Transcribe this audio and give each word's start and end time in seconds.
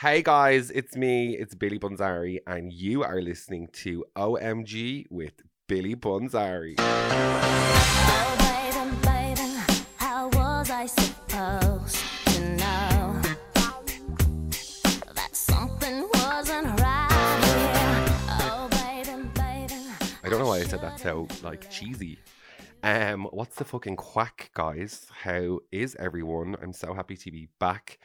Hey 0.00 0.22
guys, 0.22 0.70
it's 0.70 0.96
me, 0.96 1.36
it's 1.36 1.54
Billy 1.54 1.78
Bunzari, 1.78 2.38
and 2.46 2.72
you 2.72 3.02
are 3.02 3.20
listening 3.20 3.68
to 3.84 4.06
OMG 4.16 5.04
with 5.10 5.42
Billy 5.66 5.94
Bunzari. 5.94 6.76
Oh, 6.78 8.34
baby, 8.38 8.96
baby, 9.04 9.60
how 9.96 10.28
was 10.28 10.70
I 10.70 10.86
supposed 10.86 11.98
to 12.28 12.40
know 12.56 13.20
that 15.14 15.36
something 15.36 16.08
wasn't 16.14 16.80
right 16.80 17.38
here? 17.44 18.16
Oh. 18.40 18.70
I 20.24 20.28
don't 20.30 20.38
know 20.38 20.46
why 20.46 20.60
I 20.60 20.64
said 20.64 20.80
that 20.80 20.98
so 20.98 21.28
like 21.42 21.70
cheesy. 21.70 22.18
Um, 22.82 23.28
what's 23.32 23.56
the 23.56 23.66
fucking 23.66 23.96
quack, 23.96 24.50
guys? 24.54 25.08
How 25.10 25.58
is 25.70 25.94
everyone? 25.96 26.56
I'm 26.62 26.72
so 26.72 26.94
happy 26.94 27.18
to 27.18 27.30
be 27.30 27.50
back 27.58 27.98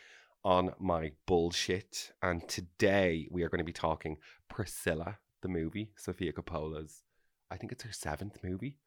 on 0.46 0.70
my 0.80 1.12
bullshit. 1.26 2.12
And 2.22 2.48
today 2.48 3.28
we 3.32 3.42
are 3.42 3.50
going 3.50 3.58
to 3.58 3.66
be 3.66 3.74
talking 3.74 4.18
Priscilla, 4.48 5.18
the 5.42 5.48
movie, 5.48 5.92
Sofia 5.98 6.32
Coppola's. 6.32 7.02
I 7.50 7.58
think 7.58 7.72
it's 7.72 7.84
her 7.84 7.92
seventh 7.92 8.38
movie. 8.44 8.78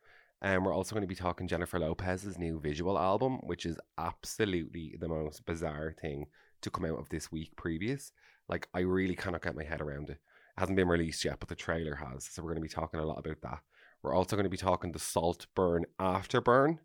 And 0.41 0.65
we're 0.65 0.73
also 0.73 0.95
going 0.95 1.03
to 1.03 1.09
be 1.09 1.17
talking 1.17 1.49
Jennifer 1.49 1.81
Lopez's 1.81 2.39
new 2.39 2.61
visual 2.61 2.97
album, 2.97 3.39
which 3.43 3.67
is 3.67 3.77
absolutely 3.99 4.97
the 5.01 5.09
most 5.09 5.45
bizarre 5.45 5.97
thing 6.01 6.27
to 6.63 6.71
come 6.71 6.85
out 6.85 7.01
of 7.01 7.09
this 7.09 7.33
week 7.33 7.57
previous. 7.57 8.13
Like, 8.49 8.69
I 8.73 8.81
really 8.81 9.17
cannot 9.17 9.43
get 9.43 9.57
my 9.57 9.65
head 9.65 9.81
around 9.81 10.11
it. 10.11 10.21
It 10.57 10.61
hasn't 10.61 10.77
been 10.77 10.87
released 10.87 11.25
yet, 11.25 11.41
but 11.41 11.49
the 11.49 11.57
trailer 11.57 11.97
has. 11.97 12.29
So 12.31 12.41
we're 12.41 12.51
going 12.51 12.63
to 12.63 12.69
be 12.69 12.69
talking 12.69 13.01
a 13.01 13.05
lot 13.05 13.19
about 13.19 13.41
that. 13.43 13.59
We're 14.05 14.15
also 14.15 14.37
going 14.37 14.45
to 14.45 14.51
be 14.51 14.57
talking 14.57 14.93
the 14.93 15.01
Saltburn 15.01 15.87
Afterburn, 16.01 16.79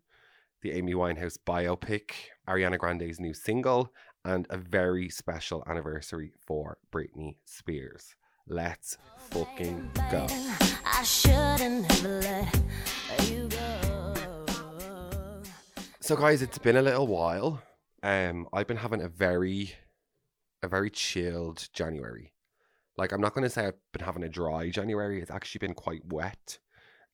the 0.62 0.72
Amy 0.72 0.94
Winehouse 0.94 1.38
biopic, 1.46 2.10
Ariana 2.48 2.76
Grande's 2.76 3.20
new 3.20 3.34
single, 3.34 3.92
and 4.24 4.46
a 4.50 4.56
very 4.56 5.08
special 5.08 5.62
anniversary 5.66 6.32
for 6.46 6.78
Britney 6.92 7.36
Spears. 7.44 8.14
Let's 8.46 8.96
fucking 9.30 9.90
go. 10.10 10.26
I 10.84 11.02
shouldn't 11.02 11.90
have 11.90 12.04
let 12.04 13.30
you 13.30 13.48
go. 13.48 14.14
So 16.00 16.16
guys, 16.16 16.42
it's 16.42 16.58
been 16.58 16.76
a 16.76 16.82
little 16.82 17.06
while. 17.06 17.62
Um 18.02 18.46
I've 18.52 18.66
been 18.66 18.76
having 18.78 19.02
a 19.02 19.08
very 19.08 19.74
a 20.62 20.68
very 20.68 20.90
chilled 20.90 21.68
January. 21.72 22.32
Like 22.96 23.12
I'm 23.12 23.20
not 23.20 23.34
going 23.34 23.44
to 23.44 23.50
say 23.50 23.66
I've 23.66 23.80
been 23.92 24.04
having 24.04 24.22
a 24.22 24.28
dry 24.28 24.70
January. 24.70 25.20
It's 25.20 25.30
actually 25.30 25.60
been 25.60 25.74
quite 25.74 26.02
wet. 26.06 26.58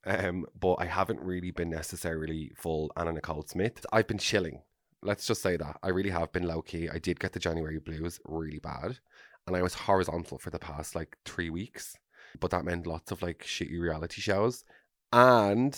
Um 0.04 0.46
but 0.58 0.74
I 0.74 0.86
haven't 0.86 1.20
really 1.20 1.52
been 1.52 1.70
necessarily 1.70 2.50
full 2.56 2.90
Anna 2.96 3.12
Nicole 3.12 3.44
Smith. 3.46 3.86
I've 3.92 4.08
been 4.08 4.18
chilling. 4.18 4.62
Let's 5.02 5.26
just 5.26 5.42
say 5.42 5.56
that. 5.56 5.78
I 5.82 5.88
really 5.88 6.10
have 6.10 6.32
been 6.32 6.46
low 6.46 6.62
key. 6.62 6.88
I 6.88 6.98
did 6.98 7.20
get 7.20 7.32
the 7.32 7.38
January 7.38 7.78
blues 7.78 8.20
really 8.24 8.58
bad. 8.58 8.98
And 9.46 9.56
I 9.56 9.62
was 9.62 9.74
horizontal 9.74 10.38
for 10.38 10.50
the 10.50 10.58
past 10.58 10.94
like 10.94 11.16
3 11.24 11.50
weeks. 11.50 11.96
But 12.38 12.50
that 12.50 12.64
meant 12.64 12.86
lots 12.86 13.10
of 13.10 13.22
like 13.22 13.44
shitty 13.44 13.80
reality 13.80 14.20
shows. 14.20 14.64
And 15.12 15.76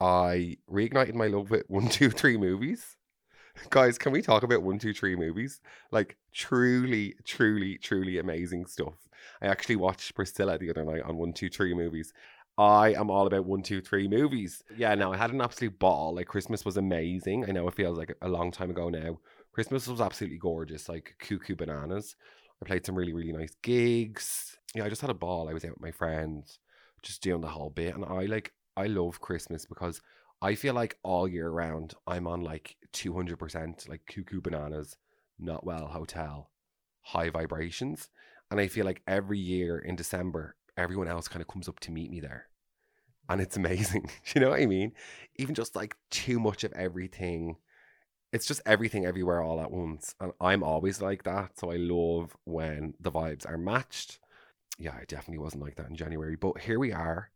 I 0.00 0.58
reignited 0.70 1.14
my 1.14 1.26
love 1.26 1.50
with 1.50 1.64
one, 1.68 1.88
two, 1.88 2.10
three 2.10 2.36
movies. 2.36 2.96
Guys, 3.68 3.98
can 3.98 4.12
we 4.12 4.22
talk 4.22 4.42
about 4.42 4.62
one, 4.62 4.78
two, 4.78 4.94
three 4.94 5.16
movies? 5.16 5.60
Like 5.90 6.16
truly, 6.32 7.14
truly, 7.24 7.78
truly 7.78 8.18
amazing 8.18 8.66
stuff. 8.66 8.94
I 9.42 9.46
actually 9.46 9.76
watched 9.76 10.14
Priscilla 10.14 10.56
the 10.56 10.70
other 10.70 10.84
night 10.84 11.02
on 11.02 11.16
one, 11.16 11.32
two, 11.32 11.50
three 11.50 11.74
movies. 11.74 12.12
I 12.58 12.92
am 12.94 13.10
all 13.10 13.26
about 13.26 13.46
one, 13.46 13.62
two, 13.62 13.80
three 13.80 14.08
movies. 14.08 14.62
Yeah, 14.76 14.94
no, 14.94 15.12
I 15.12 15.16
had 15.16 15.30
an 15.30 15.40
absolute 15.40 15.78
ball. 15.78 16.14
Like 16.14 16.26
Christmas 16.26 16.64
was 16.64 16.76
amazing. 16.76 17.46
I 17.48 17.52
know 17.52 17.66
it 17.68 17.74
feels 17.74 17.96
like 17.96 18.14
a 18.20 18.28
long 18.28 18.50
time 18.50 18.70
ago 18.70 18.88
now. 18.88 19.18
Christmas 19.52 19.88
was 19.88 20.00
absolutely 20.00 20.38
gorgeous, 20.38 20.88
like 20.88 21.16
cuckoo 21.18 21.56
bananas. 21.56 22.16
I 22.62 22.66
played 22.66 22.84
some 22.84 22.94
really, 22.94 23.12
really 23.12 23.32
nice 23.32 23.54
gigs. 23.62 24.56
Yeah, 24.74 24.84
I 24.84 24.88
just 24.88 25.00
had 25.00 25.10
a 25.10 25.14
ball. 25.14 25.48
I 25.48 25.54
was 25.54 25.64
out 25.64 25.72
with 25.72 25.80
my 25.80 25.90
friends, 25.90 26.58
just 27.02 27.22
doing 27.22 27.40
the 27.40 27.48
whole 27.48 27.70
bit. 27.70 27.94
And 27.94 28.04
I 28.04 28.26
like 28.26 28.52
I 28.76 28.86
love 28.86 29.20
Christmas 29.20 29.64
because 29.66 30.00
I 30.42 30.54
feel 30.54 30.74
like 30.74 30.98
all 31.02 31.28
year 31.28 31.50
round 31.50 31.94
I'm 32.06 32.26
on 32.26 32.42
like 32.42 32.76
200% 32.92 33.88
like 33.88 34.02
cuckoo 34.06 34.40
bananas, 34.40 34.96
not 35.38 35.64
well 35.64 35.86
hotel, 35.86 36.50
high 37.02 37.30
vibrations. 37.30 38.08
And 38.50 38.60
I 38.60 38.68
feel 38.68 38.84
like 38.84 39.02
every 39.06 39.38
year 39.38 39.78
in 39.78 39.96
December, 39.96 40.56
everyone 40.80 41.08
else 41.08 41.28
kind 41.28 41.40
of 41.42 41.48
comes 41.48 41.68
up 41.68 41.80
to 41.80 41.92
meet 41.92 42.10
me 42.10 42.20
there. 42.20 42.48
And 43.28 43.40
it's 43.40 43.56
amazing. 43.56 44.10
You 44.34 44.40
know 44.40 44.50
what 44.50 44.60
I 44.60 44.66
mean? 44.66 44.92
Even 45.36 45.54
just 45.54 45.76
like 45.76 45.96
too 46.10 46.40
much 46.40 46.64
of 46.64 46.72
everything. 46.72 47.56
It's 48.32 48.46
just 48.46 48.60
everything 48.64 49.04
everywhere 49.04 49.42
all 49.42 49.60
at 49.60 49.72
once. 49.72 50.14
And 50.20 50.32
I'm 50.40 50.62
always 50.62 51.00
like 51.00 51.24
that. 51.24 51.58
So 51.58 51.70
I 51.70 51.76
love 51.76 52.36
when 52.44 52.94
the 53.00 53.10
vibes 53.10 53.48
are 53.48 53.58
matched. 53.58 54.18
Yeah, 54.78 54.94
I 54.94 55.04
definitely 55.06 55.38
wasn't 55.38 55.62
like 55.62 55.76
that 55.76 55.88
in 55.88 55.96
January. 55.96 56.36
But 56.36 56.60
here 56.60 56.78
we 56.78 56.92
are 56.92 57.30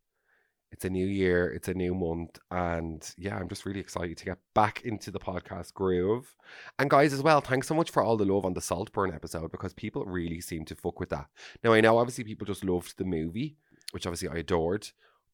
it's 0.74 0.84
a 0.84 0.90
new 0.90 1.06
year, 1.06 1.48
it's 1.52 1.68
a 1.68 1.74
new 1.74 1.94
month, 1.94 2.36
and 2.50 3.14
yeah, 3.16 3.36
I'm 3.36 3.48
just 3.48 3.64
really 3.64 3.78
excited 3.78 4.16
to 4.18 4.24
get 4.24 4.38
back 4.56 4.82
into 4.82 5.12
the 5.12 5.20
podcast 5.20 5.72
groove. 5.72 6.34
And 6.80 6.90
guys, 6.90 7.12
as 7.12 7.22
well, 7.22 7.40
thanks 7.40 7.68
so 7.68 7.76
much 7.76 7.92
for 7.92 8.02
all 8.02 8.16
the 8.16 8.24
love 8.24 8.44
on 8.44 8.54
the 8.54 8.60
Saltburn 8.60 9.14
episode 9.14 9.52
because 9.52 9.72
people 9.72 10.04
really 10.04 10.40
seem 10.40 10.64
to 10.64 10.74
fuck 10.74 10.98
with 10.98 11.10
that. 11.10 11.28
Now, 11.62 11.74
I 11.74 11.80
know 11.80 11.96
obviously 11.96 12.24
people 12.24 12.44
just 12.44 12.64
loved 12.64 12.98
the 12.98 13.04
movie, 13.04 13.56
which 13.92 14.04
obviously 14.04 14.28
I 14.28 14.38
adored, 14.38 14.88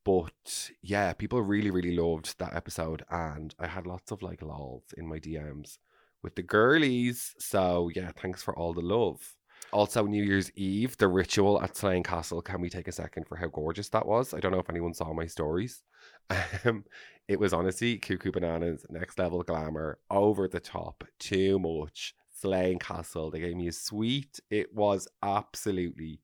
but 0.04 0.70
yeah, 0.82 1.14
people 1.14 1.40
really, 1.40 1.70
really 1.70 1.96
loved 1.96 2.38
that 2.38 2.54
episode, 2.54 3.02
and 3.10 3.54
I 3.58 3.66
had 3.66 3.86
lots 3.86 4.12
of 4.12 4.20
like 4.20 4.42
lols 4.42 4.84
in 4.98 5.08
my 5.08 5.18
DMs 5.18 5.78
with 6.22 6.34
the 6.34 6.42
girlies. 6.42 7.34
So 7.38 7.90
yeah, 7.94 8.12
thanks 8.14 8.42
for 8.42 8.54
all 8.54 8.74
the 8.74 8.82
love. 8.82 9.36
Also, 9.72 10.04
New 10.04 10.22
Year's 10.24 10.50
Eve, 10.56 10.96
the 10.96 11.06
ritual 11.06 11.62
at 11.62 11.76
Slane 11.76 12.02
Castle. 12.02 12.42
Can 12.42 12.60
we 12.60 12.68
take 12.68 12.88
a 12.88 12.92
second 12.92 13.26
for 13.28 13.36
how 13.36 13.46
gorgeous 13.46 13.88
that 13.90 14.06
was? 14.06 14.34
I 14.34 14.40
don't 14.40 14.50
know 14.52 14.58
if 14.58 14.68
anyone 14.70 14.94
saw 14.94 15.12
my 15.12 15.26
stories. 15.26 15.82
Um, 16.64 16.84
it 17.28 17.38
was 17.38 17.52
honestly 17.52 17.98
cuckoo 17.98 18.32
bananas, 18.32 18.84
next 18.88 19.18
level 19.18 19.42
glamour, 19.42 19.98
over 20.10 20.48
the 20.48 20.60
top, 20.60 21.04
too 21.18 21.58
much. 21.58 22.14
Slane 22.40 22.78
Castle. 22.78 23.30
They 23.30 23.40
gave 23.40 23.56
me 23.56 23.68
a 23.68 23.72
sweet. 23.72 24.40
It 24.50 24.74
was 24.74 25.08
absolutely 25.22 26.20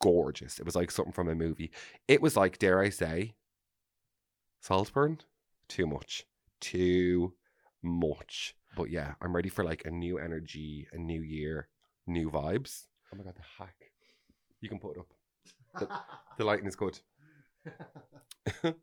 gorgeous. 0.00 0.58
It 0.58 0.64
was 0.66 0.76
like 0.76 0.90
something 0.90 1.12
from 1.12 1.28
a 1.28 1.34
movie. 1.34 1.70
It 2.08 2.20
was 2.20 2.36
like, 2.36 2.58
dare 2.58 2.80
I 2.80 2.90
say, 2.90 3.34
Saltburn? 4.60 5.20
Too 5.68 5.86
much. 5.86 6.26
Too 6.60 7.34
much. 7.82 8.54
But 8.76 8.90
yeah, 8.90 9.14
I'm 9.20 9.34
ready 9.34 9.48
for 9.48 9.64
like 9.64 9.84
a 9.84 9.90
new 9.90 10.18
energy, 10.18 10.86
a 10.92 10.98
new 10.98 11.22
year, 11.22 11.68
new 12.06 12.30
vibes. 12.30 12.84
Oh 13.12 13.16
my 13.16 13.24
god, 13.24 13.34
the 13.36 13.42
hack. 13.58 13.74
You 14.60 14.68
can 14.68 14.78
put 14.78 14.96
it 14.96 15.00
up. 15.00 15.08
The, 15.78 15.88
the 16.38 16.44
lighting 16.44 16.66
is 16.66 16.76
good. 16.76 16.98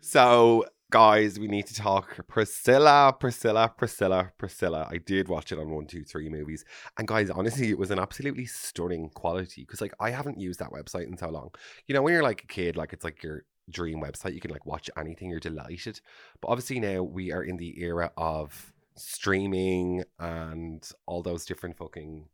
so, 0.00 0.64
guys, 0.90 1.38
we 1.38 1.48
need 1.48 1.66
to 1.66 1.74
talk 1.74 2.26
Priscilla, 2.26 3.14
Priscilla, 3.18 3.72
Priscilla, 3.76 4.32
Priscilla. 4.38 4.88
I 4.90 4.98
did 4.98 5.28
watch 5.28 5.52
it 5.52 5.58
on 5.58 5.70
one, 5.70 5.86
two, 5.86 6.04
three 6.04 6.28
movies. 6.28 6.64
And 6.98 7.06
guys, 7.06 7.30
honestly, 7.30 7.70
it 7.70 7.78
was 7.78 7.90
an 7.90 7.98
absolutely 7.98 8.46
stunning 8.46 9.10
quality 9.10 9.62
because 9.62 9.80
like 9.80 9.94
I 10.00 10.10
haven't 10.10 10.40
used 10.40 10.60
that 10.60 10.72
website 10.72 11.06
in 11.06 11.16
so 11.16 11.28
long. 11.28 11.50
You 11.86 11.94
know, 11.94 12.02
when 12.02 12.12
you're 12.12 12.22
like 12.22 12.44
a 12.44 12.46
kid, 12.46 12.76
like 12.76 12.92
it's 12.92 13.04
like 13.04 13.22
your 13.22 13.44
dream 13.70 14.00
website, 14.00 14.34
you 14.34 14.40
can 14.40 14.50
like 14.50 14.66
watch 14.66 14.90
anything, 14.96 15.30
you're 15.30 15.40
delighted. 15.40 16.00
But 16.40 16.48
obviously 16.48 16.80
now 16.80 17.02
we 17.02 17.32
are 17.32 17.42
in 17.42 17.56
the 17.56 17.80
era 17.82 18.10
of 18.16 18.72
streaming 18.96 20.04
and 20.18 20.86
all 21.06 21.22
those 21.22 21.44
different 21.44 21.76
fucking 21.76 22.26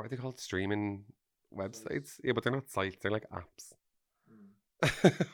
what 0.00 0.06
are 0.06 0.16
they 0.16 0.16
called? 0.16 0.40
Streaming 0.40 1.04
websites? 1.54 2.18
Yeah, 2.24 2.32
but 2.32 2.42
they're 2.42 2.52
not 2.54 2.70
sites, 2.70 2.96
they're 3.02 3.10
like 3.10 3.26
apps. 3.30 3.74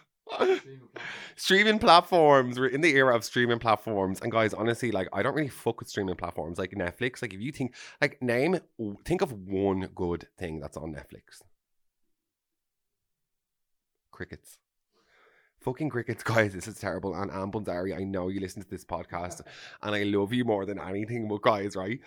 streaming 1.36 1.78
platforms. 1.78 2.58
We're 2.58 2.66
in 2.66 2.80
the 2.80 2.92
era 2.96 3.14
of 3.14 3.22
streaming 3.22 3.60
platforms. 3.60 4.20
And 4.20 4.32
guys, 4.32 4.52
honestly, 4.52 4.90
like 4.90 5.06
I 5.12 5.22
don't 5.22 5.34
really 5.34 5.48
fuck 5.48 5.78
with 5.78 5.88
streaming 5.88 6.16
platforms 6.16 6.58
like 6.58 6.72
Netflix. 6.72 7.22
Like 7.22 7.32
if 7.32 7.40
you 7.40 7.52
think 7.52 7.76
like 8.00 8.20
name 8.20 8.58
think 9.04 9.22
of 9.22 9.32
one 9.32 9.88
good 9.94 10.26
thing 10.36 10.58
that's 10.58 10.76
on 10.76 10.92
Netflix. 10.92 11.42
Crickets. 14.10 14.58
Fucking 15.60 15.90
crickets, 15.90 16.22
guys. 16.24 16.54
This 16.54 16.66
is 16.66 16.80
terrible. 16.80 17.14
And 17.14 17.30
Anne 17.30 17.52
Bundari, 17.52 17.96
I 17.96 18.02
know 18.02 18.26
you 18.30 18.40
listen 18.40 18.62
to 18.62 18.68
this 18.68 18.84
podcast 18.84 19.42
and 19.82 19.94
I 19.94 20.02
love 20.02 20.32
you 20.32 20.44
more 20.44 20.66
than 20.66 20.80
anything, 20.80 21.28
but 21.28 21.42
guys, 21.42 21.76
right? 21.76 22.00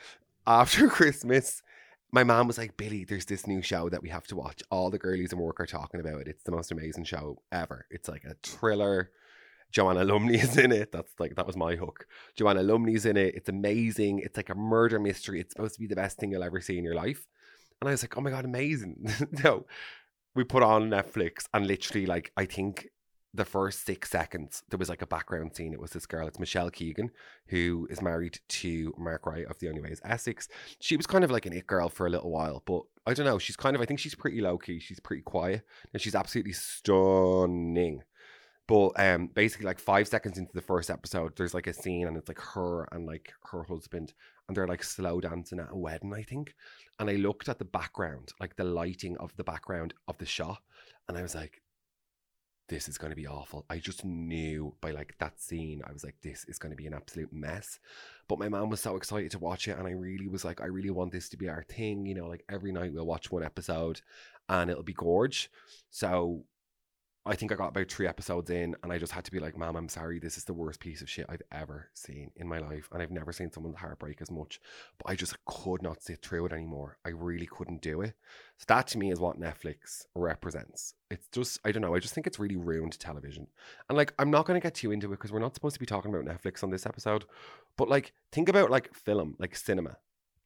After 0.45 0.89
Christmas, 0.89 1.61
my 2.11 2.23
mom 2.23 2.47
was 2.47 2.57
like, 2.57 2.77
Billy, 2.77 3.03
there's 3.03 3.25
this 3.25 3.45
new 3.45 3.61
show 3.61 3.89
that 3.89 4.01
we 4.01 4.09
have 4.09 4.25
to 4.27 4.35
watch. 4.35 4.63
All 4.71 4.89
the 4.89 4.97
girlies 4.97 5.31
in 5.31 5.39
work 5.39 5.59
are 5.59 5.65
talking 5.65 5.99
about 5.99 6.21
it. 6.21 6.27
It's 6.27 6.43
the 6.43 6.51
most 6.51 6.71
amazing 6.71 7.03
show 7.03 7.41
ever. 7.51 7.85
It's 7.91 8.09
like 8.09 8.23
a 8.23 8.35
thriller. 8.43 9.11
Joanna 9.71 10.03
Lumley 10.03 10.35
is 10.37 10.57
in 10.57 10.71
it. 10.71 10.91
That's 10.91 11.13
like 11.19 11.35
that 11.35 11.45
was 11.45 11.55
my 11.55 11.75
hook. 11.75 12.07
Joanna 12.35 12.63
Lumley's 12.63 13.05
in 13.05 13.17
it. 13.17 13.35
It's 13.35 13.49
amazing. 13.49 14.19
It's 14.19 14.37
like 14.37 14.49
a 14.49 14.55
murder 14.55 14.99
mystery. 14.99 15.39
It's 15.39 15.53
supposed 15.53 15.75
to 15.75 15.79
be 15.79 15.87
the 15.87 15.95
best 15.95 16.17
thing 16.17 16.31
you'll 16.31 16.43
ever 16.43 16.61
see 16.61 16.77
in 16.77 16.83
your 16.83 16.95
life. 16.95 17.27
And 17.79 17.87
I 17.87 17.91
was 17.91 18.03
like, 18.03 18.17
oh 18.17 18.21
my 18.21 18.31
god, 18.31 18.45
amazing. 18.45 19.07
no, 19.43 19.65
we 20.35 20.43
put 20.43 20.63
on 20.63 20.89
Netflix 20.89 21.45
and 21.53 21.67
literally 21.67 22.07
like 22.07 22.31
I 22.35 22.45
think 22.45 22.87
the 23.33 23.45
first 23.45 23.85
six 23.85 24.09
seconds, 24.09 24.63
there 24.69 24.79
was 24.79 24.89
like 24.89 25.01
a 25.01 25.07
background 25.07 25.55
scene. 25.55 25.73
It 25.73 25.79
was 25.79 25.91
this 25.91 26.05
girl, 26.05 26.27
it's 26.27 26.39
Michelle 26.39 26.71
Keegan, 26.71 27.11
who 27.47 27.87
is 27.89 28.01
married 28.01 28.39
to 28.49 28.93
Mark 28.97 29.25
Wright 29.25 29.45
of 29.45 29.59
The 29.59 29.69
Only 29.69 29.81
Way 29.81 29.89
is 29.89 30.01
Essex. 30.03 30.47
She 30.79 30.97
was 30.97 31.05
kind 31.05 31.23
of 31.23 31.31
like 31.31 31.45
an 31.45 31.53
it 31.53 31.67
girl 31.67 31.89
for 31.89 32.07
a 32.07 32.09
little 32.09 32.31
while, 32.31 32.63
but 32.65 32.81
I 33.05 33.13
don't 33.13 33.25
know. 33.25 33.39
She's 33.39 33.55
kind 33.55 33.75
of, 33.75 33.81
I 33.81 33.85
think 33.85 33.99
she's 33.99 34.15
pretty 34.15 34.41
low 34.41 34.57
key. 34.57 34.79
She's 34.79 34.99
pretty 34.99 35.21
quiet 35.21 35.63
and 35.93 36.01
she's 36.01 36.15
absolutely 36.15 36.53
stunning. 36.53 38.01
But 38.69 38.99
um, 38.99 39.31
basically, 39.33 39.65
like 39.65 39.79
five 39.79 40.07
seconds 40.07 40.37
into 40.37 40.53
the 40.53 40.61
first 40.61 40.91
episode, 40.91 41.35
there's 41.35 41.55
like 41.55 41.65
a 41.65 41.73
scene, 41.73 42.07
and 42.07 42.15
it's 42.15 42.27
like 42.27 42.39
her 42.39 42.87
and 42.91 43.07
like 43.07 43.33
her 43.45 43.63
husband, 43.63 44.13
and 44.47 44.55
they're 44.55 44.67
like 44.67 44.83
slow 44.83 45.19
dancing 45.19 45.59
at 45.59 45.71
a 45.71 45.75
wedding, 45.75 46.13
I 46.13 46.21
think. 46.21 46.53
And 46.99 47.09
I 47.09 47.13
looked 47.13 47.49
at 47.49 47.57
the 47.57 47.65
background, 47.65 48.31
like 48.39 48.55
the 48.57 48.63
lighting 48.63 49.17
of 49.17 49.35
the 49.37 49.43
background 49.43 49.95
of 50.07 50.19
the 50.19 50.27
shot, 50.27 50.61
and 51.07 51.17
I 51.17 51.23
was 51.23 51.33
like, 51.33 51.63
this 52.69 52.87
is 52.87 52.97
going 52.97 53.09
to 53.09 53.15
be 53.15 53.27
awful. 53.27 53.65
I 53.69 53.79
just 53.79 54.05
knew 54.05 54.73
by 54.79 54.91
like 54.91 55.15
that 55.19 55.41
scene, 55.41 55.81
I 55.85 55.91
was 55.91 56.03
like, 56.03 56.15
this 56.21 56.45
is 56.45 56.57
going 56.57 56.71
to 56.71 56.77
be 56.77 56.87
an 56.87 56.93
absolute 56.93 57.33
mess. 57.33 57.79
But 58.27 58.39
my 58.39 58.47
mom 58.47 58.69
was 58.69 58.79
so 58.79 58.95
excited 58.95 59.31
to 59.31 59.39
watch 59.39 59.67
it, 59.67 59.77
and 59.77 59.87
I 59.87 59.91
really 59.91 60.27
was 60.27 60.45
like, 60.45 60.61
I 60.61 60.65
really 60.65 60.91
want 60.91 61.11
this 61.11 61.29
to 61.29 61.37
be 61.37 61.49
our 61.49 61.63
thing. 61.63 62.05
You 62.05 62.15
know, 62.15 62.27
like 62.27 62.45
every 62.49 62.71
night 62.71 62.93
we'll 62.93 63.05
watch 63.05 63.31
one 63.31 63.43
episode, 63.43 64.01
and 64.47 64.69
it'll 64.69 64.83
be 64.83 64.93
gorge. 64.93 65.51
So 65.89 66.43
I 67.25 67.35
think 67.35 67.51
I 67.51 67.55
got 67.55 67.69
about 67.69 67.89
three 67.89 68.07
episodes 68.07 68.49
in, 68.49 68.75
and 68.81 68.93
I 68.93 68.97
just 68.97 69.11
had 69.11 69.25
to 69.25 69.31
be 69.31 69.39
like, 69.39 69.57
Mom, 69.57 69.75
I'm 69.75 69.89
sorry, 69.89 70.19
this 70.19 70.37
is 70.37 70.45
the 70.45 70.53
worst 70.53 70.79
piece 70.79 71.01
of 71.01 71.09
shit 71.09 71.25
I've 71.27 71.41
ever 71.51 71.89
seen 71.93 72.31
in 72.37 72.47
my 72.47 72.59
life. 72.59 72.87
And 72.91 73.01
I've 73.01 73.11
never 73.11 73.33
seen 73.33 73.51
someone's 73.51 73.77
heartbreak 73.77 74.21
as 74.21 74.31
much. 74.31 74.59
But 74.97 75.11
I 75.11 75.15
just 75.15 75.35
could 75.45 75.81
not 75.81 76.01
sit 76.01 76.21
through 76.21 76.45
it 76.45 76.53
anymore. 76.53 76.97
I 77.05 77.09
really 77.09 77.45
couldn't 77.45 77.81
do 77.81 78.01
it. 78.01 78.13
So 78.57 78.65
that 78.69 78.87
to 78.87 78.97
me 78.97 79.11
is 79.11 79.19
what 79.19 79.39
Netflix 79.39 80.05
represents. 80.15 80.93
It's 81.11 81.27
just, 81.31 81.59
I 81.65 81.71
don't 81.71 81.81
know, 81.81 81.93
I 81.93 81.99
just 81.99 82.13
think 82.13 82.25
it's 82.25 82.39
really 82.39 82.55
ruined 82.55 82.97
television. 82.99 83.47
And 83.89 83.97
like, 83.97 84.13
I'm 84.17 84.31
not 84.31 84.45
going 84.45 84.59
to 84.59 84.65
get 84.65 84.75
too 84.75 84.91
into 84.91 85.07
it 85.07 85.11
because 85.11 85.31
we're 85.31 85.39
not 85.39 85.55
supposed 85.55 85.75
to 85.75 85.79
be 85.79 85.85
talking 85.85 86.13
about 86.13 86.25
Netflix 86.25 86.63
on 86.63 86.69
this 86.69 86.85
episode. 86.85 87.25
But 87.75 87.89
like, 87.89 88.13
think 88.31 88.47
about 88.47 88.71
like 88.71 88.93
film, 88.93 89.35
like 89.39 89.55
cinema, 89.55 89.97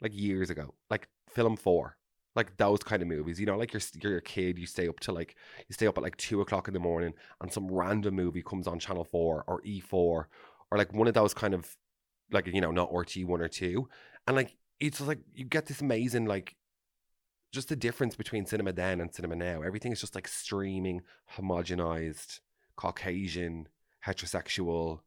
like 0.01 0.13
years 0.13 0.49
ago, 0.49 0.73
like 0.89 1.07
film 1.29 1.55
four 1.55 1.97
like 2.35 2.57
those 2.57 2.79
kind 2.79 3.01
of 3.01 3.07
movies. 3.07 3.39
You 3.39 3.45
know, 3.45 3.57
like 3.57 3.73
you're 3.73 3.81
you're 4.01 4.17
a 4.17 4.21
kid, 4.21 4.57
you 4.57 4.65
stay 4.65 4.87
up 4.87 4.99
to 5.01 5.11
like 5.11 5.35
you 5.67 5.73
stay 5.73 5.87
up 5.87 5.97
at 5.97 6.03
like 6.03 6.17
two 6.17 6.41
o'clock 6.41 6.67
in 6.67 6.73
the 6.73 6.79
morning, 6.79 7.13
and 7.41 7.51
some 7.51 7.71
random 7.71 8.15
movie 8.15 8.41
comes 8.41 8.67
on 8.67 8.79
Channel 8.79 9.03
Four 9.03 9.43
or 9.47 9.61
E 9.63 9.79
Four, 9.79 10.29
or 10.71 10.77
like 10.77 10.93
one 10.93 11.07
of 11.07 11.13
those 11.13 11.33
kind 11.33 11.53
of 11.53 11.75
like 12.31 12.47
you 12.47 12.61
know 12.61 12.71
not 12.71 12.91
RTÉ 12.91 13.25
one 13.25 13.41
or 13.41 13.47
two, 13.47 13.87
and 14.27 14.35
like 14.35 14.55
it's 14.79 14.99
like 15.01 15.19
you 15.33 15.45
get 15.45 15.67
this 15.67 15.81
amazing 15.81 16.25
like 16.25 16.55
just 17.51 17.69
the 17.69 17.75
difference 17.75 18.15
between 18.15 18.45
cinema 18.45 18.73
then 18.73 18.99
and 18.99 19.13
cinema 19.13 19.35
now. 19.35 19.61
Everything 19.61 19.91
is 19.91 20.01
just 20.01 20.15
like 20.15 20.27
streaming, 20.27 21.01
homogenized, 21.37 22.39
Caucasian, 22.75 23.67
heterosexual, 24.05 25.01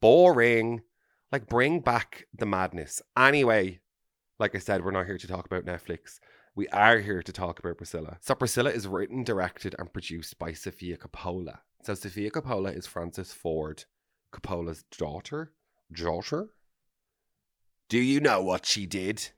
boring. 0.00 0.82
Like 1.30 1.46
bring 1.46 1.80
back 1.80 2.26
the 2.36 2.46
madness. 2.46 3.02
Anyway, 3.16 3.80
like 4.38 4.54
I 4.54 4.58
said, 4.58 4.82
we're 4.82 4.92
not 4.92 5.06
here 5.06 5.18
to 5.18 5.28
talk 5.28 5.44
about 5.44 5.66
Netflix. 5.66 6.20
We 6.58 6.66
are 6.70 6.98
here 6.98 7.22
to 7.22 7.32
talk 7.32 7.60
about 7.60 7.76
Priscilla. 7.76 8.16
So 8.20 8.34
Priscilla 8.34 8.70
is 8.70 8.88
written, 8.88 9.22
directed, 9.22 9.76
and 9.78 9.92
produced 9.92 10.40
by 10.40 10.54
Sofia 10.54 10.96
Coppola. 10.96 11.60
So 11.84 11.94
Sofia 11.94 12.32
Coppola 12.32 12.76
is 12.76 12.84
Francis 12.84 13.32
Ford 13.32 13.84
Coppola's 14.32 14.82
daughter. 14.98 15.52
Daughter? 15.92 16.48
Do 17.88 18.00
you 18.00 18.18
know 18.18 18.42
what 18.42 18.66
she 18.66 18.86
did? 18.86 19.28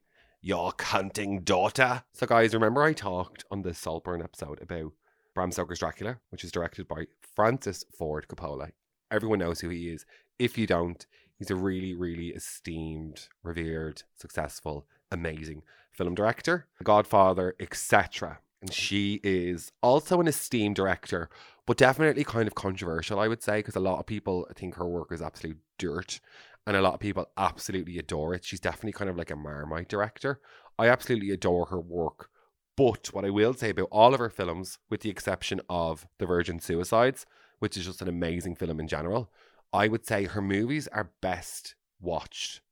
Your 0.40 0.72
cunting 0.72 1.44
daughter. 1.44 2.05
So 2.14 2.26
guys, 2.26 2.55
remember 2.55 2.82
I 2.82 2.94
talked 2.94 3.44
on 3.50 3.61
the 3.61 3.75
Saltburn 3.75 4.22
episode 4.22 4.62
about 4.62 4.93
Bram 5.34 5.52
Stoker's 5.52 5.81
Dracula, 5.81 6.20
which 6.31 6.43
is 6.43 6.50
directed 6.50 6.88
by 6.88 7.05
Francis 7.37 7.84
Ford 7.99 8.28
Coppola. 8.28 8.70
Everyone 9.11 9.40
knows 9.40 9.61
who 9.61 9.69
he 9.69 9.90
is. 9.90 10.06
If 10.38 10.56
you 10.56 10.67
don't, 10.67 11.06
he's 11.37 11.50
a 11.50 11.55
really, 11.55 11.93
really 11.93 12.28
esteemed, 12.28 13.28
revered, 13.43 14.05
successful, 14.17 14.87
amazing 15.11 15.62
film 15.91 16.15
director, 16.15 16.67
Godfather, 16.83 17.55
etc. 17.61 18.39
And 18.62 18.73
she 18.73 19.21
is 19.23 19.73
also 19.83 20.21
an 20.21 20.29
esteemed 20.29 20.77
director, 20.77 21.29
but 21.67 21.77
definitely 21.77 22.25
kind 22.25 22.47
of 22.47 22.55
controversial, 22.55 23.19
I 23.19 23.29
would 23.29 23.43
say, 23.43 23.59
because 23.59 23.77
a 23.77 23.81
lot 23.81 23.99
of 23.99 24.07
people 24.07 24.47
think 24.55 24.75
her 24.75 24.89
work 24.89 25.12
is 25.12 25.23
absolute 25.23 25.59
dirt, 25.79 26.21
and 26.67 26.77
a 26.77 26.83
lot 26.83 26.95
of 26.95 27.01
people 27.01 27.27
absolutely 27.37 27.99
adore 27.99 28.35
it. 28.35 28.45
She's 28.45 28.61
definitely 28.61 28.93
kind 28.93 29.09
of 29.09 29.17
like 29.17 29.31
a 29.31 29.37
Marmite 29.37 29.89
director. 29.89 30.41
I 30.79 30.89
absolutely 30.89 31.31
adore 31.31 31.67
her 31.67 31.81
work. 31.81 32.29
But 32.77 33.09
what 33.13 33.25
I 33.25 33.31
will 33.31 33.55
say 33.55 33.71
about 33.71 33.89
all 33.91 34.15
of 34.15 34.21
her 34.21 34.31
films, 34.31 34.79
with 34.89 35.01
the 35.01 35.11
exception 35.11 35.61
of 35.69 36.06
The 36.19 36.27
Virgin 36.27 36.61
Suicides, 36.61 37.27
which 37.59 37.77
is 37.77 37.87
just 37.87 38.03
an 38.03 38.09
amazing 38.09 38.56
film 38.56 38.81
in 38.81 38.89
general, 38.89 39.31
I 39.73 39.89
would 39.89 40.06
say 40.06 40.25
her 40.25 40.43
movies 40.43 40.89
are 40.89 41.13
best 41.21 41.75
watched 42.01 42.63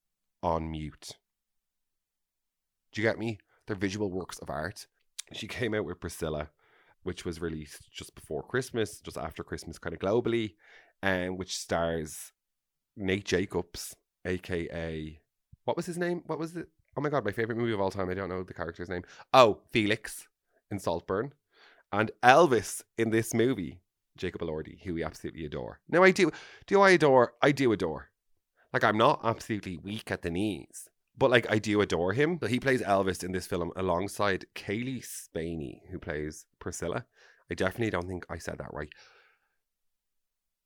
on 0.42 0.70
mute. 0.70 1.18
You 2.98 3.04
get 3.04 3.18
me? 3.18 3.38
They're 3.66 3.76
visual 3.76 4.10
works 4.10 4.38
of 4.40 4.50
art. 4.50 4.86
She 5.32 5.46
came 5.46 5.72
out 5.72 5.84
with 5.84 6.00
Priscilla, 6.00 6.48
which 7.04 7.24
was 7.24 7.40
released 7.40 7.90
just 7.92 8.14
before 8.14 8.42
Christmas, 8.42 9.00
just 9.00 9.16
after 9.16 9.44
Christmas, 9.44 9.78
kind 9.78 9.94
of 9.94 10.00
globally, 10.00 10.54
and 11.02 11.38
which 11.38 11.56
stars 11.56 12.32
Nate 12.96 13.24
Jacobs, 13.24 13.94
aka 14.24 15.20
what 15.64 15.76
was 15.76 15.84
his 15.86 15.98
name? 15.98 16.22
What 16.26 16.38
was 16.38 16.56
it? 16.56 16.66
Oh 16.96 17.02
my 17.02 17.10
god, 17.10 17.26
my 17.26 17.30
favorite 17.30 17.58
movie 17.58 17.74
of 17.74 17.80
all 17.80 17.90
time. 17.90 18.08
I 18.08 18.14
don't 18.14 18.30
know 18.30 18.42
the 18.42 18.54
character's 18.54 18.88
name. 18.88 19.02
Oh, 19.34 19.60
Felix 19.70 20.26
in 20.70 20.78
Saltburn, 20.78 21.34
and 21.92 22.10
Elvis 22.22 22.82
in 22.96 23.10
this 23.10 23.34
movie. 23.34 23.82
Jacob 24.16 24.40
Elordi, 24.40 24.82
who 24.82 24.94
we 24.94 25.04
absolutely 25.04 25.44
adore. 25.44 25.78
Now, 25.88 26.02
I 26.02 26.10
do, 26.10 26.32
do 26.66 26.80
I 26.80 26.90
adore? 26.90 27.34
I 27.40 27.52
do 27.52 27.70
adore. 27.70 28.08
Like, 28.72 28.82
I'm 28.82 28.98
not 28.98 29.20
absolutely 29.22 29.76
weak 29.76 30.10
at 30.10 30.22
the 30.22 30.30
knees, 30.30 30.88
but 31.18 31.30
like, 31.30 31.50
I 31.50 31.58
do 31.58 31.80
adore 31.80 32.12
him. 32.12 32.38
He 32.48 32.60
plays 32.60 32.82
Elvis 32.82 33.24
in 33.24 33.32
this 33.32 33.46
film 33.46 33.72
alongside 33.76 34.46
Cailee 34.54 35.04
Spaeny, 35.04 35.82
who 35.90 35.98
plays 35.98 36.46
Priscilla. 36.58 37.04
I 37.50 37.54
definitely 37.54 37.90
don't 37.90 38.08
think 38.08 38.26
I 38.30 38.38
said 38.38 38.58
that 38.58 38.72
right. 38.72 38.92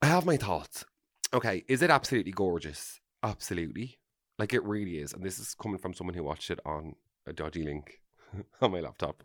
I 0.03 0.07
have 0.07 0.27
my 0.27 0.37
thoughts. 0.37 0.85
Okay, 1.33 1.65
is 1.69 1.81
it 1.81 1.91
absolutely 1.91 2.33
gorgeous? 2.33 3.01
Absolutely. 3.23 3.99
Like, 4.39 4.53
it 4.53 4.65
really 4.65 4.99
is. 4.99 5.13
And 5.13 5.25
this 5.25 5.39
is 5.39 5.55
coming 5.55 5.79
from 5.79 5.95
someone 5.95 6.15
who 6.15 6.25
watched 6.25 6.51
it 6.51 6.59
on 6.67 6.97
a 7.27 7.33
dodgy 7.33 7.63
link 7.63 8.01
on 8.61 8.73
my 8.73 8.81
laptop. 8.81 9.23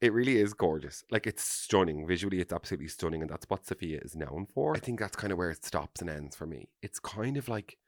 It 0.00 0.12
really 0.12 0.36
is 0.36 0.54
gorgeous. 0.54 1.04
Like 1.10 1.26
it's 1.26 1.42
stunning. 1.42 2.06
Visually, 2.06 2.40
it's 2.40 2.52
absolutely 2.52 2.88
stunning, 2.88 3.22
and 3.22 3.30
that's 3.30 3.46
what 3.48 3.66
Sofia 3.66 4.00
is 4.02 4.16
known 4.16 4.46
for. 4.52 4.74
I 4.76 4.80
think 4.80 5.00
that's 5.00 5.16
kind 5.16 5.32
of 5.32 5.38
where 5.38 5.50
it 5.50 5.64
stops 5.64 6.00
and 6.00 6.10
ends 6.10 6.36
for 6.36 6.46
me. 6.46 6.68
It's 6.82 6.98
kind 6.98 7.36
of 7.36 7.48
like 7.48 7.78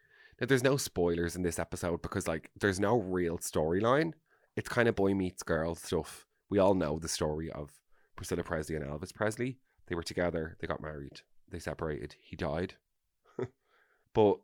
now 0.41 0.47
there's 0.47 0.63
no 0.63 0.77
spoilers 0.77 1.37
in 1.37 1.43
this 1.43 1.59
episode 1.59 2.03
because 2.03 2.29
like 2.29 2.51
there's 2.59 2.81
no 2.81 2.99
real 2.99 3.39
storyline. 3.39 4.13
It's 4.57 4.69
kind 4.69 4.89
of 4.89 4.95
boy 4.95 5.15
meets 5.15 5.43
girl 5.43 5.75
stuff. 5.75 6.27
We 6.49 6.59
all 6.59 6.75
know 6.75 6.99
the 6.99 7.09
story 7.09 7.51
of 7.51 7.71
Priscilla 8.17 8.43
Presley 8.43 8.77
and 8.77 8.85
Elvis 8.85 9.15
Presley. 9.15 9.59
They 9.89 9.95
were 9.95 10.03
together, 10.03 10.57
they 10.61 10.67
got 10.67 10.83
married, 10.83 11.21
they 11.51 11.59
separated, 11.59 12.17
he 12.21 12.37
died. 12.37 12.75
but 14.15 14.39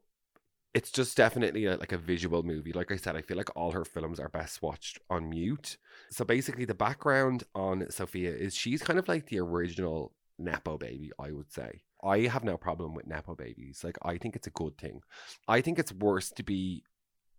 it's 0.75 0.91
just 0.91 1.17
definitely 1.17 1.67
a, 1.67 1.77
like 1.77 1.93
a 1.93 1.99
visual 1.99 2.43
movie. 2.43 2.73
Like 2.73 2.91
I 2.93 2.97
said, 2.97 3.17
I 3.17 3.23
feel 3.23 3.37
like 3.37 3.55
all 3.57 3.73
her 3.73 3.85
films 3.85 4.19
are 4.19 4.29
best 4.29 4.63
watched 4.63 4.99
on 5.11 5.29
mute. 5.29 5.77
So 6.11 6.25
basically, 6.25 6.65
the 6.65 6.75
background 6.75 7.45
on 7.55 7.87
Sofia 7.91 8.35
is 8.35 8.55
she's 8.55 8.83
kind 8.83 8.99
of 8.99 9.09
like 9.09 9.27
the 9.27 9.41
original 9.41 10.13
Nepo 10.39 10.79
baby, 10.79 11.13
I 11.19 11.33
would 11.33 11.53
say. 11.53 11.83
I 12.03 12.21
have 12.21 12.45
no 12.45 12.57
problem 12.57 12.95
with 12.95 13.07
Nepo 13.07 13.35
babies. 13.35 13.83
Like, 13.85 13.99
I 14.03 14.19
think 14.19 14.35
it's 14.35 14.47
a 14.47 14.51
good 14.51 14.77
thing. 14.77 15.03
I 15.47 15.61
think 15.61 15.79
it's 15.79 15.93
worse 15.93 16.31
to 16.33 16.43
be 16.43 16.83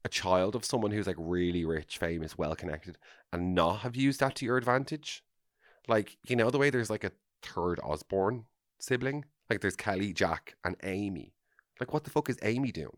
a 0.06 0.10
child 0.10 0.56
of 0.56 0.66
someone 0.66 0.92
who's 0.92 1.08
like 1.08 1.16
really 1.20 1.66
rich, 1.66 1.98
famous, 1.98 2.38
well 2.38 2.56
connected, 2.56 2.98
and 3.32 3.56
not 3.56 3.80
have 3.80 3.96
used 3.96 4.20
that 4.20 4.36
to 4.36 4.46
your 4.46 4.58
advantage. 4.58 5.24
Like, 5.88 6.18
you 6.24 6.36
know, 6.36 6.50
the 6.50 6.58
way 6.58 6.70
there's 6.70 6.90
like 6.90 7.04
a 7.04 7.12
third 7.42 7.80
Osborne 7.84 8.46
sibling? 8.80 9.26
Like, 9.50 9.62
there's 9.62 9.76
Kelly, 9.76 10.14
Jack, 10.14 10.56
and 10.64 10.78
Amy. 10.84 11.34
Like, 11.80 11.94
what 11.94 12.06
the 12.06 12.10
fuck 12.10 12.30
is 12.30 12.40
Amy 12.42 12.72
doing? 12.72 12.98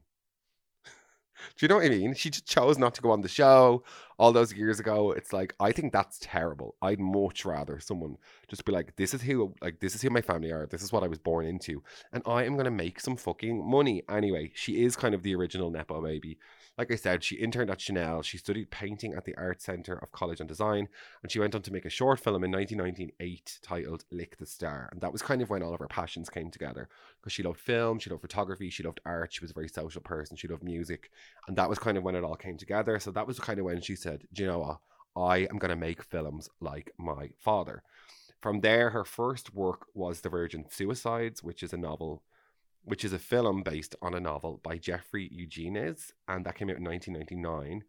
Do 1.57 1.65
you 1.65 1.67
know 1.67 1.75
what 1.75 1.85
I 1.85 1.89
mean? 1.89 2.13
She 2.13 2.29
just 2.29 2.45
chose 2.45 2.77
not 2.77 2.95
to 2.95 3.01
go 3.01 3.11
on 3.11 3.21
the 3.21 3.27
show 3.27 3.83
all 4.17 4.31
those 4.31 4.53
years 4.53 4.79
ago. 4.79 5.11
It's 5.11 5.33
like 5.33 5.55
I 5.59 5.71
think 5.71 5.91
that's 5.91 6.19
terrible. 6.21 6.75
I'd 6.81 6.99
much 6.99 7.45
rather 7.45 7.79
someone 7.79 8.17
just 8.47 8.65
be 8.65 8.71
like, 8.71 8.95
"This 8.95 9.13
is 9.13 9.21
who, 9.21 9.53
like, 9.61 9.79
this 9.79 9.95
is 9.95 10.01
who 10.01 10.09
my 10.09 10.21
family 10.21 10.51
are. 10.51 10.65
This 10.65 10.83
is 10.83 10.91
what 10.91 11.03
I 11.03 11.07
was 11.07 11.19
born 11.19 11.45
into, 11.45 11.83
and 12.13 12.23
I 12.25 12.43
am 12.43 12.57
gonna 12.57 12.71
make 12.71 12.99
some 12.99 13.15
fucking 13.17 13.69
money." 13.69 14.03
Anyway, 14.09 14.51
she 14.55 14.83
is 14.83 14.95
kind 14.95 15.13
of 15.15 15.23
the 15.23 15.35
original 15.35 15.69
nepo 15.69 16.01
baby. 16.01 16.37
Like 16.77 16.91
I 16.91 16.95
said, 16.95 17.23
she 17.23 17.37
interned 17.37 17.69
at 17.69 17.79
Chanel. 17.79 18.21
She 18.21 18.37
studied 18.37 18.69
painting 18.69 19.13
at 19.13 19.23
the 19.23 19.35
Art 19.37 19.61
Center 19.61 19.93
of 19.93 20.11
College 20.11 20.41
and 20.41 20.49
Design, 20.49 20.89
and 21.23 21.31
she 21.31 21.39
went 21.39 21.55
on 21.55 21.61
to 21.61 21.71
make 21.71 21.85
a 21.85 21.89
short 21.89 22.19
film 22.19 22.43
in 22.43 22.51
1998 22.51 23.59
titled 23.61 24.03
"Lick 24.11 24.37
the 24.37 24.45
Star." 24.45 24.89
And 24.91 24.99
that 24.99 25.13
was 25.13 25.21
kind 25.21 25.41
of 25.41 25.49
when 25.49 25.63
all 25.63 25.73
of 25.73 25.79
her 25.79 25.87
passions 25.87 26.29
came 26.29 26.51
together 26.51 26.89
because 27.21 27.31
she 27.31 27.43
loved 27.43 27.59
film, 27.59 27.99
she 27.99 28.09
loved 28.09 28.21
photography, 28.21 28.69
she 28.69 28.83
loved 28.83 28.99
art. 29.05 29.33
She 29.33 29.41
was 29.41 29.51
a 29.51 29.53
very 29.53 29.69
social 29.69 30.01
person. 30.01 30.35
She 30.35 30.49
loved 30.49 30.63
music. 30.63 31.11
And 31.47 31.57
that 31.57 31.69
was 31.69 31.79
kind 31.79 31.97
of 31.97 32.03
when 32.03 32.15
it 32.15 32.23
all 32.23 32.35
came 32.35 32.57
together. 32.57 32.99
So 32.99 33.11
that 33.11 33.27
was 33.27 33.39
kind 33.39 33.59
of 33.59 33.65
when 33.65 33.81
she 33.81 33.95
said, 33.95 34.23
Do 34.33 34.43
you 34.43 34.49
know 34.49 34.59
what? 34.59 34.79
I 35.15 35.47
am 35.49 35.57
going 35.57 35.69
to 35.69 35.77
make 35.77 36.03
films 36.03 36.49
like 36.59 36.91
my 36.97 37.29
father. 37.37 37.83
From 38.41 38.61
there, 38.61 38.89
her 38.89 39.05
first 39.05 39.55
work 39.55 39.87
was 39.93 40.21
The 40.21 40.29
Virgin 40.29 40.65
Suicides, 40.69 41.41
which 41.41 41.63
is 41.63 41.73
a 41.73 41.77
novel, 41.77 42.21
which 42.85 43.03
is 43.03 43.13
a 43.13 43.19
film 43.19 43.63
based 43.63 43.95
on 44.01 44.13
a 44.13 44.19
novel 44.19 44.61
by 44.63 44.77
Jeffrey 44.77 45.27
Eugenides, 45.31 46.13
and 46.27 46.45
that 46.45 46.55
came 46.55 46.69
out 46.69 46.77
in 46.77 46.83
1999. 46.83 47.83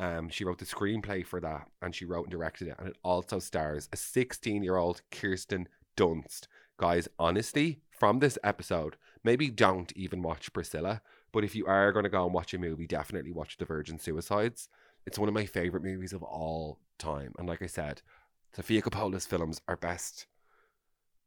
Um, 0.00 0.28
she 0.28 0.44
wrote 0.44 0.58
the 0.58 0.64
screenplay 0.64 1.24
for 1.24 1.40
that, 1.40 1.68
and 1.80 1.94
she 1.94 2.04
wrote 2.04 2.24
and 2.24 2.32
directed 2.32 2.68
it, 2.68 2.76
and 2.78 2.88
it 2.88 2.96
also 3.02 3.38
stars 3.38 3.88
a 3.92 3.96
16-year-old 3.96 5.02
Kirsten 5.10 5.68
Dunst. 5.96 6.46
Guys, 6.78 7.08
honestly, 7.18 7.80
from 7.90 8.18
this 8.18 8.38
episode, 8.42 8.96
maybe 9.22 9.50
don't 9.50 9.92
even 9.94 10.22
watch 10.22 10.52
Priscilla, 10.52 11.02
but 11.32 11.44
if 11.44 11.54
you 11.54 11.66
are 11.66 11.92
going 11.92 12.04
to 12.04 12.08
go 12.08 12.24
and 12.24 12.34
watch 12.34 12.54
a 12.54 12.58
movie, 12.58 12.86
definitely 12.86 13.32
watch 13.32 13.58
The 13.58 13.66
Virgin 13.66 13.98
Suicides. 13.98 14.68
It's 15.06 15.18
one 15.18 15.28
of 15.28 15.34
my 15.34 15.46
favorite 15.46 15.84
movies 15.84 16.12
of 16.12 16.22
all 16.22 16.78
time, 16.98 17.34
and 17.38 17.46
like 17.46 17.62
I 17.62 17.66
said, 17.66 18.02
Sofia 18.56 18.82
Coppola's 18.82 19.26
films 19.26 19.60
are 19.68 19.76
best 19.76 20.26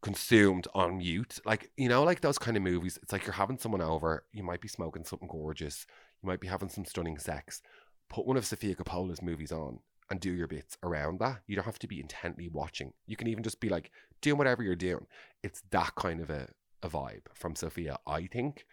consumed 0.03 0.67
on 0.75 0.97
mute. 0.97 1.39
Like, 1.45 1.71
you 1.77 1.87
know, 1.89 2.03
like 2.03 2.21
those 2.21 2.37
kind 2.37 2.57
of 2.57 2.61
movies, 2.61 2.99
it's 3.01 3.11
like 3.11 3.25
you're 3.25 3.33
having 3.33 3.57
someone 3.57 3.81
over, 3.81 4.25
you 4.33 4.43
might 4.43 4.61
be 4.61 4.67
smoking 4.67 5.05
something 5.05 5.29
gorgeous, 5.29 5.87
you 6.21 6.27
might 6.27 6.41
be 6.41 6.47
having 6.47 6.69
some 6.69 6.85
stunning 6.85 7.17
sex. 7.17 7.61
Put 8.09 8.27
one 8.27 8.37
of 8.37 8.45
Sofia 8.45 8.75
Coppola's 8.75 9.21
movies 9.21 9.51
on 9.51 9.79
and 10.11 10.19
do 10.19 10.31
your 10.31 10.47
bits 10.47 10.77
around 10.83 11.19
that. 11.21 11.39
You 11.47 11.55
don't 11.55 11.65
have 11.65 11.79
to 11.79 11.87
be 11.87 12.01
intently 12.01 12.49
watching. 12.49 12.91
You 13.07 13.15
can 13.15 13.27
even 13.27 13.43
just 13.43 13.61
be 13.61 13.69
like 13.69 13.91
doing 14.21 14.37
whatever 14.37 14.61
you're 14.61 14.75
doing. 14.75 15.07
It's 15.41 15.63
that 15.71 15.95
kind 15.95 16.19
of 16.19 16.29
a, 16.29 16.49
a 16.83 16.89
vibe 16.89 17.23
from 17.33 17.55
Sofia, 17.55 17.97
I 18.05 18.27
think. 18.27 18.65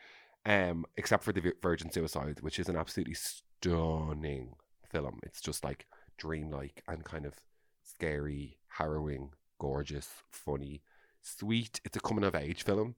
Um, 0.45 0.85
except 0.97 1.23
for 1.23 1.33
the 1.33 1.53
Virgin 1.63 1.93
Suicide, 1.93 2.39
which 2.41 2.59
is 2.59 2.69
an 2.69 2.77
absolutely 2.77 3.15
stunning 3.15 4.55
film. 4.91 5.21
It's 5.23 5.41
just 5.41 5.63
like 5.63 5.87
dreamlike 6.19 6.83
and 6.89 7.05
kind 7.05 7.25
of 7.25 7.35
scary, 7.85 8.59
harrowing, 8.69 9.31
gorgeous, 9.59 10.09
funny, 10.31 10.83
sweet. 11.23 11.81
It's 11.85 11.97
a 11.97 12.01
coming 12.01 12.25
of 12.25 12.35
age 12.35 12.63
film 12.63 12.95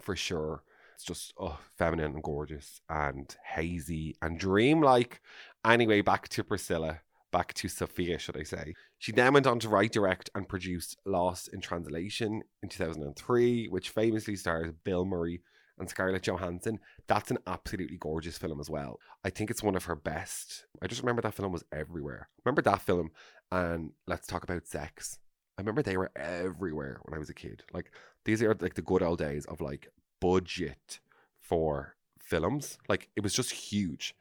for 0.00 0.16
sure. 0.16 0.62
It's 0.94 1.04
just 1.04 1.32
oh, 1.38 1.58
feminine 1.76 2.14
and 2.14 2.22
gorgeous 2.22 2.80
and 2.88 3.34
hazy 3.54 4.16
and 4.20 4.38
dreamlike. 4.38 5.20
Anyway, 5.64 6.00
back 6.00 6.28
to 6.30 6.44
Priscilla. 6.44 7.00
Back 7.30 7.52
to 7.54 7.68
Sofia, 7.68 8.18
should 8.18 8.38
I 8.38 8.42
say. 8.42 8.72
She 8.96 9.12
then 9.12 9.34
went 9.34 9.46
on 9.46 9.58
to 9.60 9.68
write, 9.68 9.92
direct, 9.92 10.30
and 10.34 10.48
produce 10.48 10.96
Lost 11.04 11.50
in 11.52 11.60
Translation 11.60 12.42
in 12.62 12.70
2003, 12.70 13.66
which 13.66 13.90
famously 13.90 14.34
stars 14.34 14.72
Bill 14.82 15.04
Murray 15.04 15.42
and 15.78 15.88
Scarlett 15.90 16.22
Johansson. 16.22 16.78
That's 17.06 17.30
an 17.30 17.38
absolutely 17.46 17.98
gorgeous 17.98 18.38
film 18.38 18.60
as 18.60 18.70
well. 18.70 18.98
I 19.24 19.30
think 19.30 19.50
it's 19.50 19.62
one 19.62 19.76
of 19.76 19.84
her 19.84 19.94
best. 19.94 20.64
I 20.82 20.86
just 20.86 21.02
remember 21.02 21.20
that 21.20 21.34
film 21.34 21.52
was 21.52 21.64
everywhere. 21.70 22.28
Remember 22.44 22.62
that 22.62 22.80
film 22.80 23.10
and 23.52 23.92
Let's 24.06 24.26
Talk 24.26 24.42
About 24.42 24.66
Sex. 24.66 25.18
I 25.58 25.60
remember 25.60 25.82
they 25.82 25.96
were 25.96 26.12
everywhere 26.14 27.00
when 27.02 27.14
I 27.14 27.18
was 27.18 27.28
a 27.28 27.34
kid. 27.34 27.64
Like 27.74 27.90
these 28.24 28.40
are 28.42 28.56
like 28.60 28.74
the 28.74 28.82
good 28.82 29.02
old 29.02 29.18
days 29.18 29.44
of 29.46 29.60
like 29.60 29.88
budget 30.20 31.00
for 31.40 31.96
films. 32.20 32.78
Like 32.88 33.08
it 33.16 33.24
was 33.24 33.34
just 33.34 33.50
huge. 33.50 34.14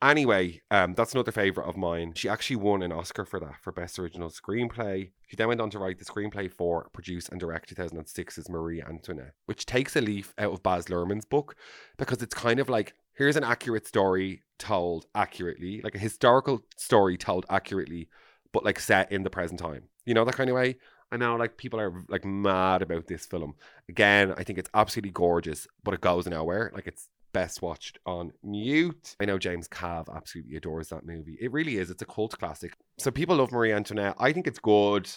Anyway, 0.00 0.60
um, 0.70 0.94
that's 0.94 1.14
another 1.14 1.32
favorite 1.32 1.66
of 1.66 1.76
mine. 1.76 2.12
She 2.14 2.28
actually 2.28 2.56
won 2.56 2.82
an 2.82 2.92
Oscar 2.92 3.24
for 3.24 3.40
that 3.40 3.56
for 3.60 3.72
Best 3.72 3.98
Original 3.98 4.28
Screenplay. 4.28 5.10
She 5.26 5.34
then 5.34 5.48
went 5.48 5.60
on 5.60 5.70
to 5.70 5.78
write 5.78 5.98
the 5.98 6.04
screenplay 6.04 6.52
for, 6.52 6.88
produce, 6.92 7.28
and 7.28 7.40
direct 7.40 7.74
2006's 7.74 8.48
Marie 8.48 8.82
Antoinette, 8.82 9.32
which 9.46 9.66
takes 9.66 9.96
a 9.96 10.00
leaf 10.00 10.34
out 10.36 10.52
of 10.52 10.62
Baz 10.62 10.86
Luhrmann's 10.86 11.24
book 11.24 11.56
because 11.96 12.22
it's 12.22 12.34
kind 12.34 12.60
of 12.60 12.68
like 12.68 12.94
here's 13.14 13.36
an 13.36 13.44
accurate 13.44 13.86
story 13.86 14.42
told 14.58 15.06
accurately, 15.14 15.80
like 15.82 15.94
a 15.94 15.98
historical 15.98 16.62
story 16.76 17.16
told 17.16 17.46
accurately, 17.48 18.08
but 18.52 18.64
like 18.64 18.78
set 18.78 19.10
in 19.10 19.22
the 19.22 19.30
present 19.30 19.58
time. 19.58 19.88
You 20.04 20.14
know 20.14 20.24
that 20.24 20.36
kind 20.36 20.50
of 20.50 20.56
way. 20.56 20.76
I 21.12 21.16
know 21.16 21.36
like 21.36 21.56
people 21.56 21.80
are 21.80 22.04
like 22.08 22.24
mad 22.24 22.82
about 22.82 23.06
this 23.06 23.26
film. 23.26 23.54
Again, 23.88 24.34
I 24.36 24.42
think 24.42 24.58
it's 24.58 24.70
absolutely 24.74 25.12
gorgeous, 25.12 25.66
but 25.82 25.94
it 25.94 26.00
goes 26.00 26.26
nowhere. 26.26 26.72
Like 26.74 26.86
it's 26.86 27.08
best 27.32 27.62
watched 27.62 27.98
on 28.06 28.32
mute. 28.42 29.16
I 29.20 29.24
know 29.26 29.38
James 29.38 29.68
Cav 29.68 30.14
absolutely 30.14 30.56
adores 30.56 30.88
that 30.88 31.06
movie. 31.06 31.36
It 31.40 31.52
really 31.52 31.76
is. 31.76 31.90
It's 31.90 32.02
a 32.02 32.06
cult 32.06 32.38
classic. 32.38 32.76
So 32.98 33.10
people 33.10 33.36
love 33.36 33.52
Marie 33.52 33.72
Antoinette. 33.72 34.16
I 34.18 34.32
think 34.32 34.46
it's 34.46 34.58
good. 34.58 35.10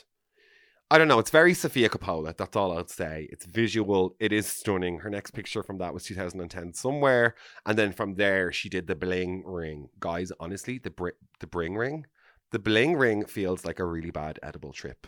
I 0.89 0.97
don't 0.97 1.09
know. 1.09 1.19
It's 1.19 1.31
very 1.31 1.53
Sofia 1.53 1.89
Coppola. 1.89 2.35
That's 2.35 2.55
all 2.55 2.71
I'll 2.71 2.87
say. 2.87 3.27
It's 3.31 3.45
visual. 3.45 4.15
It 4.19 4.31
is 4.31 4.47
stunning. 4.47 4.99
Her 4.99 5.09
next 5.09 5.31
picture 5.31 5.61
from 5.61 5.79
that 5.79 5.93
was 5.93 6.05
2010 6.05 6.73
somewhere, 6.73 7.35
and 7.65 7.77
then 7.77 7.91
from 7.91 8.15
there 8.15 8.53
she 8.53 8.69
did 8.69 8.87
the 8.87 8.95
bling 8.95 9.43
ring. 9.45 9.89
Guys, 9.99 10.31
honestly, 10.39 10.79
the 10.79 10.91
br- 10.91 11.09
the 11.41 11.47
bring 11.47 11.75
ring, 11.75 12.05
the 12.51 12.59
bling 12.59 12.95
ring 12.95 13.25
feels 13.25 13.65
like 13.65 13.79
a 13.79 13.85
really 13.85 14.11
bad 14.11 14.39
edible 14.41 14.73
trip. 14.73 15.07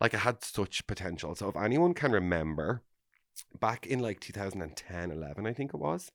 Like 0.00 0.14
it 0.14 0.18
had 0.18 0.44
such 0.44 0.86
potential. 0.86 1.34
So 1.34 1.48
if 1.48 1.56
anyone 1.56 1.94
can 1.94 2.12
remember, 2.12 2.82
back 3.58 3.86
in 3.86 4.00
like 4.00 4.20
2010, 4.20 5.10
11, 5.10 5.46
I 5.46 5.52
think 5.52 5.74
it 5.74 5.80
was, 5.80 6.12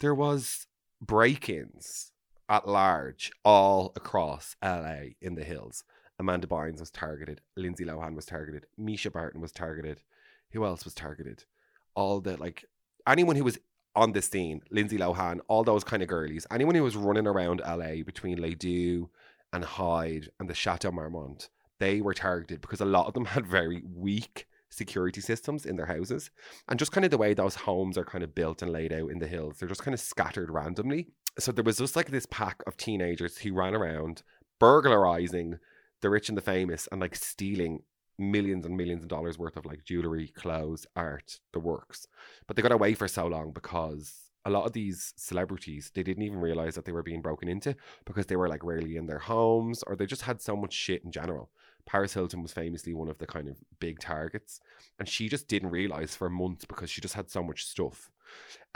there 0.00 0.14
was 0.14 0.66
break-ins 1.00 2.12
at 2.48 2.68
large 2.68 3.32
all 3.44 3.92
across 3.96 4.56
LA 4.62 5.14
in 5.20 5.34
the 5.34 5.44
hills. 5.44 5.84
Amanda 6.18 6.46
Bynes 6.46 6.80
was 6.80 6.90
targeted. 6.90 7.40
Lindsay 7.56 7.84
Lohan 7.84 8.14
was 8.14 8.26
targeted. 8.26 8.66
Mischa 8.78 9.12
Barton 9.12 9.40
was 9.40 9.52
targeted. 9.52 10.02
Who 10.52 10.64
else 10.64 10.84
was 10.84 10.94
targeted? 10.94 11.44
All 11.94 12.20
the 12.20 12.36
like 12.36 12.64
anyone 13.06 13.36
who 13.36 13.44
was 13.44 13.58
on 13.96 14.12
the 14.12 14.22
scene, 14.22 14.60
Lindsay 14.70 14.98
Lohan, 14.98 15.40
all 15.48 15.64
those 15.64 15.84
kind 15.84 16.02
of 16.02 16.08
girlies, 16.08 16.46
anyone 16.50 16.74
who 16.74 16.82
was 16.82 16.96
running 16.96 17.26
around 17.26 17.60
LA 17.66 18.02
between 18.04 18.40
Les 18.40 18.54
Deux 18.54 19.08
and 19.54 19.64
Hyde 19.64 20.28
and 20.38 20.50
the 20.50 20.54
Chateau 20.54 20.90
Marmont, 20.90 21.48
they 21.78 22.00
were 22.00 22.14
targeted 22.14 22.60
because 22.60 22.80
a 22.80 22.86
lot 22.86 23.06
of 23.06 23.14
them 23.14 23.24
had 23.26 23.46
very 23.46 23.82
weak 23.94 24.46
security 24.68 25.20
systems 25.20 25.64
in 25.64 25.76
their 25.76 25.86
houses. 25.86 26.30
And 26.68 26.78
just 26.78 26.92
kind 26.92 27.04
of 27.04 27.10
the 27.10 27.18
way 27.18 27.32
those 27.32 27.54
homes 27.54 27.96
are 27.96 28.04
kind 28.04 28.24
of 28.24 28.34
built 28.34 28.60
and 28.60 28.72
laid 28.72 28.92
out 28.92 29.10
in 29.10 29.20
the 29.20 29.28
hills, 29.28 29.56
they're 29.58 29.68
just 29.68 29.84
kind 29.84 29.94
of 29.94 30.00
scattered 30.00 30.50
randomly. 30.50 31.08
So 31.38 31.52
there 31.52 31.64
was 31.64 31.78
just 31.78 31.96
like 31.96 32.10
this 32.10 32.26
pack 32.26 32.62
of 32.66 32.76
teenagers 32.76 33.38
who 33.38 33.54
ran 33.54 33.74
around 33.74 34.22
burglarizing 34.58 35.58
the 36.00 36.10
rich 36.10 36.28
and 36.28 36.36
the 36.36 36.42
famous 36.42 36.88
and 36.90 37.00
like 37.00 37.14
stealing 37.14 37.82
millions 38.18 38.64
and 38.66 38.76
millions 38.76 39.02
of 39.02 39.08
dollars 39.08 39.38
worth 39.38 39.56
of 39.56 39.66
like 39.66 39.84
jewelry, 39.84 40.28
clothes, 40.28 40.86
art, 40.94 41.40
the 41.52 41.60
works. 41.60 42.06
But 42.46 42.56
they 42.56 42.62
got 42.62 42.72
away 42.72 42.94
for 42.94 43.08
so 43.08 43.26
long 43.26 43.52
because 43.52 44.23
a 44.44 44.50
lot 44.50 44.66
of 44.66 44.72
these 44.72 45.14
celebrities 45.16 45.90
they 45.94 46.02
didn't 46.02 46.22
even 46.22 46.38
realize 46.38 46.74
that 46.74 46.84
they 46.84 46.92
were 46.92 47.02
being 47.02 47.22
broken 47.22 47.48
into 47.48 47.74
because 48.04 48.26
they 48.26 48.36
were 48.36 48.48
like 48.48 48.62
rarely 48.62 48.96
in 48.96 49.06
their 49.06 49.18
homes 49.18 49.82
or 49.84 49.96
they 49.96 50.06
just 50.06 50.22
had 50.22 50.40
so 50.40 50.54
much 50.56 50.72
shit 50.72 51.04
in 51.04 51.10
general. 51.10 51.50
Paris 51.86 52.14
Hilton 52.14 52.42
was 52.42 52.52
famously 52.52 52.94
one 52.94 53.08
of 53.08 53.18
the 53.18 53.26
kind 53.26 53.48
of 53.48 53.58
big 53.78 53.98
targets, 53.98 54.60
and 54.98 55.08
she 55.08 55.28
just 55.28 55.48
didn't 55.48 55.70
realize 55.70 56.16
for 56.16 56.30
months 56.30 56.64
because 56.64 56.90
she 56.90 57.00
just 57.00 57.14
had 57.14 57.30
so 57.30 57.42
much 57.42 57.66
stuff. 57.66 58.10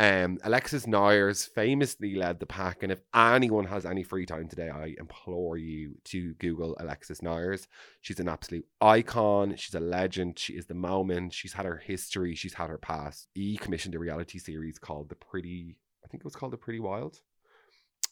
Um, 0.00 0.38
Alexis 0.44 0.86
Neiers 0.86 1.48
famously 1.48 2.14
led 2.14 2.38
the 2.38 2.46
pack, 2.46 2.84
and 2.84 2.92
if 2.92 3.00
anyone 3.12 3.64
has 3.64 3.84
any 3.84 4.04
free 4.04 4.26
time 4.26 4.48
today, 4.48 4.70
I 4.70 4.94
implore 4.96 5.56
you 5.56 5.96
to 6.04 6.34
Google 6.34 6.76
Alexis 6.78 7.20
Neiers. 7.20 7.66
She's 8.00 8.20
an 8.20 8.28
absolute 8.28 8.66
icon. 8.80 9.56
She's 9.56 9.74
a 9.74 9.80
legend. 9.80 10.38
She 10.38 10.52
is 10.52 10.66
the 10.66 10.74
moment. 10.74 11.32
She's 11.32 11.52
had 11.52 11.66
her 11.66 11.78
history. 11.78 12.36
She's 12.36 12.54
had 12.54 12.70
her 12.70 12.78
past. 12.78 13.26
E 13.34 13.56
commissioned 13.56 13.96
a 13.96 13.98
reality 13.98 14.38
series 14.38 14.78
called 14.78 15.08
The 15.08 15.16
Pretty. 15.16 15.76
I 16.04 16.08
think 16.08 16.20
it 16.20 16.24
was 16.24 16.36
called 16.36 16.52
The 16.52 16.58
Pretty 16.58 16.80
Wild, 16.80 17.20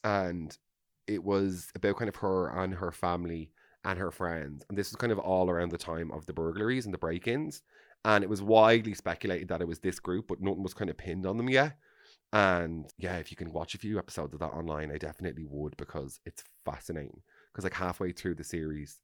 and 0.03 0.57
it 1.07 1.23
was 1.23 1.69
about 1.73 1.97
kind 1.97 2.09
of 2.09 2.17
her 2.17 2.49
and 2.49 2.73
her 2.75 2.91
family 2.91 3.51
and 3.85 3.97
her 3.97 4.11
friends. 4.11 4.65
And 4.67 4.77
this 4.77 4.91
was 4.91 4.97
kind 4.97 5.13
of 5.13 5.19
all 5.19 5.49
around 5.49 5.71
the 5.71 5.77
time 5.77 6.11
of 6.11 6.25
the 6.25 6.33
burglaries 6.33 6.83
and 6.83 6.93
the 6.93 6.97
break 6.97 7.29
ins. 7.29 7.61
And 8.07 8.23
it 8.23 8.29
was 8.29 8.41
widely 8.41 8.93
speculated 8.93 9.49
that 9.49 9.59
it 9.59 9.67
was 9.67 9.79
this 9.79 9.99
group, 9.99 10.29
but 10.29 10.39
nothing 10.41 10.63
was 10.63 10.73
kind 10.73 10.89
of 10.89 10.95
pinned 10.95 11.25
on 11.25 11.35
them 11.35 11.49
yet. 11.49 11.75
And 12.31 12.85
yeah, 12.97 13.17
if 13.17 13.31
you 13.31 13.35
can 13.35 13.51
watch 13.51 13.75
a 13.75 13.77
few 13.77 13.99
episodes 13.99 14.33
of 14.33 14.39
that 14.39 14.53
online, 14.53 14.91
I 14.91 14.97
definitely 14.97 15.43
would 15.43 15.75
because 15.75 16.21
it's 16.25 16.41
fascinating. 16.63 17.21
Because 17.51 17.65
like 17.65 17.73
halfway 17.73 18.13
through 18.13 18.35
the 18.35 18.45
series, 18.45 19.01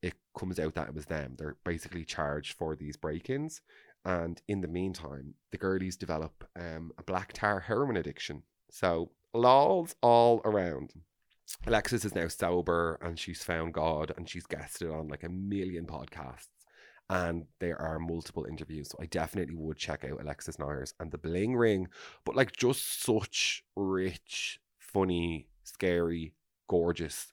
it 0.00 0.14
comes 0.38 0.58
out 0.58 0.74
that 0.74 0.88
it 0.88 0.94
was 0.94 1.04
them. 1.04 1.34
They're 1.36 1.58
basically 1.64 2.06
charged 2.06 2.54
for 2.54 2.74
these 2.74 2.96
break 2.96 3.28
ins. 3.28 3.60
And 4.06 4.40
in 4.48 4.62
the 4.62 4.68
meantime, 4.68 5.34
the 5.52 5.58
girlies 5.58 5.98
develop 5.98 6.48
um, 6.58 6.92
a 6.96 7.02
black 7.02 7.34
tar 7.34 7.60
heroin 7.60 7.98
addiction. 7.98 8.42
So 8.70 9.10
lols 9.34 9.96
all 10.00 10.40
around. 10.46 10.94
Alexis 11.66 12.06
is 12.06 12.14
now 12.14 12.28
sober 12.28 12.98
and 13.02 13.18
she's 13.18 13.42
found 13.42 13.74
God 13.74 14.12
and 14.16 14.26
she's 14.26 14.46
guested 14.46 14.90
on 14.90 15.08
like 15.08 15.24
a 15.24 15.28
million 15.28 15.84
podcasts 15.84 16.55
and 17.08 17.46
there 17.60 17.80
are 17.80 17.98
multiple 17.98 18.46
interviews. 18.46 18.88
So 18.90 18.98
I 19.00 19.06
definitely 19.06 19.54
would 19.54 19.76
check 19.76 20.04
out 20.04 20.20
Alexis 20.20 20.56
Neiers 20.56 20.92
and 20.98 21.10
the 21.10 21.18
Bling 21.18 21.56
Ring, 21.56 21.88
but 22.24 22.36
like 22.36 22.52
just 22.56 23.02
such 23.02 23.64
rich, 23.76 24.60
funny, 24.78 25.48
scary, 25.62 26.34
gorgeous 26.68 27.32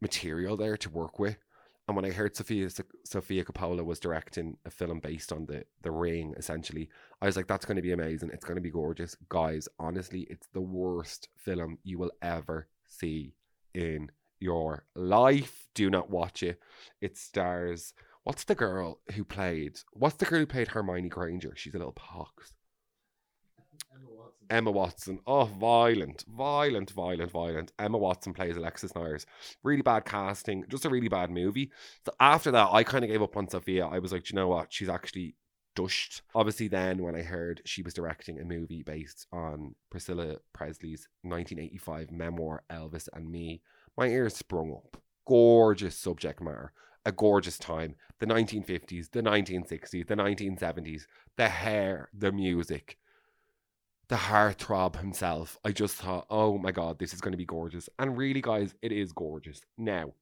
material 0.00 0.56
there 0.56 0.76
to 0.76 0.90
work 0.90 1.18
with. 1.18 1.38
And 1.86 1.96
when 1.96 2.04
I 2.04 2.10
heard 2.10 2.36
Sofia 2.36 2.68
Sofia 3.04 3.44
Coppola 3.44 3.82
was 3.82 3.98
directing 3.98 4.58
a 4.66 4.70
film 4.70 5.00
based 5.00 5.32
on 5.32 5.46
the 5.46 5.64
the 5.80 5.90
Ring, 5.90 6.34
essentially, 6.36 6.90
I 7.22 7.26
was 7.26 7.36
like, 7.36 7.46
"That's 7.46 7.64
going 7.64 7.76
to 7.76 7.82
be 7.82 7.92
amazing. 7.92 8.28
It's 8.30 8.44
going 8.44 8.56
to 8.56 8.62
be 8.62 8.70
gorgeous, 8.70 9.16
guys." 9.30 9.68
Honestly, 9.78 10.26
it's 10.28 10.48
the 10.52 10.60
worst 10.60 11.28
film 11.34 11.78
you 11.84 11.98
will 11.98 12.12
ever 12.20 12.68
see 12.86 13.32
in 13.72 14.10
your 14.38 14.84
life. 14.94 15.66
Do 15.74 15.88
not 15.88 16.10
watch 16.10 16.42
it. 16.42 16.60
It 17.00 17.16
stars 17.16 17.94
What's 18.28 18.44
the 18.44 18.54
girl 18.54 19.00
who 19.14 19.24
played? 19.24 19.80
What's 19.94 20.16
the 20.16 20.26
girl 20.26 20.40
who 20.40 20.46
played 20.46 20.68
Hermione 20.68 21.08
Granger? 21.08 21.54
She's 21.56 21.74
a 21.74 21.78
little 21.78 21.94
pox. 21.94 22.52
Emma 24.50 24.70
Watson. 24.70 25.20
Oh, 25.26 25.46
violent, 25.46 26.26
violent, 26.28 26.90
violent, 26.90 27.30
violent. 27.30 27.72
Emma 27.78 27.96
Watson 27.96 28.34
plays 28.34 28.58
Alexis 28.58 28.92
Neiers. 28.92 29.24
Really 29.62 29.80
bad 29.80 30.04
casting, 30.04 30.66
just 30.68 30.84
a 30.84 30.90
really 30.90 31.08
bad 31.08 31.30
movie. 31.30 31.70
So 32.04 32.12
after 32.20 32.50
that, 32.50 32.68
I 32.70 32.84
kind 32.84 33.02
of 33.02 33.10
gave 33.10 33.22
up 33.22 33.34
on 33.34 33.48
Sofia. 33.48 33.86
I 33.86 33.98
was 33.98 34.12
like, 34.12 34.24
"Do 34.24 34.34
you 34.34 34.36
know 34.36 34.48
what? 34.48 34.74
She's 34.74 34.90
actually 34.90 35.34
dushed. 35.74 36.20
Obviously, 36.34 36.68
then 36.68 37.02
when 37.02 37.14
I 37.16 37.22
heard 37.22 37.62
she 37.64 37.80
was 37.80 37.94
directing 37.94 38.38
a 38.38 38.44
movie 38.44 38.82
based 38.82 39.26
on 39.32 39.74
Priscilla 39.88 40.36
Presley's 40.52 41.08
1985 41.22 42.10
memoir, 42.10 42.62
Elvis 42.70 43.08
and 43.14 43.30
Me, 43.30 43.62
my 43.96 44.08
ears 44.08 44.36
sprung 44.36 44.70
up. 44.70 45.00
Gorgeous 45.26 45.96
subject 45.96 46.42
matter. 46.42 46.74
A 47.08 47.12
gorgeous 47.12 47.58
time. 47.58 47.94
The 48.18 48.26
1950s, 48.26 49.10
the 49.12 49.22
1960s, 49.22 50.06
the 50.06 50.16
1970s, 50.16 51.02
the 51.36 51.48
hair, 51.48 52.08
the 52.12 52.32
music 52.32 52.98
the 54.08 54.16
heartthrob 54.16 54.96
himself. 54.96 55.58
I 55.64 55.72
just 55.72 55.96
thought, 55.96 56.26
oh 56.30 56.58
my 56.58 56.72
god, 56.72 56.98
this 56.98 57.12
is 57.12 57.20
going 57.20 57.32
to 57.32 57.38
be 57.38 57.44
gorgeous. 57.44 57.88
And 57.98 58.16
really, 58.16 58.40
guys, 58.40 58.74
it 58.82 58.90
is 58.90 59.12
gorgeous. 59.12 59.60
Now, 59.76 60.14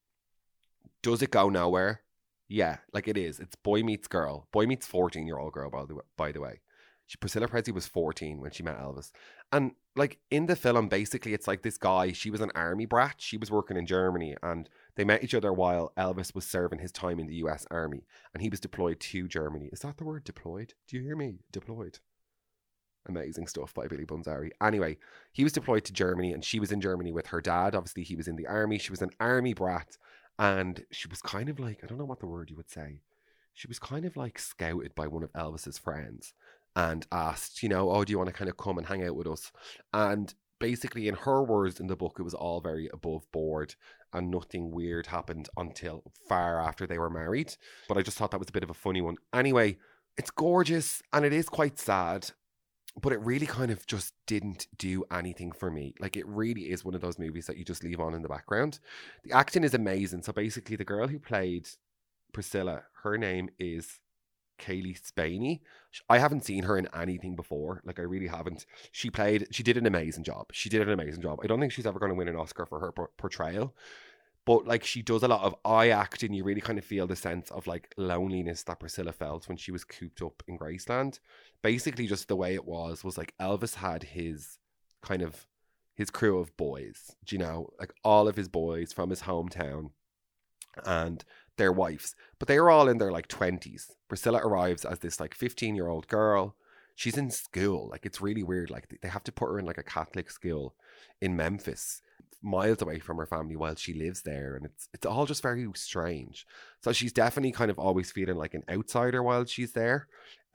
does 1.02 1.22
it 1.22 1.30
go 1.30 1.48
nowhere? 1.48 2.02
Yeah, 2.48 2.78
like 2.92 3.08
it 3.08 3.16
is. 3.16 3.40
It's 3.40 3.56
boy 3.56 3.82
meets 3.82 4.08
girl. 4.08 4.48
Boy 4.52 4.66
meets 4.66 4.86
14 4.86 5.26
year 5.26 5.38
old 5.38 5.52
girl, 5.52 5.70
by 5.70 5.84
the, 5.86 5.94
way, 5.94 6.02
by 6.16 6.32
the 6.32 6.40
way. 6.40 6.60
She, 7.06 7.16
Priscilla 7.16 7.46
Presley 7.46 7.72
was 7.72 7.86
14 7.86 8.40
when 8.40 8.50
she 8.50 8.64
met 8.64 8.80
Elvis. 8.80 9.12
And 9.52 9.72
like 9.94 10.18
in 10.30 10.46
the 10.46 10.56
film, 10.56 10.88
basically, 10.88 11.34
it's 11.34 11.46
like 11.46 11.62
this 11.62 11.78
guy, 11.78 12.10
she 12.10 12.30
was 12.30 12.40
an 12.40 12.50
army 12.56 12.86
brat. 12.86 13.16
She 13.18 13.36
was 13.36 13.50
working 13.50 13.76
in 13.76 13.86
Germany 13.86 14.36
and 14.42 14.68
they 14.96 15.04
met 15.04 15.22
each 15.22 15.34
other 15.34 15.52
while 15.52 15.92
Elvis 15.96 16.34
was 16.34 16.46
serving 16.46 16.78
his 16.78 16.92
time 16.92 17.20
in 17.20 17.26
the 17.26 17.36
US 17.36 17.66
Army 17.70 18.06
and 18.34 18.42
he 18.42 18.48
was 18.48 18.60
deployed 18.60 18.98
to 19.00 19.28
Germany. 19.28 19.68
Is 19.72 19.80
that 19.80 19.98
the 19.98 20.04
word 20.04 20.24
deployed? 20.24 20.74
Do 20.88 20.96
you 20.96 21.02
hear 21.02 21.16
me? 21.16 21.40
Deployed. 21.52 21.98
Amazing 23.08 23.46
stuff 23.46 23.72
by 23.72 23.86
Billy 23.86 24.04
Bunzari. 24.04 24.50
Anyway, 24.60 24.96
he 25.32 25.44
was 25.44 25.52
deployed 25.52 25.84
to 25.84 25.92
Germany 25.92 26.32
and 26.32 26.44
she 26.44 26.58
was 26.58 26.72
in 26.72 26.80
Germany 26.80 27.12
with 27.12 27.28
her 27.28 27.40
dad. 27.40 27.74
Obviously, 27.74 28.02
he 28.02 28.16
was 28.16 28.26
in 28.26 28.36
the 28.36 28.46
army. 28.46 28.78
She 28.78 28.90
was 28.90 29.02
an 29.02 29.10
army 29.20 29.54
brat 29.54 29.96
and 30.38 30.84
she 30.90 31.08
was 31.08 31.22
kind 31.22 31.48
of 31.48 31.60
like, 31.60 31.80
I 31.82 31.86
don't 31.86 31.98
know 31.98 32.04
what 32.04 32.20
the 32.20 32.26
word 32.26 32.50
you 32.50 32.56
would 32.56 32.70
say. 32.70 33.00
She 33.54 33.68
was 33.68 33.78
kind 33.78 34.04
of 34.04 34.16
like 34.16 34.38
scouted 34.38 34.94
by 34.94 35.06
one 35.06 35.22
of 35.22 35.32
Elvis's 35.32 35.78
friends 35.78 36.34
and 36.74 37.06
asked, 37.10 37.62
you 37.62 37.68
know, 37.68 37.90
oh, 37.90 38.04
do 38.04 38.10
you 38.10 38.18
want 38.18 38.28
to 38.28 38.34
kind 38.34 38.50
of 38.50 38.56
come 38.56 38.76
and 38.76 38.86
hang 38.86 39.02
out 39.04 39.16
with 39.16 39.26
us? 39.26 39.50
And 39.94 40.34
basically, 40.58 41.08
in 41.08 41.14
her 41.14 41.42
words 41.42 41.80
in 41.80 41.86
the 41.86 41.96
book, 41.96 42.16
it 42.18 42.22
was 42.22 42.34
all 42.34 42.60
very 42.60 42.88
above 42.92 43.30
board 43.32 43.74
and 44.16 44.30
nothing 44.30 44.70
weird 44.70 45.06
happened 45.06 45.48
until 45.56 46.02
far 46.28 46.60
after 46.60 46.86
they 46.86 46.98
were 46.98 47.10
married. 47.10 47.54
But 47.88 47.98
I 47.98 48.02
just 48.02 48.16
thought 48.16 48.30
that 48.32 48.40
was 48.40 48.48
a 48.48 48.52
bit 48.52 48.64
of 48.64 48.70
a 48.70 48.74
funny 48.74 49.00
one. 49.00 49.16
Anyway, 49.32 49.76
it's 50.16 50.30
gorgeous 50.30 51.02
and 51.12 51.24
it 51.24 51.32
is 51.32 51.48
quite 51.48 51.78
sad 51.78 52.30
but 53.00 53.12
it 53.12 53.20
really 53.20 53.46
kind 53.46 53.70
of 53.70 53.86
just 53.86 54.14
didn't 54.26 54.68
do 54.78 55.04
anything 55.12 55.52
for 55.52 55.70
me. 55.70 55.94
Like 56.00 56.16
it 56.16 56.26
really 56.26 56.62
is 56.62 56.84
one 56.84 56.94
of 56.94 57.00
those 57.00 57.18
movies 57.18 57.46
that 57.46 57.58
you 57.58 57.64
just 57.64 57.84
leave 57.84 58.00
on 58.00 58.14
in 58.14 58.22
the 58.22 58.28
background. 58.28 58.78
The 59.24 59.32
acting 59.32 59.64
is 59.64 59.74
amazing. 59.74 60.22
So 60.22 60.32
basically, 60.32 60.76
the 60.76 60.84
girl 60.84 61.06
who 61.06 61.18
played 61.18 61.68
Priscilla, 62.32 62.84
her 63.02 63.18
name 63.18 63.50
is 63.58 64.00
Cailee 64.58 64.98
Spaeny. 65.00 65.60
I 66.08 66.18
haven't 66.18 66.44
seen 66.44 66.64
her 66.64 66.76
in 66.76 66.88
anything 66.94 67.36
before. 67.36 67.80
Like 67.84 67.98
I 67.98 68.02
really 68.02 68.28
haven't. 68.28 68.66
She 68.92 69.10
played. 69.10 69.48
She 69.50 69.62
did 69.62 69.76
an 69.76 69.86
amazing 69.86 70.24
job. 70.24 70.46
She 70.52 70.68
did 70.68 70.82
an 70.82 70.90
amazing 70.90 71.22
job. 71.22 71.40
I 71.42 71.46
don't 71.46 71.60
think 71.60 71.72
she's 71.72 71.86
ever 71.86 71.98
going 71.98 72.10
to 72.10 72.16
win 72.16 72.28
an 72.28 72.36
Oscar 72.36 72.66
for 72.66 72.80
her 72.80 72.92
por- 72.92 73.10
portrayal. 73.16 73.74
But 74.44 74.64
like 74.64 74.84
she 74.84 75.02
does 75.02 75.24
a 75.24 75.28
lot 75.28 75.42
of 75.42 75.56
eye 75.64 75.88
acting, 75.88 76.32
you 76.32 76.44
really 76.44 76.60
kind 76.60 76.78
of 76.78 76.84
feel 76.84 77.08
the 77.08 77.16
sense 77.16 77.50
of 77.50 77.66
like 77.66 77.92
loneliness 77.96 78.62
that 78.64 78.78
Priscilla 78.78 79.12
felt 79.12 79.48
when 79.48 79.56
she 79.56 79.72
was 79.72 79.82
cooped 79.82 80.22
up 80.22 80.42
in 80.46 80.56
Graceland 80.56 81.18
basically 81.66 82.06
just 82.06 82.28
the 82.28 82.36
way 82.36 82.54
it 82.54 82.64
was 82.64 83.02
was 83.02 83.18
like 83.18 83.34
Elvis 83.40 83.74
had 83.74 84.04
his 84.04 84.58
kind 85.02 85.20
of 85.20 85.48
his 85.96 86.10
crew 86.10 86.38
of 86.38 86.56
boys, 86.56 87.16
do 87.24 87.34
you 87.34 87.40
know, 87.40 87.70
like 87.80 87.92
all 88.04 88.28
of 88.28 88.36
his 88.36 88.48
boys 88.48 88.92
from 88.92 89.10
his 89.10 89.22
hometown 89.22 89.90
and 90.84 91.24
their 91.56 91.72
wives, 91.72 92.14
but 92.38 92.48
they 92.48 92.56
are 92.56 92.70
all 92.70 92.88
in 92.88 92.98
their 92.98 93.12
like 93.12 93.28
20s. 93.28 93.90
Priscilla 94.08 94.38
arrives 94.38 94.84
as 94.84 95.00
this 95.00 95.20
like 95.20 95.34
15 95.34 95.74
year 95.74 95.88
old 95.88 96.08
girl. 96.08 96.56
She's 96.94 97.18
in 97.18 97.30
school. 97.30 97.88
Like 97.90 98.06
it's 98.06 98.20
really 98.20 98.42
weird. 98.42 98.70
Like 98.70 98.98
they 99.02 99.08
have 99.08 99.24
to 99.24 99.32
put 99.32 99.46
her 99.46 99.58
in 99.58 99.66
like 99.66 99.78
a 99.78 99.82
Catholic 99.82 100.30
school 100.30 100.74
in 101.20 101.36
Memphis, 101.36 102.00
miles 102.42 102.80
away 102.80 102.98
from 102.98 103.18
her 103.18 103.26
family 103.26 103.56
while 103.56 103.74
she 103.74 103.92
lives 103.92 104.22
there. 104.22 104.56
And 104.56 104.64
it's 104.66 104.88
it's 104.94 105.06
all 105.06 105.26
just 105.26 105.42
very 105.42 105.66
strange. 105.74 106.46
So 106.80 106.92
she's 106.92 107.12
definitely 107.12 107.52
kind 107.52 107.70
of 107.70 107.78
always 107.78 108.12
feeling 108.12 108.36
like 108.36 108.54
an 108.54 108.64
outsider 108.70 109.22
while 109.22 109.44
she's 109.44 109.72
there. 109.72 110.08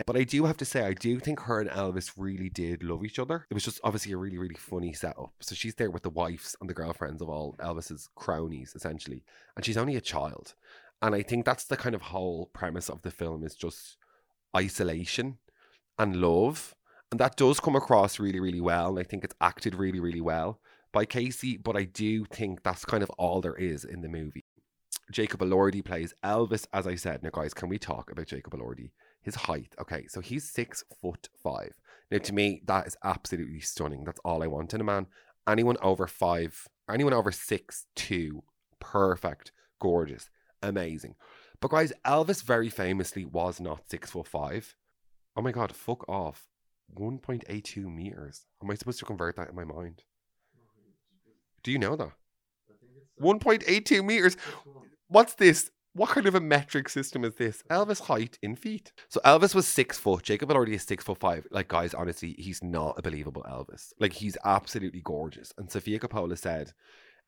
But 0.05 0.17
I 0.17 0.23
do 0.23 0.45
have 0.45 0.57
to 0.57 0.65
say, 0.65 0.83
I 0.83 0.93
do 0.93 1.19
think 1.19 1.41
her 1.41 1.59
and 1.59 1.69
Elvis 1.69 2.13
really 2.17 2.49
did 2.49 2.83
love 2.83 3.03
each 3.03 3.19
other. 3.19 3.45
It 3.49 3.53
was 3.53 3.63
just 3.63 3.79
obviously 3.83 4.13
a 4.13 4.17
really, 4.17 4.37
really 4.37 4.55
funny 4.55 4.93
setup. 4.93 5.33
So 5.41 5.55
she's 5.55 5.75
there 5.75 5.91
with 5.91 6.03
the 6.03 6.09
wives 6.09 6.55
and 6.59 6.69
the 6.69 6.73
girlfriends 6.73 7.21
of 7.21 7.29
all 7.29 7.55
Elvis's 7.59 8.09
cronies, 8.15 8.73
essentially. 8.75 9.23
And 9.55 9.65
she's 9.65 9.77
only 9.77 9.95
a 9.95 10.01
child. 10.01 10.55
And 11.01 11.15
I 11.15 11.23
think 11.23 11.45
that's 11.45 11.65
the 11.65 11.77
kind 11.77 11.95
of 11.95 12.01
whole 12.03 12.49
premise 12.53 12.89
of 12.89 13.01
the 13.01 13.11
film 13.11 13.43
is 13.43 13.55
just 13.55 13.97
isolation 14.55 15.37
and 15.97 16.17
love. 16.17 16.75
And 17.11 17.19
that 17.19 17.35
does 17.35 17.59
come 17.59 17.75
across 17.75 18.19
really, 18.19 18.39
really 18.39 18.61
well. 18.61 18.89
And 18.89 18.99
I 18.99 19.03
think 19.03 19.23
it's 19.23 19.35
acted 19.41 19.75
really, 19.75 19.99
really 19.99 20.21
well 20.21 20.59
by 20.91 21.05
Casey. 21.05 21.57
But 21.57 21.75
I 21.75 21.83
do 21.83 22.25
think 22.25 22.63
that's 22.63 22.85
kind 22.85 23.03
of 23.03 23.09
all 23.11 23.41
there 23.41 23.55
is 23.55 23.83
in 23.83 24.01
the 24.01 24.09
movie. 24.09 24.45
Jacob 25.11 25.41
Elordi 25.41 25.83
plays 25.83 26.13
Elvis, 26.23 26.67
as 26.71 26.87
I 26.87 26.95
said. 26.95 27.23
Now, 27.23 27.31
guys, 27.31 27.53
can 27.53 27.67
we 27.67 27.77
talk 27.77 28.11
about 28.11 28.27
Jacob 28.27 28.53
Elordi? 28.53 28.91
his 29.21 29.35
height. 29.35 29.75
Okay, 29.79 30.07
so 30.07 30.19
he's 30.19 30.49
six 30.49 30.83
foot 31.01 31.29
five. 31.41 31.73
Now, 32.09 32.17
to 32.17 32.33
me, 32.33 32.61
that 32.65 32.87
is 32.87 32.97
absolutely 33.03 33.61
stunning. 33.61 34.03
That's 34.03 34.19
all 34.25 34.43
I 34.43 34.47
want 34.47 34.73
in 34.73 34.81
a 34.81 34.83
man. 34.83 35.07
Anyone 35.47 35.77
over 35.81 36.07
five, 36.07 36.67
anyone 36.89 37.13
over 37.13 37.31
six 37.31 37.85
two, 37.95 38.43
perfect, 38.79 39.51
gorgeous, 39.79 40.29
amazing. 40.61 41.15
But 41.59 41.71
guys, 41.71 41.93
Elvis 42.05 42.43
very 42.43 42.69
famously 42.69 43.25
was 43.25 43.59
not 43.59 43.89
six 43.89 44.11
foot 44.11 44.27
five. 44.27 44.75
Oh 45.35 45.41
my 45.41 45.51
god, 45.51 45.75
fuck 45.75 46.07
off. 46.09 46.47
1.82 46.97 47.85
meters. 47.85 48.45
Am 48.61 48.69
I 48.69 48.75
supposed 48.75 48.99
to 48.99 49.05
convert 49.05 49.35
that 49.37 49.49
in 49.49 49.55
my 49.55 49.63
mind? 49.63 50.03
Do 51.63 51.71
you 51.71 51.79
know 51.79 51.95
that? 51.95 52.11
1.82 53.21 54.03
meters. 54.03 54.35
What's 55.07 55.35
this? 55.35 55.69
What 55.93 56.09
kind 56.09 56.25
of 56.25 56.35
a 56.35 56.39
metric 56.39 56.87
system 56.87 57.25
is 57.25 57.35
this? 57.35 57.63
Elvis 57.69 58.01
height 58.01 58.39
in 58.41 58.55
feet. 58.55 58.93
So 59.09 59.19
Elvis 59.25 59.53
was 59.53 59.67
six 59.67 59.97
foot. 59.97 60.23
Jacob 60.23 60.49
Elordi 60.49 60.73
is 60.73 60.83
six 60.83 61.03
foot 61.03 61.19
five. 61.19 61.45
Like 61.51 61.67
guys, 61.67 61.93
honestly, 61.93 62.35
he's 62.39 62.63
not 62.63 62.97
a 62.97 63.01
believable 63.01 63.43
Elvis. 63.43 63.91
Like 63.99 64.13
he's 64.13 64.37
absolutely 64.45 65.01
gorgeous. 65.01 65.53
And 65.57 65.69
Sofia 65.69 65.99
Coppola 65.99 66.37
said, 66.37 66.71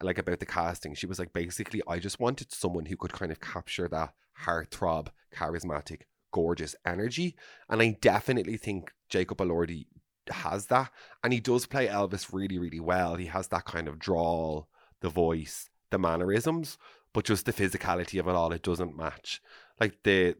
like 0.03 0.17
about 0.17 0.39
the 0.39 0.45
casting, 0.45 0.93
she 0.93 1.05
was 1.05 1.19
like, 1.19 1.33
basically, 1.33 1.81
I 1.87 1.99
just 1.99 2.19
wanted 2.19 2.51
someone 2.51 2.85
who 2.85 2.97
could 2.97 3.13
kind 3.13 3.31
of 3.31 3.39
capture 3.39 3.87
that 3.87 4.13
heartthrob, 4.43 5.07
charismatic, 5.35 6.01
gorgeous 6.31 6.75
energy. 6.85 7.35
And 7.69 7.81
I 7.81 7.97
definitely 8.01 8.57
think 8.57 8.91
Jacob 9.09 9.37
Elordi 9.37 9.85
has 10.29 10.67
that. 10.67 10.91
And 11.23 11.33
he 11.33 11.39
does 11.39 11.65
play 11.65 11.87
Elvis 11.87 12.33
really, 12.33 12.57
really 12.57 12.79
well. 12.79 13.15
He 13.15 13.27
has 13.27 13.47
that 13.49 13.65
kind 13.65 13.87
of 13.87 13.99
drawl, 13.99 14.67
the 15.01 15.09
voice, 15.09 15.69
the 15.89 15.99
mannerisms 15.99 16.77
but 17.13 17.25
just 17.25 17.45
the 17.45 17.53
physicality 17.53 18.19
of 18.19 18.27
it 18.27 18.35
all, 18.35 18.51
it 18.51 18.63
doesn't 18.63 18.97
match. 18.97 19.41
Like 19.79 19.97
the 20.03 20.35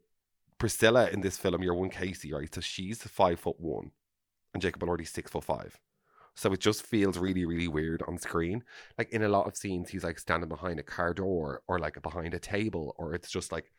Priscilla 0.58 1.10
in 1.10 1.22
this 1.22 1.38
film, 1.38 1.62
you're 1.62 1.76
one 1.76 1.90
Casey, 1.90 2.34
right? 2.34 2.54
So 2.54 2.62
she's 2.62 3.02
five 3.04 3.40
foot 3.40 3.60
one, 3.60 3.92
and 4.54 4.62
Jacob 4.62 4.82
Elordi's 4.82 5.12
six 5.12 5.32
foot 5.32 5.44
five. 5.44 5.80
So 6.36 6.52
it 6.52 6.60
just 6.60 6.84
feels 6.84 7.18
really, 7.18 7.46
really 7.46 7.68
weird 7.68 8.04
on 8.08 8.18
screen. 8.18 8.64
Like 8.98 9.12
in 9.12 9.24
a 9.24 9.30
lot 9.30 9.48
of 9.48 9.56
scenes, 9.56 9.90
he's 9.90 10.04
like 10.04 10.18
standing 10.20 10.50
behind 10.50 10.80
a 10.80 10.84
car 10.84 11.14
door 11.14 11.62
or 11.68 11.80
like 11.80 12.02
behind 12.02 12.34
a 12.34 12.40
table, 12.40 12.96
or 12.98 13.14
it's 13.14 13.30
just 13.30 13.52
like 13.52 13.72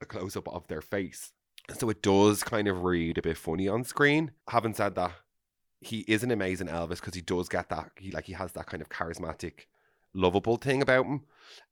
a 0.00 0.06
close 0.06 0.36
up 0.36 0.48
of 0.48 0.66
their 0.68 0.82
face. 0.82 1.32
So 1.76 1.90
it 1.90 2.02
does 2.02 2.44
kind 2.44 2.68
of 2.68 2.84
read 2.84 3.18
a 3.18 3.22
bit 3.22 3.36
funny 3.36 3.66
on 3.66 3.82
screen. 3.82 4.30
Having 4.48 4.74
said 4.74 4.94
that, 4.94 5.12
he 5.80 6.00
is 6.00 6.22
an 6.22 6.30
amazing 6.30 6.68
Elvis 6.68 7.00
because 7.00 7.14
he 7.14 7.20
does 7.20 7.48
get 7.48 7.68
that. 7.70 7.90
He 7.98 8.10
like 8.10 8.26
he 8.26 8.32
has 8.34 8.52
that 8.52 8.66
kind 8.66 8.80
of 8.80 8.88
charismatic 8.88 9.66
lovable 10.14 10.56
thing 10.56 10.82
about 10.82 11.06
him. 11.06 11.22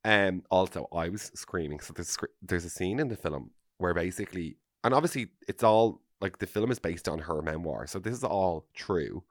Um, 0.05 0.43
also, 0.51 0.89
I 0.93 1.09
was 1.09 1.31
screaming. 1.35 1.81
So 1.81 1.93
there's 1.93 2.17
there's 2.43 2.65
a 2.65 2.71
scene 2.71 2.99
in 3.01 3.09
the 3.09 3.17
film 3.17 3.51
where 3.79 3.95
basically, 3.95 4.57
and 4.83 4.95
obviously, 4.95 5.29
it's 5.49 5.63
all 5.63 6.01
like 6.21 6.39
the 6.39 6.47
film 6.47 6.71
is 6.71 6.79
based 6.79 7.09
on 7.09 7.21
her 7.21 7.43
memoir, 7.43 7.87
so 7.87 7.99
this 7.99 8.15
is 8.15 8.25
all 8.25 8.67
true. 8.75 9.23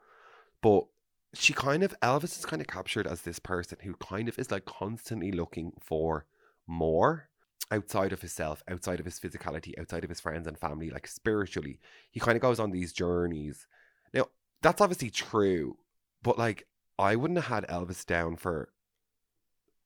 But 0.64 0.86
she 1.34 1.54
kind 1.54 1.84
of 1.84 1.94
Elvis 2.00 2.40
is 2.40 2.46
kind 2.46 2.62
of 2.62 2.68
captured 2.68 3.06
as 3.06 3.22
this 3.22 3.38
person 3.38 3.78
who 3.84 3.94
kind 3.96 4.30
of 4.30 4.40
is 4.40 4.50
like 4.50 4.66
constantly 4.66 5.32
looking 5.32 5.74
for 5.80 6.26
more 6.66 7.30
outside 7.70 8.14
of 8.14 8.22
himself, 8.22 8.64
outside 8.68 9.00
of 9.00 9.06
his 9.06 9.20
physicality, 9.20 9.78
outside 9.78 10.04
of 10.04 10.10
his 10.10 10.22
friends 10.22 10.48
and 10.48 10.58
family, 10.58 10.90
like 10.90 11.06
spiritually. 11.06 11.80
He 12.10 12.20
kind 12.20 12.38
of 12.38 12.42
goes 12.42 12.60
on 12.60 12.72
these 12.72 12.94
journeys. 12.94 13.68
Now, 14.14 14.28
that's 14.62 14.80
obviously 14.80 15.10
true, 15.10 15.78
but 16.22 16.38
like 16.40 16.66
I 16.98 17.18
wouldn't 17.18 17.40
have 17.40 17.48
had 17.48 17.68
Elvis 17.68 18.06
down 18.06 18.38
for 18.38 18.70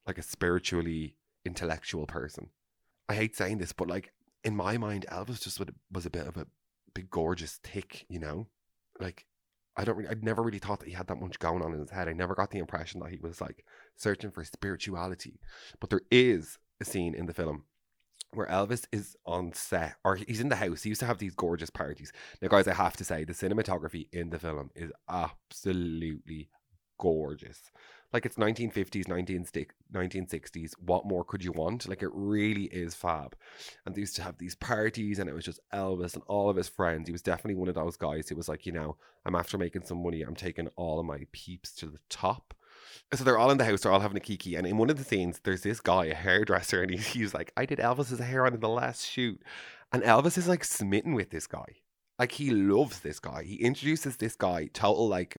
like 0.06 0.20
a 0.20 0.24
spiritually 0.24 1.16
intellectual 1.44 2.06
person. 2.06 2.50
I 3.10 3.16
hate 3.16 3.36
saying 3.36 3.58
this, 3.58 3.72
but 3.74 3.88
like 3.88 4.14
in 4.44 4.56
my 4.56 4.78
mind, 4.78 5.06
Elvis 5.12 5.42
just 5.42 5.60
was 5.92 6.06
a 6.06 6.10
bit 6.12 6.28
of 6.28 6.38
a 6.38 6.46
big, 6.94 7.10
gorgeous 7.10 7.60
tick, 7.64 8.06
you 8.10 8.20
know? 8.20 8.48
Like, 9.00 9.26
I 9.78 9.84
don't 9.84 9.96
really, 9.96 10.10
I 10.10 10.16
never 10.22 10.42
really 10.42 10.60
thought 10.60 10.80
that 10.80 10.90
he 10.90 10.96
had 10.96 11.08
that 11.08 11.22
much 11.22 11.40
going 11.40 11.62
on 11.62 11.74
in 11.74 11.80
his 11.80 11.92
head. 11.92 12.08
I 12.08 12.14
never 12.14 12.34
got 12.36 12.50
the 12.52 12.60
impression 12.60 13.00
that 13.02 13.12
he 13.12 13.18
was 13.18 13.40
like 13.40 13.64
searching 13.96 14.32
for 14.32 14.44
spirituality. 14.44 15.40
But 15.80 15.92
there 15.92 16.02
is 16.10 16.58
a 16.82 16.86
scene 16.86 17.14
in 17.14 17.28
the 17.28 17.34
film 17.34 17.64
where 18.34 18.48
Elvis 18.48 18.86
is 18.92 19.16
on 19.26 19.54
set, 19.54 19.96
or 20.04 20.16
he's 20.16 20.42
in 20.42 20.50
the 20.50 20.56
house. 20.56 20.84
He 20.84 20.90
used 20.90 21.00
to 21.00 21.08
have 21.08 21.20
these 21.20 21.36
gorgeous 21.36 21.70
parties. 21.70 22.12
Now, 22.42 22.50
guys, 22.50 22.68
I 22.68 22.74
have 22.74 22.98
to 22.98 23.04
say, 23.04 23.24
the 23.24 23.34
cinematography 23.34 24.08
in 24.12 24.32
the 24.32 24.40
film 24.40 24.72
is 24.76 24.92
absolutely 25.08 26.50
gorgeous. 27.00 27.72
Like 28.14 28.26
it's 28.26 28.38
1950s 28.38 29.06
1960s 29.94 30.72
What 30.80 31.06
more 31.06 31.24
could 31.24 31.44
you 31.44 31.52
want? 31.52 31.88
Like 31.88 32.02
it 32.02 32.10
really 32.14 32.66
is 32.66 32.96
fab. 32.96 33.36
And 33.86 33.94
they 33.94 34.02
used 34.02 34.16
to 34.16 34.24
have 34.24 34.38
these 34.38 34.56
parties, 34.56 35.20
and 35.20 35.30
it 35.30 35.34
was 35.34 35.46
just 35.46 35.60
Elvis 35.74 36.14
and 36.14 36.24
all 36.28 36.50
of 36.50 36.56
his 36.56 36.70
friends. 36.70 37.08
He 37.08 37.12
was 37.12 37.22
definitely 37.22 37.56
one 37.56 37.68
of 37.68 37.76
those 37.76 37.98
guys 37.98 38.30
who 38.30 38.36
was 38.36 38.48
like, 38.48 38.66
you 38.66 38.72
know, 38.72 38.96
I'm 39.26 39.36
after 39.36 39.58
making 39.58 39.84
some 39.84 40.02
money. 40.02 40.22
I'm 40.22 40.36
taking 40.36 40.70
all 40.78 41.00
of 41.00 41.06
my 41.06 41.26
peeps 41.32 41.74
to 41.76 41.88
the 41.88 42.00
top. 42.10 42.54
So 43.14 43.24
they're 43.24 43.38
all 43.38 43.52
in 43.52 43.58
the 43.58 43.66
house, 43.66 43.82
they're 43.82 43.92
all 43.92 44.00
having 44.00 44.18
a 44.18 44.22
kiki. 44.22 44.56
And 44.56 44.66
in 44.66 44.78
one 44.78 44.90
of 44.90 44.98
the 44.98 45.04
scenes, 45.04 45.42
there's 45.44 45.62
this 45.62 45.80
guy, 45.80 46.06
a 46.06 46.16
hairdresser, 46.16 46.82
and 46.82 46.92
he, 46.92 46.98
he's 46.98 47.34
like, 47.34 47.52
I 47.58 47.66
did 47.66 47.80
Elvis's 47.80 48.20
hair 48.20 48.46
on 48.46 48.54
in 48.54 48.60
the 48.60 48.70
last 48.70 49.06
shoot. 49.06 49.42
And 49.92 50.04
Elvis 50.04 50.38
is 50.38 50.48
like 50.48 50.64
smitten 50.64 51.14
with 51.14 51.30
this 51.30 51.48
guy. 51.48 51.82
Like 52.20 52.34
he 52.34 52.50
loves 52.50 53.00
this 53.00 53.20
guy. 53.20 53.44
He 53.44 53.56
introduces 53.56 54.18
this 54.18 54.36
guy, 54.36 54.70
total 54.74 55.08
like 55.08 55.38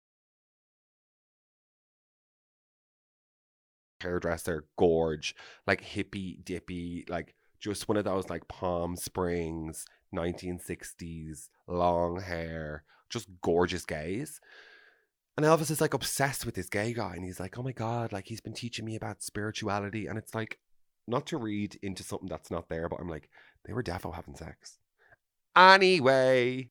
hairdresser, 4.00 4.64
gorge, 4.76 5.34
like 5.66 5.82
hippie 5.82 6.44
dippy, 6.44 7.04
like 7.08 7.34
just 7.60 7.88
one 7.88 7.96
of 7.96 8.04
those 8.04 8.28
like 8.28 8.48
Palm 8.48 8.96
Springs, 8.96 9.84
1960s, 10.14 11.48
long 11.66 12.20
hair, 12.20 12.84
just 13.10 13.28
gorgeous 13.42 13.84
gays. 13.84 14.40
And 15.36 15.46
Elvis 15.46 15.70
is 15.70 15.80
like 15.80 15.94
obsessed 15.94 16.44
with 16.44 16.56
this 16.56 16.68
gay 16.68 16.92
guy, 16.92 17.14
and 17.14 17.24
he's 17.24 17.38
like, 17.38 17.58
oh 17.58 17.62
my 17.62 17.72
God, 17.72 18.12
like 18.12 18.26
he's 18.26 18.40
been 18.40 18.54
teaching 18.54 18.84
me 18.84 18.96
about 18.96 19.22
spirituality. 19.22 20.06
And 20.06 20.18
it's 20.18 20.34
like, 20.34 20.58
not 21.06 21.26
to 21.26 21.38
read 21.38 21.78
into 21.82 22.02
something 22.02 22.28
that's 22.28 22.50
not 22.50 22.68
there, 22.68 22.88
but 22.88 23.00
I'm 23.00 23.08
like, 23.08 23.30
they 23.64 23.72
were 23.72 23.82
defo 23.82 24.14
having 24.14 24.36
sex. 24.36 24.78
Anyway, 25.56 26.70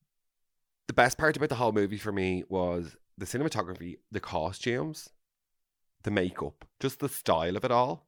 the 0.87 0.93
best 0.93 1.17
part 1.17 1.35
about 1.35 1.49
the 1.49 1.55
whole 1.55 1.71
movie 1.71 1.97
for 1.97 2.11
me 2.11 2.43
was 2.47 2.95
the 3.17 3.25
cinematography, 3.25 3.97
the 4.11 4.19
costumes, 4.19 5.09
the 6.07 6.11
makeup, 6.11 6.63
just 6.79 7.01
the 7.01 7.09
style 7.09 7.57
of 7.57 7.65
it 7.65 7.71
all. 7.71 8.07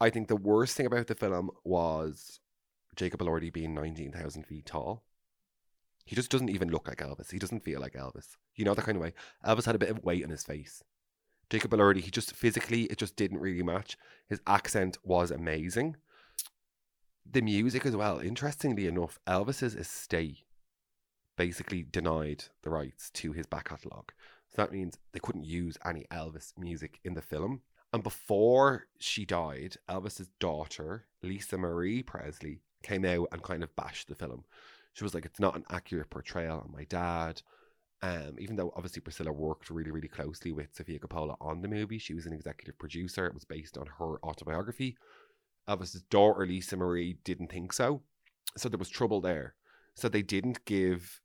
I 0.00 0.10
think 0.10 0.26
the 0.26 0.34
worst 0.34 0.76
thing 0.76 0.84
about 0.84 1.06
the 1.06 1.14
film 1.14 1.52
was 1.62 2.40
Jacob 2.96 3.20
Elordi 3.20 3.52
being 3.52 3.72
19,000 3.72 4.44
feet 4.44 4.66
tall. 4.66 5.04
He 6.04 6.16
just 6.16 6.28
doesn't 6.28 6.50
even 6.50 6.70
look 6.70 6.88
like 6.88 6.98
Elvis. 6.98 7.30
He 7.30 7.38
doesn't 7.38 7.62
feel 7.62 7.80
like 7.80 7.92
Elvis. 7.92 8.36
You 8.56 8.64
know, 8.64 8.74
that 8.74 8.84
kind 8.84 8.96
of 8.96 9.02
way. 9.02 9.12
Elvis 9.46 9.64
had 9.64 9.76
a 9.76 9.78
bit 9.78 9.90
of 9.90 10.02
weight 10.02 10.24
on 10.24 10.30
his 10.30 10.42
face. 10.42 10.82
Jacob 11.48 11.70
Elordi, 11.70 12.00
he 12.00 12.10
just 12.10 12.34
physically, 12.34 12.82
it 12.86 12.98
just 12.98 13.14
didn't 13.14 13.38
really 13.38 13.62
match. 13.62 13.96
His 14.28 14.40
accent 14.48 14.98
was 15.04 15.30
amazing. 15.30 15.94
The 17.30 17.42
music 17.42 17.86
as 17.86 17.94
well. 17.94 18.18
Interestingly 18.18 18.88
enough, 18.88 19.20
Elvis's 19.24 19.76
estate 19.76 20.38
basically 21.36 21.84
denied 21.84 22.46
the 22.62 22.70
rights 22.70 23.08
to 23.10 23.30
his 23.30 23.46
back 23.46 23.68
catalogue. 23.68 24.10
So 24.56 24.62
that 24.62 24.72
means 24.72 24.96
they 25.12 25.20
couldn't 25.20 25.44
use 25.44 25.76
any 25.84 26.06
Elvis 26.10 26.54
music 26.56 26.98
in 27.04 27.12
the 27.12 27.20
film. 27.20 27.60
And 27.92 28.02
before 28.02 28.86
she 28.98 29.26
died, 29.26 29.76
Elvis's 29.86 30.30
daughter, 30.40 31.04
Lisa 31.22 31.58
Marie 31.58 32.02
Presley, 32.02 32.62
came 32.82 33.04
out 33.04 33.28
and 33.32 33.42
kind 33.42 33.62
of 33.62 33.76
bashed 33.76 34.08
the 34.08 34.14
film. 34.14 34.44
She 34.94 35.04
was 35.04 35.14
like, 35.14 35.26
it's 35.26 35.40
not 35.40 35.56
an 35.56 35.64
accurate 35.70 36.08
portrayal 36.08 36.62
of 36.64 36.72
my 36.72 36.84
dad. 36.84 37.42
Um, 38.00 38.36
even 38.38 38.56
though 38.56 38.72
obviously 38.74 39.02
Priscilla 39.02 39.30
worked 39.30 39.68
really, 39.68 39.90
really 39.90 40.08
closely 40.08 40.52
with 40.52 40.74
Sofia 40.74 41.00
Coppola 41.00 41.36
on 41.38 41.60
the 41.60 41.68
movie, 41.68 41.98
she 41.98 42.14
was 42.14 42.24
an 42.24 42.32
executive 42.32 42.78
producer. 42.78 43.26
It 43.26 43.34
was 43.34 43.44
based 43.44 43.76
on 43.76 43.86
her 43.98 44.24
autobiography. 44.24 44.96
Elvis's 45.68 46.02
daughter, 46.02 46.46
Lisa 46.46 46.76
Marie, 46.76 47.18
didn't 47.24 47.50
think 47.50 47.74
so. 47.74 48.00
So 48.56 48.70
there 48.70 48.78
was 48.78 48.88
trouble 48.88 49.20
there. 49.20 49.54
So 49.94 50.08
they 50.08 50.22
didn't 50.22 50.64
give 50.64 51.20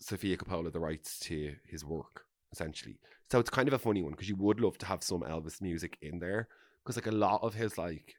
Sofia 0.00 0.36
Coppola 0.36 0.72
the 0.72 0.80
rights 0.80 1.20
to 1.20 1.54
his 1.64 1.84
work, 1.84 2.26
essentially. 2.52 2.98
So 3.30 3.38
it's 3.38 3.50
kind 3.50 3.68
of 3.68 3.74
a 3.74 3.78
funny 3.78 4.02
one 4.02 4.12
because 4.12 4.28
you 4.28 4.36
would 4.36 4.60
love 4.60 4.78
to 4.78 4.86
have 4.86 5.02
some 5.02 5.22
Elvis 5.22 5.60
music 5.60 5.98
in 6.02 6.18
there 6.18 6.48
because 6.82 6.96
like 6.96 7.06
a 7.06 7.16
lot 7.16 7.42
of 7.42 7.54
his 7.54 7.78
like 7.78 8.16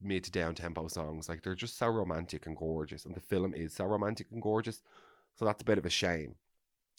mid 0.00 0.24
to 0.24 0.30
down 0.30 0.54
tempo 0.54 0.88
songs, 0.88 1.28
like 1.28 1.42
they're 1.42 1.54
just 1.54 1.78
so 1.78 1.88
romantic 1.88 2.46
and 2.46 2.56
gorgeous, 2.56 3.04
and 3.04 3.14
the 3.14 3.20
film 3.20 3.54
is 3.54 3.74
so 3.74 3.84
romantic 3.84 4.28
and 4.32 4.42
gorgeous. 4.42 4.82
So 5.36 5.44
that's 5.44 5.62
a 5.62 5.66
bit 5.66 5.78
of 5.78 5.86
a 5.86 5.90
shame. 5.90 6.34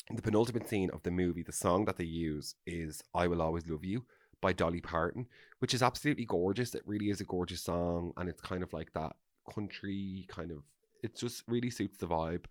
In 0.09 0.15
the 0.15 0.21
penultimate 0.21 0.67
scene 0.67 0.89
of 0.91 1.03
the 1.03 1.11
movie, 1.11 1.43
the 1.43 1.51
song 1.51 1.85
that 1.85 1.97
they 1.97 2.05
use 2.05 2.55
is 2.65 3.03
"I 3.13 3.27
Will 3.27 3.41
Always 3.41 3.67
Love 3.67 3.83
You" 3.83 4.05
by 4.41 4.53
Dolly 4.53 4.81
Parton, 4.81 5.27
which 5.59 5.73
is 5.73 5.83
absolutely 5.83 6.25
gorgeous. 6.25 6.73
It 6.73 6.83
really 6.85 7.09
is 7.09 7.21
a 7.21 7.25
gorgeous 7.25 7.61
song, 7.61 8.13
and 8.17 8.29
it's 8.29 8.41
kind 8.41 8.63
of 8.63 8.73
like 8.73 8.93
that 8.93 9.15
country 9.53 10.25
kind 10.29 10.51
of. 10.51 10.63
It 11.03 11.15
just 11.15 11.43
really 11.47 11.69
suits 11.69 11.97
the 11.97 12.07
vibe, 12.07 12.45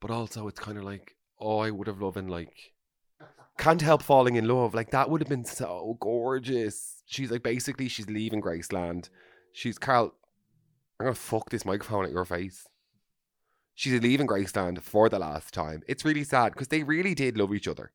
but 0.00 0.10
also 0.10 0.48
it's 0.48 0.60
kind 0.60 0.78
of 0.78 0.84
like, 0.84 1.16
oh, 1.40 1.58
I 1.58 1.70
would 1.70 1.86
have 1.86 2.00
loved 2.00 2.16
in 2.16 2.28
like 2.28 2.73
can't 3.58 3.80
help 3.80 4.02
falling 4.02 4.36
in 4.36 4.48
love. 4.48 4.74
Like 4.74 4.90
that 4.90 5.10
would 5.10 5.20
have 5.20 5.28
been 5.28 5.44
so 5.44 5.96
gorgeous. 6.00 7.02
She's 7.06 7.30
like 7.30 7.42
basically 7.42 7.88
she's 7.88 8.08
leaving 8.08 8.42
Graceland. 8.42 9.10
She's 9.52 9.78
Carl. 9.78 10.14
I'm 10.98 11.06
gonna 11.06 11.14
fuck 11.14 11.50
this 11.50 11.64
microphone 11.64 12.04
at 12.04 12.12
your 12.12 12.24
face. 12.24 12.68
She's 13.74 14.00
leaving 14.00 14.26
Graceland 14.26 14.80
for 14.82 15.08
the 15.08 15.18
last 15.18 15.52
time. 15.52 15.82
It's 15.88 16.04
really 16.04 16.24
sad 16.24 16.52
because 16.52 16.68
they 16.68 16.82
really 16.82 17.14
did 17.14 17.36
love 17.36 17.52
each 17.52 17.68
other. 17.68 17.92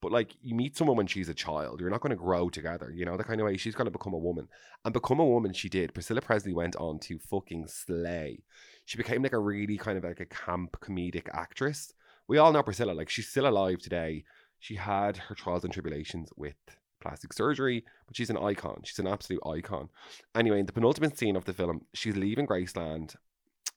But 0.00 0.12
like 0.12 0.34
you 0.42 0.54
meet 0.54 0.76
someone 0.76 0.96
when 0.96 1.06
she's 1.06 1.28
a 1.28 1.34
child, 1.34 1.80
you're 1.80 1.90
not 1.90 2.00
going 2.00 2.10
to 2.10 2.16
grow 2.16 2.48
together. 2.48 2.92
You 2.94 3.04
know 3.04 3.16
the 3.16 3.24
kind 3.24 3.40
of 3.40 3.46
way 3.46 3.56
she's 3.56 3.74
going 3.74 3.86
to 3.86 3.90
become 3.90 4.14
a 4.14 4.18
woman, 4.18 4.48
and 4.84 4.94
become 4.94 5.18
a 5.18 5.26
woman 5.26 5.52
she 5.52 5.68
did. 5.68 5.92
Priscilla 5.92 6.20
Presley 6.20 6.52
went 6.52 6.76
on 6.76 6.98
to 7.00 7.18
fucking 7.18 7.66
slay. 7.66 8.40
She 8.84 8.96
became 8.96 9.22
like 9.22 9.32
a 9.32 9.38
really 9.38 9.76
kind 9.76 9.98
of 9.98 10.04
like 10.04 10.20
a 10.20 10.26
camp 10.26 10.76
comedic 10.80 11.28
actress. 11.32 11.92
We 12.28 12.38
all 12.38 12.52
know 12.52 12.62
Priscilla. 12.62 12.92
Like 12.92 13.10
she's 13.10 13.28
still 13.28 13.48
alive 13.48 13.80
today 13.80 14.24
she 14.58 14.76
had 14.76 15.16
her 15.16 15.34
trials 15.34 15.64
and 15.64 15.72
tribulations 15.72 16.30
with 16.36 16.56
plastic 17.00 17.32
surgery, 17.32 17.84
but 18.06 18.16
she's 18.16 18.30
an 18.30 18.36
icon. 18.36 18.80
She's 18.84 18.98
an 18.98 19.06
absolute 19.06 19.42
icon. 19.46 19.88
Anyway, 20.34 20.60
in 20.60 20.66
the 20.66 20.72
penultimate 20.72 21.18
scene 21.18 21.36
of 21.36 21.44
the 21.44 21.52
film, 21.52 21.82
she's 21.94 22.16
leaving 22.16 22.46
Graceland 22.46 23.16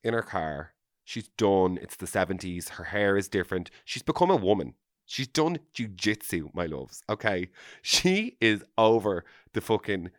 in 0.04 0.14
her 0.14 0.22
car. 0.24 0.74
She's 1.04 1.30
done. 1.38 1.78
It's 1.82 1.96
the 1.96 2.06
70s. 2.06 2.70
Her 2.70 2.86
hair 2.86 3.18
is 3.18 3.28
different. 3.28 3.70
She's 3.86 4.04
become 4.04 4.32
a 4.32 4.36
woman. 4.36 4.76
She's 5.06 5.28
done 5.28 5.60
jujitsu, 5.74 6.54
my 6.54 6.66
loves. 6.66 7.04
Okay. 7.10 7.50
She 7.82 8.38
is 8.40 8.64
over 8.78 9.26
the 9.54 9.62
fucking 9.62 10.12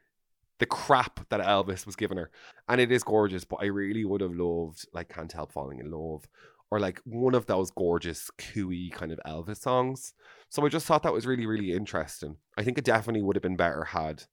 the 0.58 0.66
crap 0.66 1.28
that 1.30 1.40
Elvis 1.40 1.86
was 1.86 1.96
giving 1.96 2.18
her. 2.18 2.30
And 2.68 2.80
it 2.80 2.92
is 2.92 3.02
gorgeous, 3.02 3.44
but 3.44 3.60
I 3.62 3.66
really 3.66 4.04
would 4.04 4.20
have 4.20 4.34
loved 4.34 4.86
like 4.92 5.08
Can't 5.08 5.32
Help 5.32 5.50
Falling 5.50 5.80
in 5.80 5.90
Love 5.90 6.28
or 6.70 6.78
like 6.78 7.00
one 7.04 7.34
of 7.34 7.46
those 7.46 7.70
gorgeous 7.70 8.30
cooey 8.38 8.90
kind 8.90 9.12
of 9.12 9.20
Elvis 9.26 9.58
songs. 9.58 10.14
So 10.52 10.66
I 10.66 10.68
just 10.68 10.84
thought 10.84 11.02
that 11.04 11.14
was 11.14 11.24
really, 11.24 11.46
really 11.46 11.72
interesting. 11.72 12.36
I 12.58 12.62
think 12.62 12.76
it 12.76 12.84
definitely 12.84 13.22
would 13.22 13.36
have 13.36 13.42
been 13.42 13.56
better 13.56 13.84
had 13.84 14.24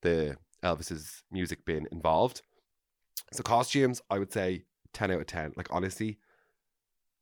the 0.00 0.38
Elvis's 0.64 1.22
music 1.30 1.66
been 1.66 1.86
involved. 1.92 2.40
So 3.30 3.42
costumes, 3.42 4.00
I 4.08 4.18
would 4.18 4.32
say 4.32 4.64
10 4.94 5.10
out 5.10 5.20
of 5.20 5.26
10. 5.26 5.52
Like 5.54 5.68
honestly, 5.70 6.18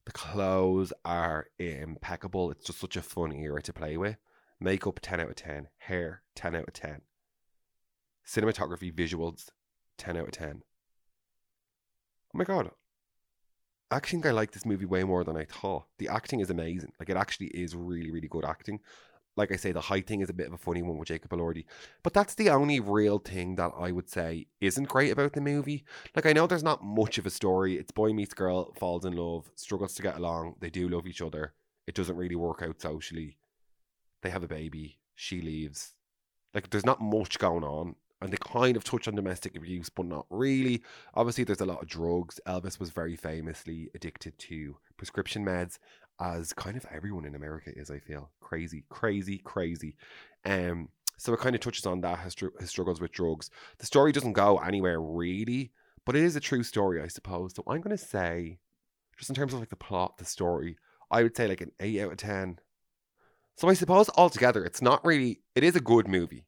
the 0.05 0.13
clothes 0.13 0.93
are 1.05 1.49
impeccable. 1.59 2.53
It's 2.53 2.67
just 2.67 2.79
such 2.79 2.97
a 2.97 3.03
fun 3.03 3.33
era 3.33 3.61
to 3.61 3.73
play 3.73 3.97
with. 3.97 4.19
Makeup 4.61 5.01
10 5.03 5.19
out 5.19 5.31
of 5.31 5.35
10. 5.35 5.67
Hair 5.79 6.23
10 6.37 6.55
out 6.55 6.69
of 6.69 6.75
10. 6.75 7.01
Cinematography, 8.25 8.95
visuals 8.95 9.49
10 9.99 10.17
out 10.17 10.29
of 10.29 10.33
10. 10.33 10.63
Oh 10.63 12.39
my 12.39 12.45
god, 12.45 12.71
I 13.95 13.99
actually 13.99 14.17
think 14.17 14.27
I 14.27 14.31
like 14.33 14.51
this 14.51 14.67
movie 14.67 14.87
way 14.87 15.05
more 15.05 15.23
than 15.23 15.37
I 15.37 15.45
thought. 15.45 15.85
The 15.99 16.09
acting 16.09 16.41
is 16.41 16.51
amazing. 16.51 16.91
Like 16.99 17.11
it 17.11 17.17
actually 17.17 17.47
is 17.47 17.77
really, 17.77 18.11
really 18.11 18.27
good 18.27 18.45
acting. 18.45 18.81
Like 19.37 19.53
I 19.53 19.57
say, 19.57 19.71
the 19.71 19.83
height 19.83 20.09
thing 20.09 20.21
is 20.21 20.29
a 20.29 20.35
bit 20.35 20.49
of 20.49 20.53
a 20.53 20.59
funny 20.59 20.83
one 20.83 20.99
with 20.99 21.07
Jacob 21.07 21.31
Elordi, 21.31 21.65
but 22.03 22.13
that's 22.13 22.35
the 22.35 22.51
only 22.51 22.81
real 22.81 23.19
thing 23.21 23.55
that 23.55 23.71
I 23.79 23.93
would 23.93 24.11
say 24.11 24.49
isn't 24.61 24.89
great 24.89 25.13
about 25.13 25.35
the 25.35 25.41
movie. 25.41 25.85
Like 26.17 26.27
I 26.27 26.33
know 26.33 26.49
there's 26.49 26.65
not 26.65 26.83
much 26.83 27.19
of 27.19 27.27
a 27.27 27.31
story. 27.31 27.77
It's 27.77 27.93
boy 27.93 28.13
meets 28.13 28.35
girl, 28.35 28.73
falls 28.75 29.05
in 29.05 29.13
love, 29.13 29.49
struggles 29.55 29.95
to 29.95 30.03
get 30.03 30.17
along. 30.17 30.57
They 30.59 30.71
do 30.71 30.89
love 30.89 31.07
each 31.07 31.23
other. 31.23 31.55
It 31.87 31.95
doesn't 31.95 32.17
really 32.17 32.35
work 32.35 32.63
out 32.63 32.81
socially. 32.81 33.37
They 34.23 34.31
have 34.31 34.43
a 34.43 34.49
baby. 34.49 34.99
She 35.15 35.41
leaves. 35.41 35.95
Like 36.53 36.71
there's 36.71 36.87
not 36.87 37.01
much 37.01 37.39
going 37.39 37.63
on 37.63 37.95
and 38.25 38.33
they 38.33 38.39
kind 38.41 38.75
of 38.75 38.83
touch 38.83 39.07
on 39.07 39.15
domestic 39.15 39.55
abuse, 39.55 39.91
but 39.91 40.07
not 40.07 40.25
really. 40.31 40.83
Obviously, 41.13 41.45
there's 41.45 41.61
a 41.61 41.67
lot 41.67 41.83
of 41.83 41.89
drugs. 41.89 42.41
Elvis 42.47 42.81
was 42.81 42.89
very 42.89 43.17
famously 43.17 43.91
addicted 43.95 44.39
to 44.39 44.77
prescription 44.97 45.45
meds, 45.45 45.79
as 46.19 46.55
kind 46.55 46.75
of 46.75 46.87
everyone 46.91 47.27
in 47.27 47.35
America 47.35 47.71
is. 47.77 47.91
I 47.91 47.99
feel 47.99 48.31
crazy, 48.41 48.85
crazy, 48.89 49.39
crazy. 49.39 49.97
Um, 50.47 50.89
so 51.19 51.35
it 51.35 51.41
kind 51.41 51.55
of 51.55 51.61
touches 51.61 51.85
on 51.85 52.01
that 52.01 52.21
his, 52.21 52.35
his 52.59 52.71
struggles 52.71 52.99
with 52.99 53.13
drugs. 53.13 53.51
The 53.79 53.85
story 53.85 54.11
doesn't 54.11 54.33
go 54.33 54.57
anywhere 54.57 55.03
really, 55.03 55.73
but 56.07 56.17
it 56.17 56.25
is 56.25 56.35
a 56.35 56.41
true 56.41 56.63
story, 56.63 57.03
I 57.03 57.09
suppose. 57.09 57.55
So 57.55 57.63
I'm 57.67 57.83
going 57.83 57.97
to 57.97 58.03
say, 58.03 58.59
just 59.19 59.29
in 59.29 59.37
terms 59.37 59.53
of 59.53 59.61
like 59.61 59.69
the 59.69 59.77
plot, 59.77 60.17
the 60.17 60.25
story, 60.25 60.79
I 61.11 61.23
would 61.23 61.37
say 61.37 61.47
like 61.47 61.61
an 61.61 61.73
eight 61.79 62.01
out 62.01 62.13
of 62.13 62.17
ten. 62.17 62.59
So 63.59 63.69
I 63.69 63.75
suppose 63.75 64.09
altogether, 64.17 64.65
it's 64.65 64.81
not 64.81 65.05
really. 65.05 65.43
It 65.55 65.63
is 65.63 65.77
a 65.77 65.81
good 65.81 66.09
movie. 66.09 66.47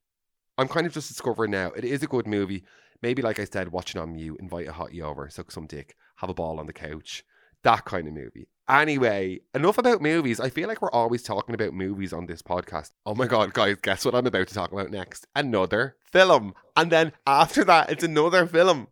I'm 0.59 0.69
kind 0.69 0.87
of 0.87 0.93
just 0.93 1.09
discovering 1.09 1.51
now. 1.51 1.73
It 1.73 1.85
is 1.85 2.03
a 2.03 2.07
good 2.07 2.27
movie. 2.27 2.65
Maybe 3.03 3.23
like 3.23 3.39
I 3.39 3.45
said, 3.45 3.73
watching 3.73 4.01
on 4.01 4.15
mute, 4.15 4.39
invite 4.41 4.69
a 4.69 4.73
hottie 4.73 5.03
over, 5.03 5.29
suck 5.29 5.51
some 5.51 5.67
dick, 5.67 5.97
have 6.17 6.31
a 6.31 6.35
ball 6.35 6.59
on 6.59 6.67
the 6.67 6.73
couch, 6.73 7.25
that 7.63 7.85
kind 7.85 8.09
of 8.09 8.15
movie. 8.15 8.49
Anyway, 8.69 9.41
enough 9.55 9.79
about 9.79 10.03
movies. 10.03 10.41
I 10.41 10.51
feel 10.51 10.67
like 10.67 10.83
we're 10.83 10.91
always 10.91 11.23
talking 11.23 11.55
about 11.55 11.75
movies 11.75 12.13
on 12.13 12.27
this 12.27 12.43
podcast. 12.43 12.91
Oh 13.05 13.15
my 13.15 13.27
god, 13.27 13.53
guys, 13.53 13.77
guess 13.83 14.05
what 14.05 14.15
I'm 14.15 14.27
about 14.27 14.49
to 14.49 14.55
talk 14.55 14.73
about 14.73 14.91
next? 14.91 15.27
Another 15.37 15.97
film. 16.11 16.55
And 16.77 16.91
then 16.91 17.13
after 17.27 17.63
that, 17.65 17.91
it's 17.91 18.03
another 18.03 18.47
film. 18.47 18.89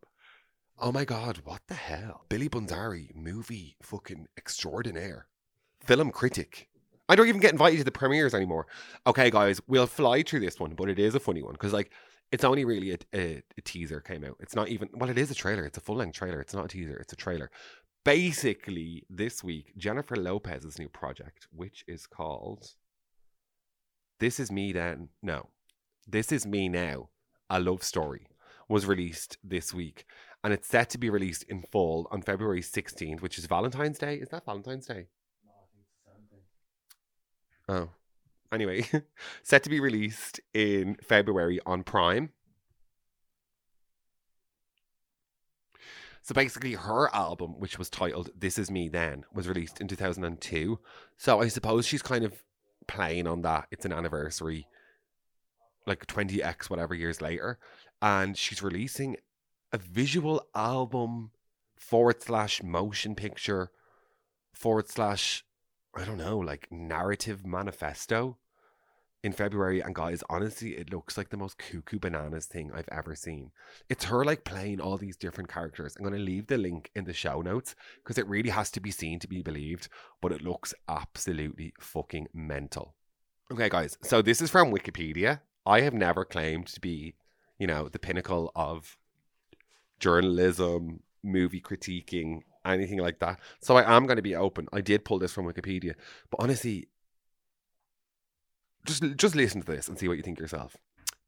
Oh 0.78 0.92
my 0.92 1.04
god, 1.04 1.40
what 1.44 1.62
the 1.66 1.74
hell? 1.74 2.24
Billy 2.28 2.48
Bunzari, 2.48 3.14
movie 3.14 3.76
fucking 3.80 4.26
extraordinaire. 4.36 5.28
Film 5.80 6.10
critic. 6.10 6.68
I 7.08 7.16
don't 7.16 7.28
even 7.28 7.40
get 7.40 7.52
invited 7.52 7.78
to 7.78 7.84
the 7.84 7.90
premieres 7.90 8.34
anymore. 8.34 8.66
Okay, 9.06 9.30
guys, 9.30 9.60
we'll 9.66 9.86
fly 9.86 10.22
through 10.22 10.40
this 10.40 10.58
one, 10.58 10.74
but 10.74 10.88
it 10.88 10.98
is 10.98 11.14
a 11.14 11.20
funny 11.20 11.42
one 11.42 11.52
because, 11.52 11.72
like, 11.72 11.92
it's 12.32 12.44
only 12.44 12.64
really 12.64 12.92
a, 12.92 12.98
a, 13.14 13.42
a 13.58 13.60
teaser 13.62 14.00
came 14.00 14.24
out. 14.24 14.36
It's 14.40 14.56
not 14.56 14.68
even, 14.68 14.88
well, 14.94 15.10
it 15.10 15.18
is 15.18 15.30
a 15.30 15.34
trailer. 15.34 15.64
It's 15.64 15.78
a 15.78 15.82
full 15.82 15.96
length 15.96 16.16
trailer. 16.16 16.40
It's 16.40 16.54
not 16.54 16.64
a 16.64 16.68
teaser, 16.68 16.96
it's 16.96 17.12
a 17.12 17.16
trailer. 17.16 17.50
Basically, 18.04 19.04
this 19.08 19.44
week, 19.44 19.72
Jennifer 19.76 20.16
Lopez's 20.16 20.78
new 20.78 20.88
project, 20.88 21.46
which 21.50 21.84
is 21.86 22.06
called 22.06 22.74
This 24.18 24.40
Is 24.40 24.50
Me 24.50 24.72
Then. 24.72 25.10
No, 25.22 25.48
This 26.06 26.32
Is 26.32 26.46
Me 26.46 26.68
Now, 26.68 27.10
a 27.48 27.60
love 27.60 27.82
story, 27.82 28.26
was 28.68 28.86
released 28.86 29.38
this 29.44 29.72
week. 29.72 30.04
And 30.42 30.52
it's 30.52 30.68
set 30.68 30.90
to 30.90 30.98
be 30.98 31.08
released 31.08 31.44
in 31.44 31.62
full 31.62 32.06
on 32.10 32.20
February 32.20 32.60
16th, 32.60 33.22
which 33.22 33.38
is 33.38 33.46
Valentine's 33.46 33.98
Day. 33.98 34.16
Is 34.16 34.28
that 34.30 34.44
Valentine's 34.44 34.86
Day? 34.86 35.06
Oh. 37.68 37.88
Anyway, 38.52 38.84
set 39.42 39.62
to 39.64 39.70
be 39.70 39.80
released 39.80 40.40
in 40.52 40.96
February 41.02 41.60
on 41.66 41.82
Prime. 41.82 42.30
So 46.22 46.34
basically, 46.34 46.72
her 46.72 47.14
album, 47.14 47.60
which 47.60 47.78
was 47.78 47.90
titled 47.90 48.30
This 48.34 48.56
Is 48.56 48.70
Me 48.70 48.88
Then, 48.88 49.24
was 49.34 49.46
released 49.46 49.80
in 49.80 49.88
2002. 49.88 50.78
So 51.18 51.40
I 51.40 51.48
suppose 51.48 51.84
she's 51.84 52.00
kind 52.00 52.24
of 52.24 52.42
playing 52.86 53.26
on 53.26 53.42
that. 53.42 53.66
It's 53.70 53.84
an 53.84 53.92
anniversary, 53.92 54.66
like 55.86 56.06
20x, 56.06 56.70
whatever 56.70 56.94
years 56.94 57.20
later. 57.20 57.58
And 58.00 58.38
she's 58.38 58.62
releasing 58.62 59.16
a 59.70 59.76
visual 59.76 60.40
album 60.54 61.32
forward 61.76 62.22
slash 62.22 62.62
motion 62.62 63.14
picture 63.14 63.70
forward 64.54 64.88
slash 64.88 65.44
I 65.96 66.04
don't 66.04 66.18
know, 66.18 66.38
like 66.38 66.68
narrative 66.70 67.46
manifesto 67.46 68.36
in 69.22 69.32
February. 69.32 69.80
And 69.80 69.94
guys, 69.94 70.22
honestly, 70.28 70.76
it 70.76 70.92
looks 70.92 71.16
like 71.16 71.30
the 71.30 71.36
most 71.36 71.56
cuckoo 71.58 71.98
bananas 71.98 72.46
thing 72.46 72.70
I've 72.74 72.88
ever 72.90 73.14
seen. 73.14 73.52
It's 73.88 74.04
her 74.04 74.24
like 74.24 74.44
playing 74.44 74.80
all 74.80 74.98
these 74.98 75.16
different 75.16 75.50
characters. 75.50 75.96
I'm 75.96 76.04
going 76.04 76.18
to 76.18 76.20
leave 76.20 76.46
the 76.46 76.58
link 76.58 76.90
in 76.94 77.04
the 77.04 77.12
show 77.12 77.40
notes 77.40 77.74
because 78.02 78.18
it 78.18 78.28
really 78.28 78.50
has 78.50 78.70
to 78.72 78.80
be 78.80 78.90
seen 78.90 79.18
to 79.20 79.28
be 79.28 79.40
believed, 79.42 79.88
but 80.20 80.32
it 80.32 80.42
looks 80.42 80.74
absolutely 80.88 81.72
fucking 81.80 82.28
mental. 82.34 82.94
Okay, 83.52 83.68
guys, 83.68 83.96
so 84.02 84.20
this 84.20 84.42
is 84.42 84.50
from 84.50 84.72
Wikipedia. 84.72 85.40
I 85.66 85.80
have 85.80 85.94
never 85.94 86.24
claimed 86.24 86.66
to 86.68 86.80
be, 86.80 87.14
you 87.58 87.66
know, 87.66 87.88
the 87.88 87.98
pinnacle 87.98 88.52
of 88.54 88.98
journalism, 89.98 91.02
movie 91.22 91.60
critiquing, 91.60 92.40
anything 92.64 92.98
like 92.98 93.18
that. 93.20 93.40
So 93.60 93.76
I 93.76 93.96
am 93.96 94.06
going 94.06 94.16
to 94.16 94.22
be 94.22 94.34
open. 94.34 94.68
I 94.72 94.80
did 94.80 95.04
pull 95.04 95.18
this 95.18 95.32
from 95.32 95.46
Wikipedia, 95.46 95.94
but 96.30 96.40
honestly, 96.40 96.88
just 98.86 99.02
just 99.16 99.34
listen 99.34 99.62
to 99.62 99.72
this 99.72 99.88
and 99.88 99.98
see 99.98 100.08
what 100.08 100.16
you 100.16 100.22
think 100.22 100.38
yourself. 100.38 100.76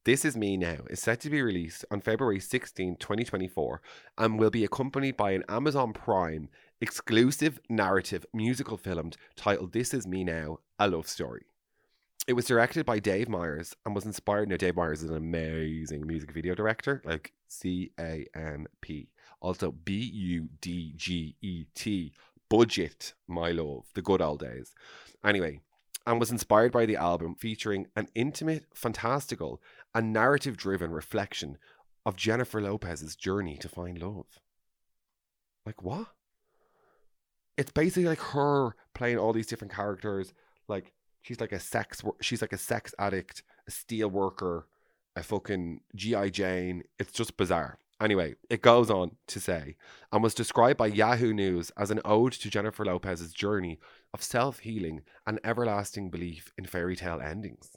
This 0.05 0.25
Is 0.25 0.37
Me 0.37 0.57
Now 0.57 0.85
is 0.89 1.01
set 1.01 1.19
to 1.23 1.31
be 1.31 1.43
released 1.43 1.85
on 1.91 2.01
February 2.01 2.39
16, 2.39 2.95
2024, 2.95 3.83
and 4.17 4.39
will 4.39 4.51
be 4.51 4.65
accompanied 4.65 5.17
by 5.17 5.33
an 5.33 5.43
Amazon 5.49 5.93
Prime 5.93 6.49
exclusive 6.81 7.59
narrative 7.69 8.25
musical 8.33 8.77
film 8.77 9.11
titled 9.35 9.73
This 9.73 9.93
Is 9.93 10.07
Me 10.07 10.23
Now, 10.23 10.59
A 10.79 10.87
Love 10.87 11.09
Story. 11.09 11.47
It 12.27 12.33
was 12.33 12.47
directed 12.47 12.85
by 12.85 12.99
Dave 12.99 13.29
Meyers 13.29 13.77
and 13.85 13.95
was 13.95 14.05
inspired. 14.05 14.49
Now, 14.49 14.57
Dave 14.57 14.75
Meyers 14.77 15.03
is 15.03 15.11
an 15.11 15.17
amazing 15.17 16.07
music 16.07 16.33
video 16.33 16.57
director, 16.57 17.01
like 17.05 17.33
C 17.47 17.93
A 18.01 18.27
M 18.35 18.67
P. 18.81 19.11
Also, 19.41 19.71
B 19.71 19.95
U 19.95 20.49
D 20.61 20.93
G 20.97 21.37
E 21.41 21.67
T. 21.75 22.13
Budget, 22.49 23.15
my 23.29 23.51
love, 23.51 23.87
the 23.95 24.03
good 24.03 24.21
old 24.21 24.41
days. 24.41 24.73
Anyway, 25.25 25.61
and 26.07 26.21
was 26.21 26.31
inspired 26.31 26.73
by 26.73 26.87
the 26.87 26.97
album 26.97 27.35
featuring 27.35 27.87
an 27.97 28.09
intimate, 28.15 28.67
fantastical, 28.75 29.61
and 29.95 30.13
narrative 30.13 30.57
driven 30.57 30.91
reflection 30.91 31.59
of 32.05 32.17
Jennifer 32.17 32.61
Lopez's 32.61 33.17
journey 33.17 33.57
to 33.59 33.69
find 33.69 34.01
love. 34.01 34.27
Like, 35.65 35.83
what? 35.83 36.07
It's 37.57 37.73
basically 37.73 38.05
like 38.05 38.21
her 38.21 38.77
playing 38.95 39.19
all 39.19 39.33
these 39.33 39.49
different 39.49 39.75
characters. 39.75 40.33
Like, 40.69 40.93
she's 41.27 41.41
like 41.41 41.53
a 41.53 41.61
sex, 41.61 42.03
she's 42.21 42.41
like 42.41 42.53
a 42.53 42.59
sex 42.59 42.95
addict, 42.99 43.43
a 43.67 43.71
steel 43.71 44.09
worker, 44.09 44.67
a 45.17 45.23
fucking 45.23 45.81
G.I. 45.95 46.29
Jane. 46.31 46.85
It's 46.99 47.13
just 47.13 47.37
bizarre. 47.37 47.79
Anyway, 48.01 48.35
it 48.51 48.61
goes 48.61 48.91
on 48.91 49.17
to 49.27 49.41
say, 49.41 49.75
and 50.13 50.23
was 50.23 50.35
described 50.35 50.79
by 50.79 50.87
Yahoo 50.87 51.33
News 51.33 51.73
as 51.79 51.91
an 51.91 52.01
ode 52.05 52.33
to 52.35 52.51
Jennifer 52.51 52.85
Lopez's 52.85 53.33
journey 53.33 53.79
of 54.13 54.23
self 54.23 54.61
healing 54.61 55.03
and 55.27 55.41
everlasting 55.43 56.11
belief 56.11 56.53
in 56.59 56.67
fairy 56.67 56.95
tale 56.95 57.21
endings. 57.21 57.73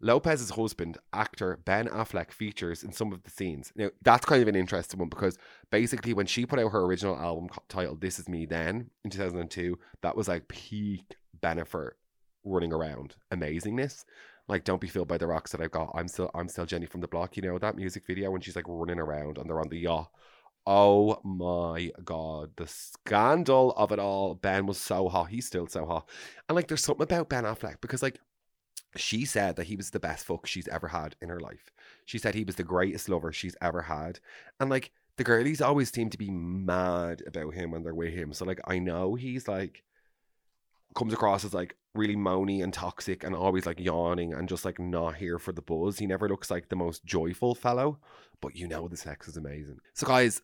Lopez's 0.00 0.50
husband, 0.50 0.98
actor 1.12 1.58
Ben 1.64 1.88
Affleck, 1.88 2.30
features 2.30 2.84
in 2.84 2.92
some 2.92 3.12
of 3.12 3.22
the 3.24 3.30
scenes. 3.30 3.72
Now, 3.74 3.90
that's 4.02 4.26
kind 4.26 4.42
of 4.42 4.48
an 4.48 4.56
interesting 4.56 5.00
one 5.00 5.08
because 5.08 5.36
basically, 5.70 6.14
when 6.14 6.26
she 6.26 6.46
put 6.46 6.58
out 6.58 6.72
her 6.72 6.84
original 6.84 7.16
album 7.16 7.48
titled 7.68 8.00
This 8.00 8.18
Is 8.18 8.28
Me 8.28 8.46
Then 8.46 8.90
in 9.04 9.10
2002, 9.10 9.78
that 10.02 10.16
was 10.16 10.28
like 10.28 10.46
peak 10.48 11.16
Bennifer 11.42 11.92
running 12.44 12.72
around 12.72 13.16
amazingness. 13.30 14.04
Like, 14.46 14.64
don't 14.64 14.80
be 14.80 14.88
filled 14.88 15.08
by 15.08 15.18
the 15.18 15.26
rocks 15.26 15.52
that 15.52 15.60
I've 15.60 15.70
got. 15.70 15.92
I'm 15.94 16.08
still, 16.08 16.30
I'm 16.34 16.48
still 16.48 16.66
Jenny 16.66 16.86
from 16.86 17.00
the 17.00 17.08
block. 17.08 17.36
You 17.36 17.42
know 17.42 17.58
that 17.58 17.76
music 17.76 18.06
video 18.06 18.30
when 18.30 18.42
she's 18.42 18.56
like 18.56 18.66
running 18.68 18.98
around 18.98 19.38
and 19.38 19.48
they're 19.48 19.60
on 19.60 19.70
the 19.70 19.78
yacht. 19.78 20.10
Oh 20.66 21.18
my 21.24 21.90
god, 22.04 22.50
the 22.56 22.66
scandal 22.66 23.72
of 23.72 23.92
it 23.92 23.98
all. 23.98 24.34
Ben 24.34 24.66
was 24.66 24.78
so 24.78 25.08
hot. 25.08 25.28
He's 25.28 25.46
still 25.46 25.66
so 25.66 25.86
hot. 25.86 26.08
And 26.48 26.56
like, 26.56 26.68
there's 26.68 26.84
something 26.84 27.04
about 27.04 27.28
Ben 27.28 27.44
Affleck 27.44 27.80
because 27.80 28.02
like, 28.02 28.18
she 28.96 29.24
said 29.24 29.56
that 29.56 29.66
he 29.66 29.76
was 29.76 29.90
the 29.90 30.00
best 30.00 30.24
fuck 30.24 30.46
she's 30.46 30.68
ever 30.68 30.88
had 30.88 31.16
in 31.20 31.28
her 31.28 31.40
life. 31.40 31.70
She 32.04 32.18
said 32.18 32.34
he 32.34 32.44
was 32.44 32.56
the 32.56 32.62
greatest 32.62 33.08
lover 33.08 33.32
she's 33.32 33.56
ever 33.60 33.82
had. 33.82 34.20
And 34.60 34.70
like, 34.70 34.92
the 35.16 35.24
girlies 35.24 35.60
always 35.60 35.90
seem 35.90 36.10
to 36.10 36.18
be 36.18 36.30
mad 36.30 37.22
about 37.26 37.54
him 37.54 37.70
when 37.70 37.82
they're 37.82 37.94
with 37.94 38.12
him. 38.12 38.32
So 38.32 38.44
like, 38.44 38.60
I 38.66 38.78
know 38.78 39.14
he's 39.14 39.48
like 39.48 39.82
comes 40.94 41.12
across 41.12 41.44
as 41.44 41.52
like 41.52 41.76
really 41.94 42.16
moany 42.16 42.62
and 42.62 42.72
toxic 42.72 43.24
and 43.24 43.34
always 43.34 43.66
like 43.66 43.80
yawning 43.80 44.34
and 44.34 44.48
just 44.48 44.64
like 44.64 44.78
not 44.78 45.16
here 45.16 45.38
for 45.38 45.52
the 45.52 45.62
buzz. 45.62 45.98
He 45.98 46.06
never 46.06 46.28
looks 46.28 46.50
like 46.50 46.68
the 46.68 46.76
most 46.76 47.04
joyful 47.04 47.54
fellow, 47.54 47.98
but 48.40 48.56
you 48.56 48.66
know 48.66 48.88
the 48.88 48.96
sex 48.96 49.28
is 49.28 49.36
amazing. 49.36 49.78
So 49.94 50.06
guys, 50.06 50.42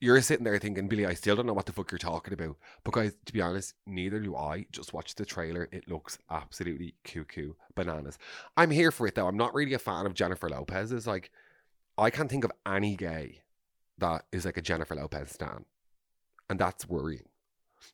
you're 0.00 0.20
sitting 0.22 0.44
there 0.44 0.58
thinking, 0.58 0.88
Billy, 0.88 1.06
I 1.06 1.14
still 1.14 1.36
don't 1.36 1.46
know 1.46 1.52
what 1.52 1.66
the 1.66 1.72
fuck 1.72 1.90
you're 1.90 1.98
talking 1.98 2.32
about. 2.32 2.56
But 2.84 2.94
guys, 2.94 3.14
to 3.26 3.32
be 3.32 3.42
honest, 3.42 3.74
neither 3.86 4.18
do 4.18 4.34
I. 4.34 4.66
Just 4.72 4.94
watch 4.94 5.14
the 5.14 5.26
trailer. 5.26 5.68
It 5.72 5.88
looks 5.88 6.18
absolutely 6.30 6.94
cuckoo 7.04 7.54
bananas. 7.74 8.18
I'm 8.56 8.70
here 8.70 8.90
for 8.90 9.06
it 9.06 9.14
though. 9.14 9.28
I'm 9.28 9.36
not 9.36 9.54
really 9.54 9.74
a 9.74 9.78
fan 9.78 10.06
of 10.06 10.14
Jennifer 10.14 10.48
Lopez. 10.48 10.92
It's 10.92 11.06
like 11.06 11.30
I 11.98 12.10
can't 12.10 12.30
think 12.30 12.44
of 12.44 12.52
any 12.66 12.96
gay 12.96 13.42
that 13.98 14.24
is 14.32 14.44
like 14.44 14.56
a 14.56 14.62
Jennifer 14.62 14.94
Lopez 14.94 15.30
stan. 15.30 15.64
And 16.48 16.58
that's 16.58 16.88
worrying. 16.88 17.29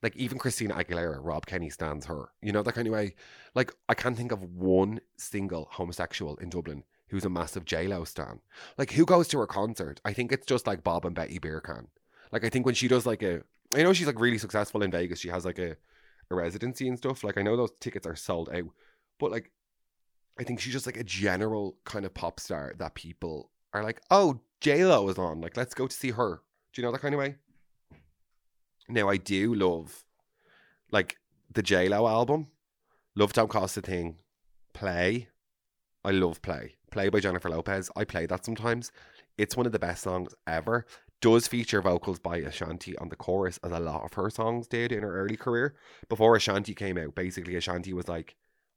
Like 0.02 0.16
even 0.16 0.38
Christina 0.38 0.74
Aguilera, 0.74 1.18
Rob 1.20 1.46
Kenny 1.46 1.70
stands 1.70 2.06
her. 2.06 2.30
You 2.42 2.52
know 2.52 2.62
that 2.62 2.74
kind 2.74 2.86
of 2.86 2.94
way. 2.94 3.14
Like 3.54 3.72
I 3.88 3.94
can't 3.94 4.16
think 4.16 4.32
of 4.32 4.42
one 4.42 5.00
single 5.16 5.68
homosexual 5.72 6.36
in 6.36 6.50
Dublin 6.50 6.84
who's 7.08 7.24
a 7.24 7.30
massive 7.30 7.64
J 7.64 7.86
Lo 7.86 8.04
stan. 8.04 8.40
Like 8.76 8.92
who 8.92 9.04
goes 9.04 9.28
to 9.28 9.38
her 9.38 9.46
concert? 9.46 10.00
I 10.04 10.12
think 10.12 10.32
it's 10.32 10.46
just 10.46 10.66
like 10.66 10.84
Bob 10.84 11.04
and 11.04 11.14
Betty 11.14 11.38
Beer 11.38 11.60
can. 11.60 11.88
Like 12.32 12.44
I 12.44 12.48
think 12.48 12.66
when 12.66 12.74
she 12.74 12.88
does 12.88 13.06
like 13.06 13.22
a, 13.22 13.42
I 13.74 13.82
know 13.82 13.92
she's 13.92 14.06
like 14.06 14.20
really 14.20 14.38
successful 14.38 14.82
in 14.82 14.90
Vegas. 14.90 15.20
She 15.20 15.28
has 15.28 15.44
like 15.44 15.58
a, 15.58 15.76
a 16.30 16.34
residency 16.34 16.88
and 16.88 16.98
stuff. 16.98 17.22
Like 17.22 17.38
I 17.38 17.42
know 17.42 17.56
those 17.56 17.72
tickets 17.80 18.06
are 18.06 18.16
sold 18.16 18.48
out, 18.52 18.70
but 19.18 19.30
like 19.30 19.50
I 20.38 20.42
think 20.42 20.60
she's 20.60 20.72
just 20.72 20.86
like 20.86 20.96
a 20.96 21.04
general 21.04 21.76
kind 21.84 22.04
of 22.04 22.12
pop 22.12 22.40
star 22.40 22.74
that 22.78 22.94
people 22.94 23.50
are 23.72 23.84
like, 23.84 24.00
oh, 24.10 24.40
J 24.60 24.84
Lo 24.84 25.08
is 25.08 25.18
on. 25.18 25.40
Like 25.40 25.56
let's 25.56 25.74
go 25.74 25.86
to 25.86 25.96
see 25.96 26.10
her. 26.10 26.42
Do 26.72 26.82
you 26.82 26.86
know 26.86 26.92
that 26.92 27.00
kind 27.00 27.14
of 27.14 27.20
way? 27.20 27.36
Now 28.88 29.08
I 29.08 29.16
do 29.16 29.54
love 29.54 30.04
like 30.90 31.16
the 31.50 31.62
J 31.62 31.88
Lo 31.88 32.06
album. 32.06 32.48
Love 33.14 33.32
Don't 33.32 33.48
Cost 33.48 33.76
a 33.76 33.80
Thing. 33.80 34.16
Play. 34.74 35.28
I 36.04 36.10
love 36.10 36.42
Play. 36.42 36.76
Play 36.90 37.08
by 37.08 37.20
Jennifer 37.20 37.50
Lopez. 37.50 37.90
I 37.96 38.04
play 38.04 38.26
that 38.26 38.44
sometimes. 38.44 38.92
It's 39.36 39.56
one 39.56 39.66
of 39.66 39.72
the 39.72 39.78
best 39.78 40.02
songs 40.02 40.34
ever. 40.46 40.86
Does 41.20 41.48
feature 41.48 41.82
vocals 41.82 42.18
by 42.18 42.36
Ashanti 42.36 42.96
on 42.98 43.08
the 43.08 43.16
chorus, 43.16 43.58
as 43.64 43.72
a 43.72 43.80
lot 43.80 44.04
of 44.04 44.12
her 44.12 44.30
songs 44.30 44.66
did 44.68 44.92
in 44.92 45.02
her 45.02 45.18
early 45.18 45.36
career. 45.36 45.74
Before 46.08 46.36
Ashanti 46.36 46.74
came 46.74 46.98
out, 46.98 47.14
basically 47.14 47.56
Ashanti 47.56 47.92
was 47.92 48.06
like 48.06 48.36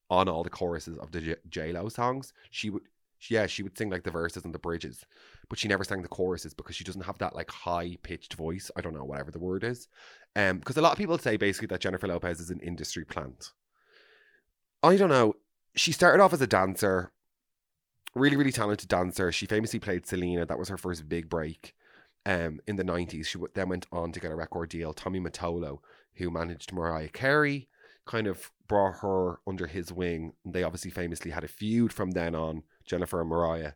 on 0.09 0.27
all 0.27 0.43
the 0.43 0.49
choruses 0.49 0.97
of 0.97 1.11
the 1.11 1.37
J 1.49 1.73
Lo 1.73 1.89
songs. 1.89 2.33
She 2.49 2.69
would, 2.69 2.83
yeah, 3.29 3.47
she 3.47 3.63
would 3.63 3.77
sing 3.77 3.89
like 3.89 4.03
the 4.03 4.11
verses 4.11 4.45
and 4.45 4.53
the 4.53 4.59
bridges, 4.59 5.05
but 5.49 5.59
she 5.59 5.67
never 5.67 5.83
sang 5.83 6.01
the 6.01 6.07
choruses 6.07 6.53
because 6.53 6.75
she 6.75 6.83
doesn't 6.83 7.05
have 7.05 7.17
that 7.17 7.35
like 7.35 7.51
high 7.51 7.97
pitched 8.01 8.33
voice. 8.35 8.71
I 8.75 8.81
don't 8.81 8.93
know 8.93 9.03
whatever 9.03 9.31
the 9.31 9.39
word 9.39 9.63
is, 9.63 9.87
um, 10.35 10.59
because 10.59 10.77
a 10.77 10.81
lot 10.81 10.93
of 10.93 10.97
people 10.97 11.17
say 11.17 11.37
basically 11.37 11.67
that 11.67 11.81
Jennifer 11.81 12.07
Lopez 12.07 12.39
is 12.39 12.49
an 12.49 12.59
industry 12.61 13.05
plant. 13.05 13.51
I 14.81 14.95
don't 14.95 15.09
know. 15.09 15.35
She 15.75 15.91
started 15.91 16.21
off 16.21 16.33
as 16.33 16.41
a 16.41 16.47
dancer, 16.47 17.11
really, 18.15 18.37
really 18.37 18.51
talented 18.51 18.87
dancer. 18.87 19.31
She 19.31 19.45
famously 19.45 19.79
played 19.79 20.05
Selena. 20.05 20.45
That 20.45 20.59
was 20.59 20.69
her 20.69 20.77
first 20.77 21.09
big 21.09 21.29
break 21.29 21.75
um, 22.25 22.59
in 22.67 22.75
the 22.75 22.83
90s. 22.83 23.25
She 23.25 23.39
then 23.53 23.69
went 23.69 23.87
on 23.91 24.11
to 24.11 24.19
get 24.19 24.31
a 24.31 24.35
record 24.35 24.69
deal. 24.69 24.93
Tommy 24.93 25.19
Mottola, 25.19 25.79
who 26.15 26.31
managed 26.31 26.73
Mariah 26.73 27.09
Carey, 27.09 27.67
kind 28.05 28.27
of 28.27 28.51
brought 28.67 28.99
her 29.01 29.39
under 29.45 29.67
his 29.67 29.91
wing. 29.91 30.33
They 30.45 30.63
obviously 30.63 30.91
famously 30.91 31.31
had 31.31 31.43
a 31.43 31.47
feud 31.47 31.93
from 31.93 32.11
then 32.11 32.35
on, 32.35 32.63
Jennifer 32.89 33.21
and 33.21 33.29
Mariah. 33.29 33.73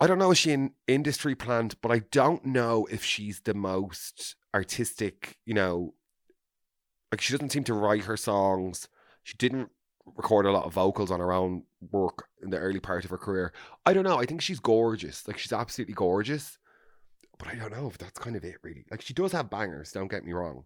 I 0.00 0.08
don't 0.08 0.18
know 0.18 0.32
if 0.32 0.38
she 0.38 0.50
an 0.52 0.72
industry 0.88 1.36
plant, 1.36 1.80
but 1.80 1.92
I 1.92 2.00
don't 2.10 2.44
know 2.44 2.88
if 2.90 3.04
she's 3.04 3.40
the 3.40 3.54
most 3.54 4.34
artistic, 4.52 5.38
you 5.46 5.54
know, 5.54 5.94
like 7.12 7.20
she 7.20 7.32
doesn't 7.32 7.52
seem 7.52 7.64
to 7.64 7.74
write 7.74 8.04
her 8.04 8.16
songs. 8.16 8.88
She 9.22 9.36
didn't 9.36 9.70
record 10.16 10.44
a 10.44 10.50
lot 10.50 10.64
of 10.64 10.72
vocals 10.72 11.12
on 11.12 11.20
her 11.20 11.32
own 11.32 11.62
work 11.92 12.26
in 12.42 12.50
the 12.50 12.58
early 12.58 12.80
part 12.80 13.04
of 13.04 13.10
her 13.10 13.18
career. 13.18 13.52
I 13.86 13.92
don't 13.92 14.02
know. 14.02 14.18
I 14.18 14.26
think 14.26 14.40
she's 14.40 14.58
gorgeous. 14.58 15.28
Like 15.28 15.38
she's 15.38 15.52
absolutely 15.52 15.94
gorgeous. 15.94 16.58
But 17.38 17.48
I 17.48 17.54
don't 17.54 17.72
know 17.72 17.86
if 17.86 17.98
that's 17.98 18.18
kind 18.18 18.34
of 18.34 18.44
it 18.44 18.56
really. 18.62 18.84
Like 18.90 19.02
she 19.02 19.14
does 19.14 19.30
have 19.32 19.50
bangers, 19.50 19.92
don't 19.92 20.10
get 20.10 20.24
me 20.24 20.32
wrong. 20.32 20.64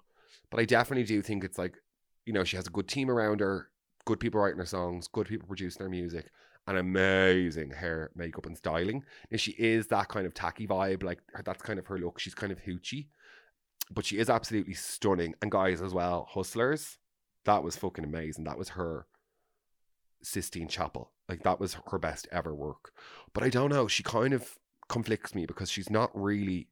But 0.50 0.60
I 0.60 0.64
definitely 0.64 1.04
do 1.04 1.20
think 1.20 1.44
it's 1.44 1.58
like, 1.58 1.76
you 2.24 2.32
know, 2.32 2.44
she 2.44 2.56
has 2.56 2.66
a 2.66 2.70
good 2.70 2.88
team 2.88 3.10
around 3.10 3.40
her, 3.40 3.68
good 4.06 4.20
people 4.20 4.40
writing 4.40 4.58
her 4.58 4.66
songs, 4.66 5.08
good 5.08 5.26
people 5.26 5.46
producing 5.46 5.82
her 5.82 5.90
music, 5.90 6.30
and 6.66 6.78
amazing 6.78 7.70
hair, 7.70 8.10
makeup, 8.14 8.46
and 8.46 8.56
styling. 8.56 9.04
And 9.30 9.40
she 9.40 9.52
is 9.52 9.86
that 9.88 10.08
kind 10.08 10.26
of 10.26 10.34
tacky 10.34 10.66
vibe, 10.66 11.02
like 11.02 11.20
that's 11.44 11.62
kind 11.62 11.78
of 11.78 11.86
her 11.86 11.98
look. 11.98 12.18
She's 12.18 12.34
kind 12.34 12.52
of 12.52 12.62
hoochie. 12.62 13.06
But 13.90 14.04
she 14.04 14.18
is 14.18 14.28
absolutely 14.28 14.74
stunning. 14.74 15.34
And 15.40 15.50
guys 15.50 15.80
as 15.80 15.94
well, 15.94 16.26
Hustlers, 16.30 16.98
that 17.44 17.62
was 17.62 17.76
fucking 17.76 18.04
amazing. 18.04 18.44
That 18.44 18.58
was 18.58 18.70
her 18.70 19.06
Sistine 20.22 20.68
Chapel. 20.68 21.12
Like 21.28 21.44
that 21.44 21.60
was 21.60 21.76
her 21.90 21.98
best 21.98 22.26
ever 22.32 22.54
work. 22.54 22.92
But 23.32 23.44
I 23.44 23.48
don't 23.48 23.70
know. 23.70 23.86
She 23.86 24.02
kind 24.02 24.32
of 24.32 24.58
conflicts 24.88 25.34
me 25.34 25.46
because 25.46 25.70
she's 25.70 25.90
not 25.90 26.10
really. 26.14 26.68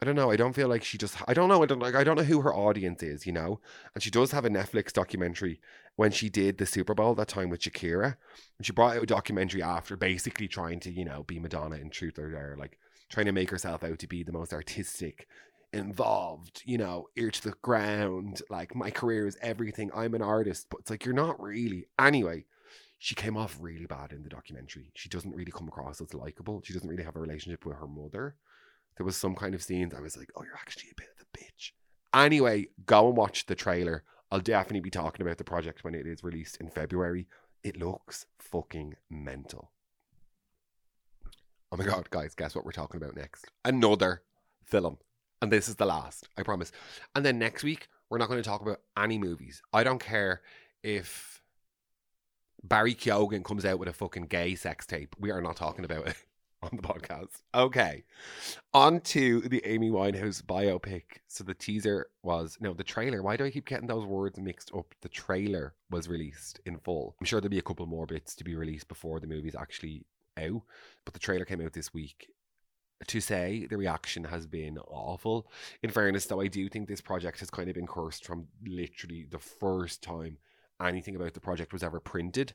I 0.00 0.04
don't 0.04 0.16
know. 0.16 0.32
I 0.32 0.36
don't 0.36 0.52
feel 0.52 0.68
like 0.68 0.82
she 0.82 0.98
just. 0.98 1.16
I 1.28 1.34
don't 1.34 1.48
know. 1.48 1.62
I 1.62 1.66
don't 1.66 1.80
like. 1.80 1.94
I 1.94 2.04
don't 2.04 2.16
know 2.16 2.24
who 2.24 2.40
her 2.40 2.54
audience 2.54 3.02
is. 3.02 3.26
You 3.26 3.32
know. 3.32 3.60
And 3.94 4.02
she 4.02 4.10
does 4.10 4.30
have 4.32 4.44
a 4.44 4.50
Netflix 4.50 4.92
documentary 4.92 5.60
when 5.96 6.10
she 6.10 6.28
did 6.28 6.58
the 6.58 6.66
Super 6.66 6.94
Bowl 6.94 7.14
that 7.14 7.28
time 7.28 7.50
with 7.50 7.60
Shakira, 7.60 8.16
and 8.58 8.66
she 8.66 8.72
brought 8.72 8.96
out 8.96 9.02
a 9.02 9.06
documentary 9.06 9.62
after, 9.62 9.96
basically 9.96 10.48
trying 10.48 10.80
to 10.80 10.90
you 10.90 11.04
know 11.04 11.22
be 11.24 11.38
Madonna 11.38 11.76
in 11.76 11.90
truth 11.90 12.18
or 12.18 12.30
dare, 12.30 12.56
like 12.58 12.78
trying 13.10 13.26
to 13.26 13.32
make 13.32 13.50
herself 13.50 13.84
out 13.84 13.98
to 13.98 14.06
be 14.06 14.22
the 14.22 14.32
most 14.32 14.52
artistic 14.52 15.26
involved, 15.72 16.62
you 16.64 16.78
know, 16.78 17.06
ear 17.16 17.30
to 17.30 17.42
the 17.42 17.54
ground. 17.62 18.42
Like, 18.50 18.74
my 18.74 18.90
career 18.90 19.26
is 19.26 19.38
everything. 19.40 19.90
I'm 19.94 20.14
an 20.14 20.22
artist. 20.22 20.66
But 20.70 20.80
it's 20.80 20.90
like, 20.90 21.04
you're 21.04 21.14
not 21.14 21.40
really. 21.40 21.86
Anyway, 21.98 22.44
she 22.98 23.14
came 23.14 23.36
off 23.36 23.56
really 23.60 23.86
bad 23.86 24.12
in 24.12 24.22
the 24.22 24.28
documentary. 24.28 24.92
She 24.94 25.08
doesn't 25.08 25.34
really 25.34 25.52
come 25.52 25.68
across 25.68 26.00
as 26.00 26.14
likable. 26.14 26.62
She 26.64 26.72
doesn't 26.72 26.88
really 26.88 27.04
have 27.04 27.16
a 27.16 27.20
relationship 27.20 27.64
with 27.64 27.76
her 27.76 27.86
mother. 27.86 28.36
There 28.96 29.06
was 29.06 29.16
some 29.16 29.34
kind 29.34 29.54
of 29.54 29.62
scenes 29.62 29.94
I 29.94 30.00
was 30.00 30.16
like, 30.16 30.30
oh, 30.36 30.44
you're 30.44 30.54
actually 30.54 30.90
a 30.92 31.00
bit 31.00 31.08
of 31.18 31.26
a 31.26 31.38
bitch. 31.38 31.72
Anyway, 32.14 32.68
go 32.84 33.08
and 33.08 33.16
watch 33.16 33.46
the 33.46 33.54
trailer. 33.54 34.04
I'll 34.32 34.40
definitely 34.40 34.80
be 34.80 34.88
talking 34.88 35.24
about 35.24 35.36
the 35.36 35.44
project 35.44 35.84
when 35.84 35.94
it 35.94 36.06
is 36.06 36.24
released 36.24 36.56
in 36.56 36.70
February. 36.70 37.26
It 37.62 37.76
looks 37.76 38.24
fucking 38.38 38.94
mental. 39.10 39.70
Oh 41.70 41.76
my 41.76 41.84
god, 41.84 42.08
guys, 42.08 42.34
guess 42.34 42.54
what 42.54 42.64
we're 42.64 42.72
talking 42.72 42.96
about 42.96 43.14
next? 43.14 43.44
Another 43.62 44.22
film. 44.64 44.96
And 45.42 45.52
this 45.52 45.68
is 45.68 45.76
the 45.76 45.84
last, 45.84 46.30
I 46.38 46.42
promise. 46.44 46.72
And 47.14 47.26
then 47.26 47.38
next 47.38 47.62
week, 47.62 47.88
we're 48.08 48.16
not 48.16 48.30
going 48.30 48.42
to 48.42 48.48
talk 48.48 48.62
about 48.62 48.80
any 48.96 49.18
movies. 49.18 49.60
I 49.70 49.84
don't 49.84 50.02
care 50.02 50.40
if 50.82 51.42
Barry 52.64 52.94
Keoghan 52.94 53.44
comes 53.44 53.66
out 53.66 53.78
with 53.78 53.88
a 53.90 53.92
fucking 53.92 54.28
gay 54.28 54.54
sex 54.54 54.86
tape. 54.86 55.14
We 55.18 55.30
are 55.30 55.42
not 55.42 55.56
talking 55.56 55.84
about 55.84 56.08
it 56.08 56.16
on 56.70 56.76
the 56.76 56.82
podcast. 56.82 57.42
Okay. 57.54 58.04
On 58.72 59.00
to 59.00 59.40
the 59.40 59.62
Amy 59.64 59.90
Winehouse 59.90 60.42
biopic. 60.42 61.02
So 61.26 61.42
the 61.42 61.54
teaser 61.54 62.06
was, 62.22 62.56
no, 62.60 62.72
the 62.72 62.84
trailer. 62.84 63.22
Why 63.22 63.36
do 63.36 63.44
I 63.44 63.50
keep 63.50 63.66
getting 63.66 63.88
those 63.88 64.06
words 64.06 64.38
mixed 64.38 64.72
up? 64.74 64.94
The 65.00 65.08
trailer 65.08 65.74
was 65.90 66.08
released 66.08 66.60
in 66.64 66.78
full. 66.78 67.16
I'm 67.20 67.26
sure 67.26 67.40
there'll 67.40 67.50
be 67.50 67.58
a 67.58 67.62
couple 67.62 67.86
more 67.86 68.06
bits 68.06 68.34
to 68.36 68.44
be 68.44 68.54
released 68.54 68.88
before 68.88 69.18
the 69.18 69.26
movie's 69.26 69.56
actually 69.56 70.04
out. 70.38 70.62
But 71.04 71.14
the 71.14 71.20
trailer 71.20 71.44
came 71.44 71.60
out 71.60 71.72
this 71.72 71.92
week 71.92 72.28
to 73.08 73.20
say 73.20 73.66
the 73.66 73.76
reaction 73.76 74.24
has 74.24 74.46
been 74.46 74.78
awful. 74.78 75.50
In 75.82 75.90
fairness, 75.90 76.26
though, 76.26 76.40
I 76.40 76.46
do 76.46 76.68
think 76.68 76.86
this 76.86 77.00
project 77.00 77.40
has 77.40 77.50
kind 77.50 77.68
of 77.68 77.74
been 77.74 77.88
cursed 77.88 78.24
from 78.24 78.46
literally 78.64 79.26
the 79.28 79.40
first 79.40 80.02
time 80.02 80.38
anything 80.86 81.16
about 81.16 81.34
the 81.34 81.40
project 81.40 81.72
was 81.72 81.82
ever 81.82 82.00
printed. 82.00 82.54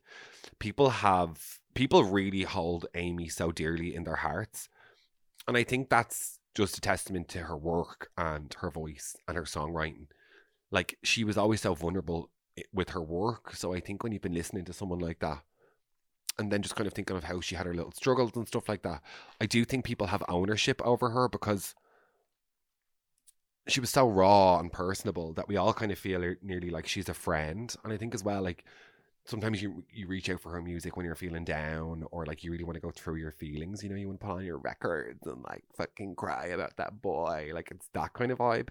People 0.59 0.89
have 0.89 1.59
people 1.73 2.03
really 2.03 2.43
hold 2.43 2.87
Amy 2.95 3.27
so 3.29 3.51
dearly 3.51 3.95
in 3.95 4.03
their 4.03 4.15
hearts. 4.15 4.69
And 5.47 5.55
I 5.55 5.63
think 5.63 5.89
that's 5.89 6.39
just 6.55 6.77
a 6.77 6.81
testament 6.81 7.27
to 7.29 7.39
her 7.39 7.55
work 7.55 8.09
and 8.17 8.53
her 8.59 8.71
voice 8.71 9.15
and 9.27 9.37
her 9.37 9.43
songwriting. 9.43 10.07
Like 10.71 10.97
she 11.03 11.23
was 11.23 11.37
always 11.37 11.61
so 11.61 11.73
vulnerable 11.73 12.31
with 12.73 12.89
her 12.89 13.01
work. 13.01 13.55
So 13.55 13.73
I 13.73 13.79
think 13.79 14.03
when 14.03 14.11
you've 14.11 14.21
been 14.21 14.33
listening 14.33 14.65
to 14.65 14.73
someone 14.73 14.99
like 14.99 15.19
that, 15.19 15.43
and 16.39 16.51
then 16.51 16.61
just 16.61 16.75
kind 16.75 16.87
of 16.87 16.93
thinking 16.93 17.17
of 17.17 17.23
how 17.23 17.41
she 17.41 17.55
had 17.55 17.65
her 17.65 17.73
little 17.73 17.91
struggles 17.91 18.31
and 18.35 18.47
stuff 18.47 18.69
like 18.69 18.83
that, 18.83 19.01
I 19.41 19.45
do 19.45 19.65
think 19.65 19.85
people 19.85 20.07
have 20.07 20.23
ownership 20.27 20.81
over 20.85 21.09
her 21.09 21.27
because 21.27 21.73
she 23.67 23.79
was 23.79 23.89
so 23.89 24.07
raw 24.07 24.59
and 24.59 24.71
personable 24.71 25.33
that 25.33 25.47
we 25.47 25.57
all 25.57 25.73
kind 25.73 25.91
of 25.91 25.99
feel 25.99 26.35
nearly 26.41 26.69
like 26.69 26.87
she's 26.87 27.09
a 27.09 27.13
friend. 27.13 27.75
And 27.83 27.93
I 27.93 27.97
think 27.97 28.15
as 28.15 28.23
well, 28.23 28.41
like 28.41 28.63
sometimes 29.25 29.61
you 29.61 29.83
you 29.91 30.07
reach 30.07 30.29
out 30.29 30.39
for 30.39 30.51
her 30.51 30.61
music 30.61 30.95
when 30.95 31.05
you're 31.05 31.15
feeling 31.15 31.43
down 31.43 32.05
or 32.11 32.25
like 32.25 32.43
you 32.43 32.51
really 32.51 32.63
want 32.63 32.75
to 32.75 32.81
go 32.81 32.91
through 32.91 33.15
your 33.15 33.31
feelings. 33.31 33.83
You 33.83 33.89
know, 33.89 33.95
you 33.95 34.07
want 34.07 34.19
to 34.19 34.25
put 34.25 34.33
on 34.33 34.45
your 34.45 34.57
records 34.57 35.27
and 35.27 35.43
like 35.43 35.63
fucking 35.75 36.15
cry 36.15 36.47
about 36.47 36.77
that 36.77 37.01
boy. 37.01 37.51
Like 37.53 37.69
it's 37.71 37.89
that 37.93 38.13
kind 38.13 38.31
of 38.31 38.39
vibe. 38.39 38.69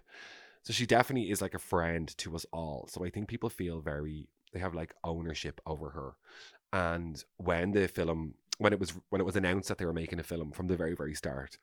So 0.63 0.73
she 0.73 0.87
definitely 0.87 1.31
is 1.31 1.43
like 1.43 1.55
a 1.55 1.59
friend 1.61 2.09
to 2.19 2.35
us 2.35 2.47
all. 2.53 2.89
So 2.91 3.05
I 3.05 3.11
think 3.11 3.29
people 3.29 3.51
feel 3.51 3.81
very 3.81 4.29
they 4.53 4.61
have 4.61 4.75
like 4.75 4.95
ownership 5.05 5.61
over 5.67 5.91
her. 5.91 6.15
And 6.73 7.23
when 7.37 7.73
the 7.73 7.87
film 7.87 8.35
when 8.59 8.73
it 8.73 8.81
was 8.81 8.95
when 9.11 9.21
it 9.21 9.25
was 9.25 9.37
announced 9.37 9.69
that 9.69 9.79
they 9.79 9.85
were 9.85 9.93
making 9.93 10.19
a 10.19 10.25
film 10.25 10.53
from 10.53 10.69
the 10.69 10.77
very 10.77 10.95
very 10.95 11.15
start, 11.15 11.59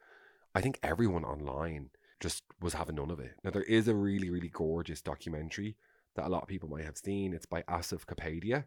I 0.54 0.62
think 0.62 0.80
everyone 0.84 1.26
online 1.26 1.90
just 2.24 2.42
was 2.62 2.74
having 2.74 2.96
none 2.96 3.12
of 3.12 3.20
it. 3.20 3.36
Now 3.44 3.52
there 3.52 3.64
is 3.64 3.88
a 3.88 3.94
really 3.94 4.30
really 4.30 4.48
gorgeous 4.48 5.02
documentary 5.02 5.76
that 6.16 6.26
a 6.26 6.30
lot 6.30 6.42
of 6.42 6.48
people 6.48 6.70
might 6.70 6.86
have 6.86 6.98
seen. 6.98 7.34
It's 7.34 7.46
by 7.46 7.64
Asif 7.64 8.06
Kapadia. 8.06 8.64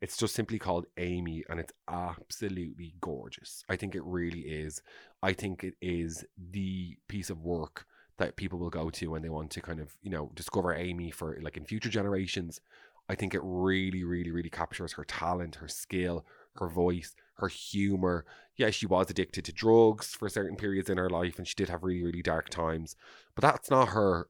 It's 0.00 0.18
just 0.18 0.34
simply 0.34 0.58
called 0.58 0.86
Amy 0.98 1.42
and 1.48 1.58
it's 1.58 1.72
absolutely 1.88 2.94
gorgeous. 3.00 3.64
I 3.68 3.76
think 3.76 3.94
it 3.94 4.04
really 4.04 4.40
is. 4.40 4.82
I 5.22 5.32
think 5.32 5.64
it 5.64 5.74
is 5.80 6.24
the 6.36 6.98
piece 7.08 7.30
of 7.30 7.42
work 7.42 7.86
that 8.18 8.36
people 8.36 8.58
will 8.58 8.70
go 8.70 8.90
to 8.90 9.10
when 9.10 9.22
they 9.22 9.30
want 9.30 9.50
to 9.52 9.62
kind 9.62 9.80
of, 9.80 9.96
you 10.02 10.10
know, 10.10 10.30
discover 10.34 10.74
Amy 10.74 11.10
for 11.10 11.38
like 11.40 11.56
in 11.56 11.64
future 11.64 11.88
generations. 11.88 12.60
I 13.08 13.14
think 13.14 13.32
it 13.32 13.40
really, 13.42 14.04
really, 14.04 14.30
really 14.30 14.50
captures 14.50 14.92
her 14.92 15.04
talent, 15.04 15.56
her 15.56 15.68
skill, 15.68 16.26
her 16.56 16.68
voice, 16.68 17.14
her 17.38 17.48
humor. 17.48 18.24
Yeah, 18.56 18.70
she 18.70 18.86
was 18.86 19.10
addicted 19.10 19.44
to 19.44 19.52
drugs 19.52 20.08
for 20.08 20.28
certain 20.28 20.56
periods 20.56 20.90
in 20.90 20.98
her 20.98 21.10
life 21.10 21.38
and 21.38 21.46
she 21.46 21.54
did 21.54 21.68
have 21.68 21.84
really, 21.84 22.02
really 22.04 22.22
dark 22.22 22.48
times. 22.48 22.96
But 23.34 23.42
that's 23.42 23.70
not 23.70 23.88
her 23.88 24.28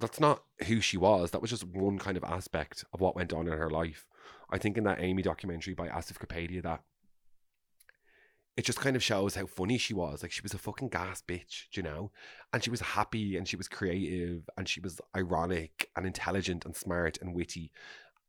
that's 0.00 0.18
not 0.18 0.42
who 0.66 0.80
she 0.80 0.96
was. 0.96 1.30
That 1.30 1.42
was 1.42 1.50
just 1.50 1.64
one 1.64 1.98
kind 1.98 2.16
of 2.16 2.24
aspect 2.24 2.84
of 2.92 3.00
what 3.00 3.14
went 3.14 3.32
on 3.32 3.46
in 3.46 3.52
her 3.52 3.70
life. 3.70 4.06
I 4.50 4.58
think 4.58 4.76
in 4.76 4.84
that 4.84 5.00
Amy 5.00 5.22
documentary 5.22 5.74
by 5.74 5.88
Asif 5.88 6.18
Kapadia 6.18 6.62
that 6.62 6.80
it 8.56 8.64
just 8.64 8.80
kind 8.80 8.96
of 8.96 9.02
shows 9.02 9.36
how 9.36 9.46
funny 9.46 9.78
she 9.78 9.94
was. 9.94 10.22
Like 10.22 10.32
she 10.32 10.42
was 10.42 10.54
a 10.54 10.58
fucking 10.58 10.88
gas 10.88 11.22
bitch, 11.26 11.66
you 11.72 11.82
know? 11.82 12.10
And 12.52 12.64
she 12.64 12.70
was 12.70 12.80
happy 12.80 13.36
and 13.36 13.46
she 13.46 13.56
was 13.56 13.68
creative 13.68 14.48
and 14.56 14.68
she 14.68 14.80
was 14.80 15.00
ironic 15.16 15.88
and 15.96 16.04
intelligent 16.04 16.64
and 16.64 16.74
smart 16.74 17.18
and 17.20 17.34
witty. 17.34 17.70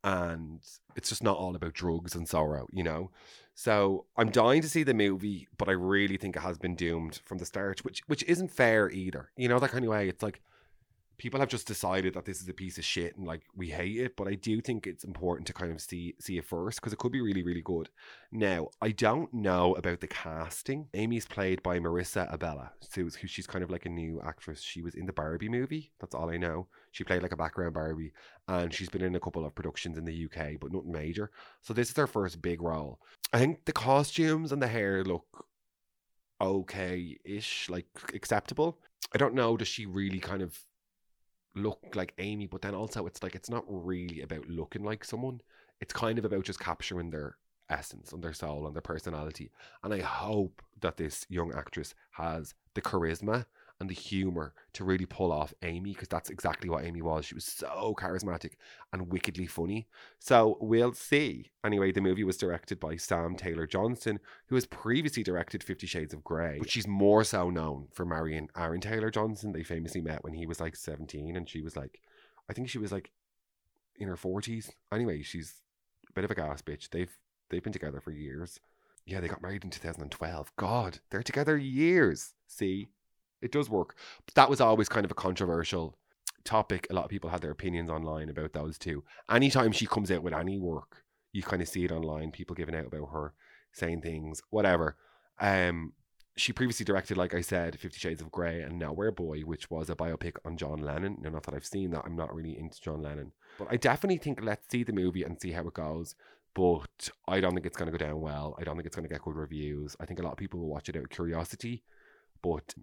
And 0.03 0.61
it's 0.95 1.09
just 1.09 1.23
not 1.23 1.37
all 1.37 1.55
about 1.55 1.73
drugs 1.73 2.15
and 2.15 2.27
sorrow, 2.27 2.67
you 2.71 2.83
know? 2.83 3.11
So 3.61 4.05
I'm 4.17 4.31
dying 4.31 4.63
to 4.63 4.67
see 4.67 4.81
the 4.81 4.95
movie, 4.95 5.47
but 5.59 5.69
I 5.69 5.73
really 5.73 6.17
think 6.17 6.35
it 6.35 6.39
has 6.39 6.57
been 6.57 6.73
doomed 6.73 7.19
from 7.23 7.37
the 7.37 7.45
start, 7.45 7.85
which 7.85 8.01
which 8.07 8.23
isn't 8.23 8.49
fair 8.49 8.89
either. 8.89 9.29
You 9.37 9.49
know, 9.49 9.59
that 9.59 9.69
kind 9.69 9.85
of 9.85 9.91
way. 9.91 10.09
It's 10.09 10.23
like 10.23 10.41
people 11.21 11.39
have 11.39 11.49
just 11.49 11.67
decided 11.67 12.15
that 12.15 12.25
this 12.25 12.41
is 12.41 12.49
a 12.49 12.53
piece 12.53 12.79
of 12.79 12.83
shit 12.83 13.15
and 13.15 13.27
like 13.27 13.43
we 13.55 13.69
hate 13.69 13.95
it. 13.95 14.17
But 14.17 14.27
I 14.27 14.33
do 14.33 14.59
think 14.59 14.87
it's 14.87 15.03
important 15.03 15.45
to 15.47 15.53
kind 15.53 15.71
of 15.71 15.79
see 15.79 16.15
see 16.19 16.39
it 16.39 16.45
first 16.45 16.81
because 16.81 16.93
it 16.93 16.97
could 16.97 17.11
be 17.11 17.21
really 17.21 17.43
really 17.43 17.61
good. 17.61 17.89
Now 18.31 18.69
I 18.81 18.89
don't 18.89 19.31
know 19.31 19.75
about 19.75 19.99
the 19.99 20.07
casting. 20.07 20.87
Amy's 20.95 21.27
played 21.27 21.61
by 21.61 21.77
Marisa 21.77 22.35
Abela, 22.35 22.71
so 22.79 23.03
who 23.03 23.27
she's 23.27 23.45
kind 23.45 23.63
of 23.63 23.69
like 23.69 23.85
a 23.85 23.89
new 23.89 24.19
actress. 24.25 24.63
She 24.63 24.81
was 24.81 24.95
in 24.95 25.05
the 25.05 25.13
Barbie 25.13 25.47
movie. 25.47 25.91
That's 25.99 26.15
all 26.15 26.31
I 26.31 26.37
know. 26.37 26.67
She 26.91 27.03
played 27.03 27.21
like 27.21 27.33
a 27.33 27.37
background 27.37 27.75
Barbie, 27.75 28.13
and 28.47 28.73
she's 28.73 28.89
been 28.89 29.03
in 29.03 29.13
a 29.13 29.19
couple 29.19 29.45
of 29.45 29.53
productions 29.53 29.99
in 29.99 30.05
the 30.05 30.25
UK, 30.25 30.59
but 30.59 30.73
nothing 30.73 30.91
major. 30.91 31.29
So 31.61 31.71
this 31.71 31.91
is 31.91 31.97
her 31.97 32.07
first 32.07 32.41
big 32.41 32.63
role. 32.63 32.99
I 33.31 33.37
think 33.37 33.65
the 33.65 33.73
costumes 33.73 34.51
and 34.51 34.61
the 34.61 34.67
hair 34.67 35.03
look 35.03 35.45
okay 36.41 37.19
ish, 37.23 37.69
like 37.69 37.85
acceptable. 38.15 38.79
I 39.13 39.19
don't 39.19 39.35
know, 39.35 39.55
does 39.55 39.67
she 39.67 39.85
really 39.85 40.19
kind 40.19 40.41
of 40.41 40.57
look 41.55 41.95
like 41.95 42.13
Amy? 42.17 42.47
But 42.47 42.61
then 42.61 42.75
also, 42.75 43.05
it's 43.05 43.23
like 43.23 43.35
it's 43.35 43.49
not 43.49 43.65
really 43.67 44.21
about 44.21 44.47
looking 44.47 44.83
like 44.83 45.03
someone, 45.03 45.41
it's 45.79 45.93
kind 45.93 46.17
of 46.17 46.25
about 46.25 46.45
just 46.45 46.59
capturing 46.59 47.09
their 47.09 47.37
essence 47.69 48.11
and 48.11 48.23
their 48.23 48.33
soul 48.33 48.67
and 48.67 48.75
their 48.75 48.81
personality. 48.81 49.51
And 49.83 49.93
I 49.93 50.01
hope 50.01 50.61
that 50.81 50.97
this 50.97 51.25
young 51.29 51.53
actress 51.53 51.95
has 52.11 52.53
the 52.73 52.81
charisma 52.81 53.45
and 53.81 53.89
the 53.89 53.95
humor 53.95 54.53
to 54.73 54.83
really 54.83 55.07
pull 55.07 55.31
off 55.31 55.53
Amy 55.63 55.91
because 55.93 56.07
that's 56.07 56.29
exactly 56.29 56.69
what 56.69 56.85
Amy 56.85 57.01
was. 57.01 57.25
She 57.25 57.35
was 57.35 57.43
so 57.43 57.95
charismatic 57.99 58.51
and 58.93 59.11
wickedly 59.11 59.47
funny. 59.47 59.87
So 60.19 60.57
we'll 60.61 60.93
see. 60.93 61.49
Anyway, 61.65 61.91
the 61.91 61.99
movie 61.99 62.23
was 62.23 62.37
directed 62.37 62.79
by 62.79 62.95
Sam 62.95 63.35
Taylor 63.35 63.65
Johnson, 63.65 64.19
who 64.47 64.55
has 64.55 64.67
previously 64.67 65.23
directed 65.23 65.63
Fifty 65.63 65.87
Shades 65.87 66.13
of 66.13 66.23
Grey, 66.23 66.59
but 66.59 66.69
she's 66.69 66.87
more 66.87 67.23
so 67.23 67.49
known 67.49 67.87
for 67.91 68.05
marrying 68.05 68.49
Aaron 68.55 68.81
Taylor 68.81 69.09
Johnson. 69.09 69.51
They 69.51 69.63
famously 69.63 70.01
met 70.01 70.23
when 70.23 70.33
he 70.33 70.45
was 70.45 70.61
like 70.61 70.75
17 70.75 71.35
and 71.35 71.49
she 71.49 71.61
was 71.61 71.75
like, 71.75 71.99
I 72.47 72.53
think 72.53 72.69
she 72.69 72.77
was 72.77 72.91
like 72.91 73.11
in 73.97 74.07
her 74.07 74.15
40s. 74.15 74.69
Anyway, 74.93 75.23
she's 75.23 75.55
a 76.07 76.13
bit 76.13 76.23
of 76.23 76.31
a 76.31 76.35
gas 76.35 76.61
bitch. 76.61 76.89
They've 76.91 77.17
they've 77.49 77.63
been 77.63 77.73
together 77.73 77.99
for 77.99 78.11
years. 78.11 78.59
Yeah, 79.07 79.19
they 79.19 79.27
got 79.27 79.41
married 79.41 79.63
in 79.63 79.71
2012. 79.71 80.51
God, 80.57 80.99
they're 81.09 81.23
together 81.23 81.57
years. 81.57 82.33
See, 82.47 82.89
it 83.41 83.51
does 83.51 83.69
work. 83.69 83.95
But 84.25 84.35
that 84.35 84.49
was 84.49 84.61
always 84.61 84.89
kind 84.89 85.05
of 85.05 85.11
a 85.11 85.15
controversial 85.15 85.97
topic. 86.43 86.87
A 86.89 86.93
lot 86.93 87.05
of 87.05 87.09
people 87.09 87.29
had 87.29 87.41
their 87.41 87.51
opinions 87.51 87.89
online 87.89 88.29
about 88.29 88.53
those 88.53 88.77
two. 88.77 89.03
Anytime 89.29 89.71
she 89.71 89.85
comes 89.85 90.11
out 90.11 90.23
with 90.23 90.33
any 90.33 90.59
work, 90.59 91.03
you 91.33 91.43
kind 91.43 91.61
of 91.61 91.67
see 91.67 91.85
it 91.85 91.91
online, 91.91 92.31
people 92.31 92.55
giving 92.55 92.75
out 92.75 92.87
about 92.87 93.11
her, 93.11 93.33
saying 93.71 94.01
things, 94.01 94.41
whatever. 94.49 94.97
Um, 95.39 95.93
she 96.37 96.53
previously 96.53 96.85
directed, 96.85 97.17
like 97.17 97.33
I 97.33 97.41
said, 97.41 97.79
Fifty 97.79 97.99
Shades 97.99 98.21
of 98.21 98.31
Grey 98.31 98.61
and 98.61 98.79
Nowhere 98.79 99.11
Boy, 99.11 99.41
which 99.41 99.69
was 99.69 99.89
a 99.89 99.95
biopic 99.95 100.37
on 100.45 100.57
John 100.57 100.79
Lennon. 100.79 101.17
Now, 101.21 101.29
not 101.29 101.43
that 101.43 101.53
I've 101.53 101.65
seen 101.65 101.91
that, 101.91 102.03
I'm 102.05 102.15
not 102.15 102.33
really 102.33 102.57
into 102.57 102.79
John 102.81 103.01
Lennon. 103.01 103.33
But 103.59 103.67
I 103.69 103.77
definitely 103.77 104.17
think 104.17 104.39
let's 104.41 104.65
see 104.69 104.83
the 104.83 104.93
movie 104.93 105.23
and 105.23 105.39
see 105.39 105.51
how 105.51 105.67
it 105.67 105.73
goes. 105.73 106.15
But 106.53 107.09
I 107.27 107.39
don't 107.39 107.53
think 107.53 107.65
it's 107.65 107.77
going 107.77 107.91
to 107.91 107.97
go 107.97 108.03
down 108.03 108.19
well. 108.19 108.55
I 108.59 108.63
don't 108.63 108.75
think 108.75 108.85
it's 108.85 108.95
going 108.95 109.07
to 109.07 109.13
get 109.13 109.21
good 109.21 109.35
reviews. 109.35 109.95
I 109.99 110.05
think 110.05 110.19
a 110.19 110.23
lot 110.23 110.31
of 110.31 110.37
people 110.37 110.59
will 110.59 110.69
watch 110.69 110.89
it 110.89 110.95
out 110.97 111.03
of 111.03 111.09
curiosity. 111.09 111.83
But 112.41 112.73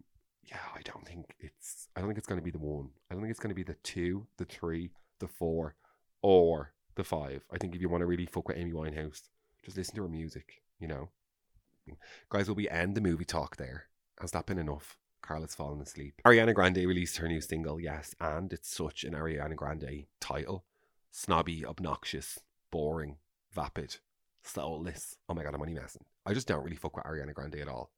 yeah, 0.51 0.61
I 0.75 0.81
don't 0.83 1.07
think 1.07 1.35
it's. 1.41 1.89
I 1.95 2.01
don't 2.01 2.09
think 2.09 2.19
it's 2.19 2.27
going 2.27 2.41
to 2.41 2.45
be 2.45 2.51
the 2.51 2.59
one. 2.59 2.91
I 3.11 3.15
don't 3.15 3.23
think 3.23 3.31
it's 3.31 3.41
going 3.41 3.51
to 3.51 3.55
be 3.55 3.63
the 3.63 3.77
two, 3.83 4.27
the 4.39 4.45
three, 4.45 4.91
the 5.19 5.29
four, 5.29 5.75
or 6.23 6.73
the 6.95 7.05
five. 7.05 7.45
I 7.53 7.59
think 7.59 7.75
if 7.75 7.81
you 7.81 7.89
want 7.89 8.01
to 8.03 8.07
really 8.07 8.27
fuck 8.27 8.49
with 8.49 8.57
Amy 8.57 8.73
Winehouse, 8.73 9.23
just 9.65 9.77
listen 9.77 9.95
to 9.97 10.03
her 10.03 10.09
music. 10.09 10.63
You 10.81 10.89
know, 10.89 11.09
guys, 12.31 12.49
will 12.49 12.55
we 12.55 12.69
end 12.69 12.95
the 12.95 13.01
movie 13.01 13.25
talk 13.25 13.57
there? 13.57 13.85
Has 14.21 14.31
that 14.31 14.47
been 14.47 14.59
enough? 14.59 14.97
Carla's 15.23 15.55
fallen 15.55 15.81
asleep. 15.81 16.23
Ariana 16.25 16.55
Grande 16.55 16.79
released 16.79 17.19
her 17.19 17.29
new 17.29 17.41
single, 17.41 17.81
yes, 17.81 18.15
and 18.21 18.53
it's 18.53 18.75
such 18.75 19.05
an 19.05 19.15
Ariana 19.15 19.57
Grande 19.57 20.07
title: 20.21 20.65
snobby, 21.11 21.67
obnoxious, 21.67 22.39
boring, 22.71 23.19
vapid, 23.53 23.97
soulless. 24.43 25.17
Oh 25.29 25.35
my 25.35 25.43
god, 25.43 25.55
I'm 25.55 25.61
only 25.61 25.75
messing. 25.75 26.05
I 26.25 26.33
just 26.33 26.47
don't 26.47 26.65
really 26.65 26.77
fuck 26.77 26.97
with 26.97 27.05
Ariana 27.05 27.35
Grande 27.35 27.57
at 27.57 27.69
all 27.69 27.91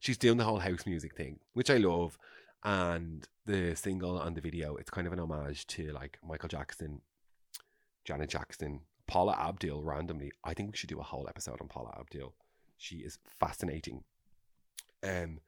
she's 0.00 0.18
doing 0.18 0.38
the 0.38 0.44
whole 0.44 0.58
house 0.58 0.86
music 0.86 1.16
thing, 1.16 1.38
which 1.52 1.70
I 1.70 1.76
love. 1.76 2.18
And 2.64 3.26
the 3.44 3.74
single 3.74 4.20
and 4.20 4.36
the 4.36 4.40
video, 4.40 4.76
it's 4.76 4.90
kind 4.90 5.06
of 5.06 5.12
an 5.12 5.18
homage 5.18 5.66
to 5.68 5.92
like 5.92 6.18
Michael 6.26 6.48
Jackson, 6.48 7.00
Janet 8.04 8.30
Jackson, 8.30 8.82
Paula 9.06 9.36
Abdul 9.38 9.82
randomly. 9.82 10.32
I 10.44 10.54
think 10.54 10.70
we 10.70 10.76
should 10.76 10.88
do 10.88 11.00
a 11.00 11.04
whole 11.04 11.28
episode 11.28 11.60
on 11.60 11.68
Paula 11.68 11.94
Abdul. 11.98 12.34
She 12.78 12.96
is 12.96 13.18
fascinating. 13.40 14.04
Um, 15.02 15.40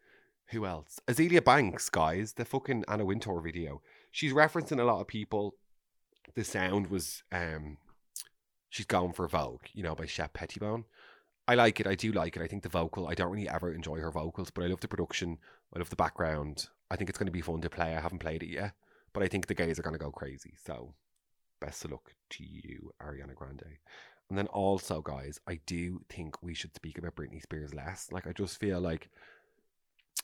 who 0.48 0.66
else? 0.66 1.00
Azealia 1.06 1.42
Banks, 1.42 1.88
guys, 1.88 2.34
the 2.34 2.44
fucking 2.44 2.84
Anna 2.88 3.04
Wintour 3.04 3.40
video. 3.40 3.80
She's 4.10 4.32
referencing 4.32 4.80
a 4.80 4.84
lot 4.84 5.00
of 5.00 5.06
people. 5.06 5.54
The 6.34 6.44
sound 6.44 6.88
was 6.88 7.22
um 7.32 7.78
she's 8.68 8.86
gone 8.86 9.12
for 9.12 9.28
Vogue, 9.28 9.66
you 9.72 9.82
know, 9.82 9.94
by 9.94 10.06
Shep 10.06 10.32
Pettibone. 10.32 10.84
I 11.46 11.54
like 11.54 11.78
it. 11.80 11.86
I 11.86 11.94
do 11.94 12.12
like 12.12 12.36
it. 12.36 12.42
I 12.42 12.46
think 12.46 12.62
the 12.62 12.68
vocal. 12.68 13.06
I 13.06 13.14
don't 13.14 13.30
really 13.30 13.48
ever 13.48 13.72
enjoy 13.72 13.98
her 13.98 14.10
vocals, 14.10 14.50
but 14.50 14.64
I 14.64 14.68
love 14.68 14.80
the 14.80 14.88
production. 14.88 15.38
I 15.74 15.78
love 15.78 15.90
the 15.90 15.96
background. 15.96 16.68
I 16.90 16.96
think 16.96 17.10
it's 17.10 17.18
going 17.18 17.26
to 17.26 17.32
be 17.32 17.42
fun 17.42 17.60
to 17.60 17.70
play. 17.70 17.94
I 17.94 18.00
haven't 18.00 18.20
played 18.20 18.42
it 18.42 18.48
yet, 18.48 18.72
but 19.12 19.22
I 19.22 19.28
think 19.28 19.46
the 19.46 19.54
gays 19.54 19.78
are 19.78 19.82
going 19.82 19.94
to 19.94 19.98
go 19.98 20.10
crazy. 20.10 20.54
So, 20.64 20.94
best 21.60 21.84
of 21.84 21.90
luck 21.90 22.14
to 22.30 22.44
you, 22.44 22.92
Ariana 23.02 23.34
Grande. 23.34 23.78
And 24.30 24.38
then 24.38 24.46
also, 24.46 25.02
guys, 25.02 25.38
I 25.46 25.60
do 25.66 26.00
think 26.08 26.42
we 26.42 26.54
should 26.54 26.74
speak 26.74 26.96
about 26.96 27.14
Britney 27.14 27.42
Spears 27.42 27.74
less. 27.74 28.08
Like, 28.10 28.26
I 28.26 28.32
just 28.32 28.58
feel 28.58 28.80
like 28.80 29.10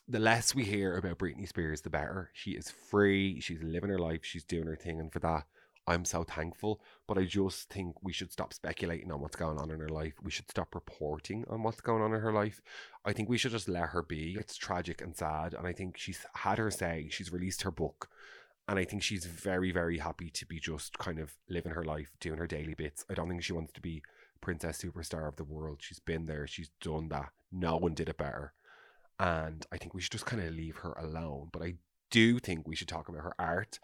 the 0.09 0.19
less 0.19 0.55
we 0.55 0.65
hear 0.65 0.97
about 0.97 1.19
Britney 1.19 1.47
Spears, 1.47 1.83
the 1.83 1.91
better. 1.91 2.31
She 2.33 2.53
is 2.53 2.71
free. 2.71 3.41
She's 3.41 3.63
living 3.63 3.91
her 3.91 3.99
life. 3.99 4.21
She's 4.25 4.45
doing 4.45 4.67
her 4.67 4.77
thing, 4.77 5.01
and 5.01 5.13
for 5.13 5.19
that, 5.19 5.45
I'm 5.91 6.05
so 6.05 6.23
thankful. 6.23 6.81
But 7.07 7.19
I 7.19 7.25
just 7.25 7.69
think 7.69 7.97
we 8.03 8.13
should 8.13 8.33
stop 8.33 8.55
speculating 8.55 9.11
on 9.11 9.21
what's 9.21 9.37
going 9.37 9.59
on 9.59 9.71
in 9.71 9.81
her 9.81 9.89
life. 9.89 10.15
We 10.23 10.31
should 10.31 10.49
stop 10.49 10.75
reporting 10.75 11.45
on 11.51 11.63
what's 11.63 11.81
going 11.81 12.03
on 12.03 12.15
in 12.15 12.21
her 12.21 12.33
life. 12.33 12.63
I 13.05 13.13
think 13.13 13.29
we 13.29 13.37
should 13.37 13.51
just 13.51 13.69
let 13.69 13.89
her 13.89 14.03
be. 14.03 14.37
It's 14.39 14.57
tragic 14.57 15.03
and 15.03 15.17
sad. 15.17 15.53
And 15.53 15.67
I 15.67 15.73
think 15.73 15.99
she's 15.99 16.25
had 16.35 16.59
her 16.59 16.71
say, 16.71 17.09
she's 17.11 17.33
released 17.33 17.63
her 17.63 17.73
book. 17.73 18.09
And 18.69 18.79
I 18.79 18.85
think 18.85 19.03
she's 19.03 19.25
very, 19.25 19.73
very 19.73 19.99
happy 19.99 20.31
to 20.31 20.47
be 20.47 20.61
just 20.61 20.97
kind 20.99 21.19
of 21.19 21.33
living 21.49 21.73
her 21.73 21.85
life, 21.85 22.13
doing 22.21 22.39
her 22.39 22.47
daily 22.47 22.75
bits. 22.75 23.05
I 23.11 23.15
don't 23.15 23.29
think 23.29 23.43
she 23.43 23.53
wants 23.53 23.73
to 23.73 23.81
be 23.81 24.03
princess 24.41 24.81
superstar 24.81 25.27
of 25.27 25.35
the 25.35 25.45
world. 25.45 25.79
She's 25.81 25.99
been 25.99 26.27
there, 26.27 26.47
she's 26.47 26.71
done 26.81 27.09
that. 27.09 27.31
No 27.51 27.77
one 27.77 27.95
did 27.95 28.09
it 28.09 28.17
better. 28.17 28.53
And 29.19 29.67
I 29.73 29.77
think 29.77 29.93
we 29.93 30.01
should 30.01 30.13
just 30.13 30.25
kind 30.25 30.41
of 30.41 30.55
leave 30.55 30.77
her 30.77 30.93
alone. 30.93 31.49
But 31.53 31.63
I 31.63 31.75
do 32.11 32.39
think 32.39 32.67
we 32.67 32.77
should 32.77 32.89
talk 32.89 33.09
about 33.09 33.23
her 33.23 33.35
art 33.41 33.81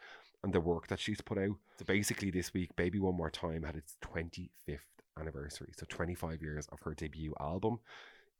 and 0.46 0.54
the 0.54 0.60
work 0.60 0.86
that 0.86 1.00
she's 1.00 1.20
put 1.20 1.38
out. 1.38 1.56
So 1.76 1.84
basically, 1.84 2.30
this 2.30 2.54
week, 2.54 2.76
Baby 2.76 3.00
One 3.00 3.16
More 3.16 3.30
Time 3.30 3.64
had 3.64 3.74
its 3.74 3.96
25th 4.00 4.78
anniversary. 5.18 5.72
So 5.76 5.86
25 5.88 6.40
years 6.40 6.68
of 6.70 6.78
her 6.82 6.94
debut 6.94 7.34
album. 7.40 7.80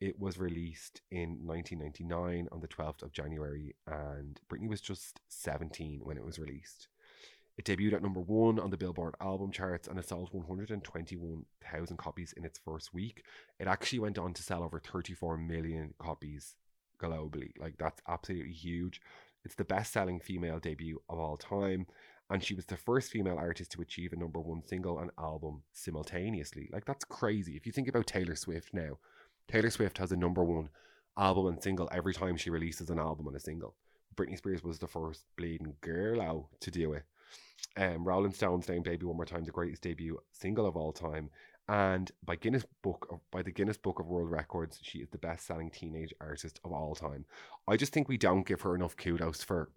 It 0.00 0.20
was 0.20 0.38
released 0.38 1.00
in 1.10 1.40
1999 1.44 2.48
on 2.52 2.60
the 2.60 2.68
12th 2.68 3.02
of 3.02 3.10
January, 3.10 3.74
and 3.88 4.40
Britney 4.48 4.68
was 4.68 4.80
just 4.80 5.20
17 5.28 6.00
when 6.04 6.16
it 6.16 6.24
was 6.24 6.38
released. 6.38 6.86
It 7.58 7.64
debuted 7.64 7.94
at 7.94 8.02
number 8.02 8.20
one 8.20 8.60
on 8.60 8.70
the 8.70 8.76
Billboard 8.76 9.16
album 9.20 9.50
charts 9.50 9.88
and 9.88 9.98
it 9.98 10.06
sold 10.06 10.28
121,000 10.32 11.96
copies 11.96 12.34
in 12.36 12.44
its 12.44 12.58
first 12.58 12.94
week. 12.94 13.24
It 13.58 13.66
actually 13.66 13.98
went 13.98 14.18
on 14.18 14.32
to 14.34 14.42
sell 14.42 14.62
over 14.62 14.78
34 14.78 15.38
million 15.38 15.94
copies 15.98 16.54
globally. 17.00 17.58
Like, 17.58 17.78
that's 17.78 18.02
absolutely 18.06 18.52
huge. 18.52 19.00
It's 19.46 19.54
the 19.54 19.64
best 19.64 19.92
selling 19.92 20.20
female 20.20 20.58
debut 20.58 21.00
of 21.08 21.18
all 21.18 21.36
time. 21.36 21.86
And 22.28 22.42
she 22.42 22.54
was 22.54 22.66
the 22.66 22.76
first 22.76 23.12
female 23.12 23.38
artist 23.38 23.70
to 23.72 23.80
achieve 23.80 24.12
a 24.12 24.16
number 24.16 24.40
one 24.40 24.62
single 24.66 24.98
and 24.98 25.12
album 25.18 25.62
simultaneously. 25.72 26.68
Like, 26.72 26.84
that's 26.84 27.04
crazy. 27.04 27.56
If 27.56 27.64
you 27.64 27.72
think 27.72 27.86
about 27.86 28.08
Taylor 28.08 28.34
Swift 28.34 28.74
now, 28.74 28.98
Taylor 29.48 29.70
Swift 29.70 29.98
has 29.98 30.10
a 30.10 30.16
number 30.16 30.42
one 30.42 30.68
album 31.16 31.46
and 31.46 31.62
single 31.62 31.88
every 31.92 32.12
time 32.12 32.36
she 32.36 32.50
releases 32.50 32.90
an 32.90 32.98
album 32.98 33.28
and 33.28 33.36
a 33.36 33.40
single. 33.40 33.76
Britney 34.16 34.36
Spears 34.36 34.64
was 34.64 34.80
the 34.80 34.88
first 34.88 35.24
bleeding 35.36 35.74
girl 35.80 36.20
out 36.20 36.46
to 36.60 36.70
do 36.70 36.94
it. 36.94 37.04
Um, 37.76 38.04
Rolling 38.04 38.32
Stones 38.32 38.68
named 38.68 38.84
Baby 38.84 39.06
One 39.06 39.16
More 39.16 39.26
Time 39.26 39.44
the 39.44 39.52
greatest 39.52 39.82
debut 39.82 40.18
single 40.32 40.66
of 40.66 40.76
all 40.76 40.92
time. 40.92 41.30
And 41.68 42.12
by 42.24 42.36
Guinness 42.36 42.64
Book 42.82 43.08
of, 43.10 43.20
by 43.30 43.42
the 43.42 43.50
Guinness 43.50 43.76
Book 43.76 43.98
of 43.98 44.06
World 44.06 44.30
Records, 44.30 44.78
she 44.82 44.98
is 45.00 45.08
the 45.08 45.18
best 45.18 45.46
selling 45.46 45.70
teenage 45.70 46.14
artist 46.20 46.60
of 46.64 46.72
all 46.72 46.94
time. 46.94 47.24
I 47.66 47.76
just 47.76 47.92
think 47.92 48.08
we 48.08 48.18
don't 48.18 48.46
give 48.46 48.60
her 48.60 48.74
enough 48.74 48.96
kudos 48.96 49.42
for 49.42 49.70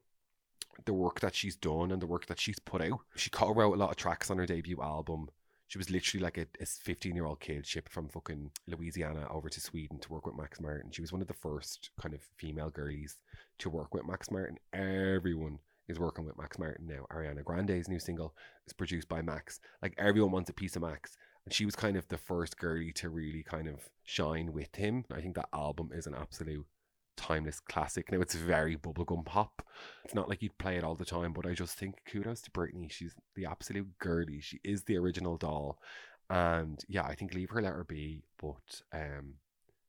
the 0.85 0.93
work 0.93 1.19
that 1.19 1.35
she's 1.35 1.55
done 1.55 1.91
and 1.91 2.01
the 2.01 2.07
work 2.07 2.27
that 2.27 2.39
she's 2.39 2.59
put 2.59 2.81
out. 2.81 2.99
She 3.15 3.29
co-wrote 3.29 3.73
a 3.73 3.77
lot 3.77 3.89
of 3.89 3.95
tracks 3.95 4.29
on 4.29 4.37
her 4.37 4.45
debut 4.45 4.81
album. 4.81 5.29
She 5.67 5.77
was 5.77 5.89
literally 5.89 6.23
like 6.23 6.37
a 6.37 6.47
15 6.65 7.15
year 7.15 7.25
old 7.25 7.39
kid 7.39 7.65
shipped 7.65 7.91
from 7.91 8.07
fucking 8.07 8.51
Louisiana 8.67 9.27
over 9.29 9.49
to 9.49 9.61
Sweden 9.61 9.99
to 9.99 10.11
work 10.11 10.25
with 10.25 10.35
Max 10.35 10.59
Martin. 10.59 10.91
She 10.91 11.01
was 11.01 11.11
one 11.11 11.21
of 11.21 11.27
the 11.27 11.33
first 11.33 11.91
kind 12.01 12.15
of 12.15 12.21
female 12.37 12.69
girlies 12.69 13.17
to 13.59 13.69
work 13.69 13.93
with 13.93 14.07
Max 14.07 14.31
Martin. 14.31 14.57
Everyone 14.73 15.59
is 15.87 15.99
working 15.99 16.25
with 16.25 16.37
Max 16.37 16.57
Martin 16.57 16.87
now. 16.87 17.05
Ariana 17.11 17.43
Grande's 17.43 17.87
new 17.87 17.99
single 17.99 18.33
is 18.65 18.73
produced 18.73 19.09
by 19.09 19.21
Max. 19.21 19.59
Like 19.81 19.93
everyone 19.97 20.31
wants 20.31 20.49
a 20.49 20.53
piece 20.53 20.75
of 20.75 20.81
Max. 20.81 21.17
And 21.45 21.53
she 21.53 21.65
was 21.65 21.75
kind 21.75 21.97
of 21.97 22.07
the 22.07 22.17
first 22.17 22.57
girlie 22.57 22.93
to 22.93 23.09
really 23.09 23.43
kind 23.43 23.67
of 23.67 23.89
shine 24.03 24.53
with 24.53 24.75
him. 24.75 25.05
I 25.11 25.21
think 25.21 25.35
that 25.35 25.49
album 25.53 25.91
is 25.93 26.05
an 26.05 26.15
absolute 26.15 26.65
timeless 27.17 27.59
classic. 27.59 28.11
Now 28.11 28.21
it's 28.21 28.35
very 28.35 28.77
bubblegum 28.77 29.25
pop. 29.25 29.61
It's 30.05 30.15
not 30.15 30.29
like 30.29 30.41
you'd 30.41 30.57
play 30.57 30.77
it 30.77 30.83
all 30.83 30.95
the 30.95 31.05
time, 31.05 31.33
but 31.33 31.45
I 31.45 31.53
just 31.53 31.77
think 31.77 31.95
kudos 32.09 32.41
to 32.41 32.51
Britney. 32.51 32.91
She's 32.91 33.15
the 33.35 33.45
absolute 33.45 33.97
girly. 33.99 34.39
She 34.39 34.59
is 34.63 34.83
the 34.83 34.97
original 34.97 35.37
doll. 35.37 35.79
And 36.29 36.79
yeah, 36.87 37.03
I 37.03 37.15
think 37.15 37.33
leave 37.33 37.49
her 37.49 37.61
let 37.61 37.73
her 37.73 37.83
be. 37.83 38.23
But 38.41 38.81
um 38.93 39.35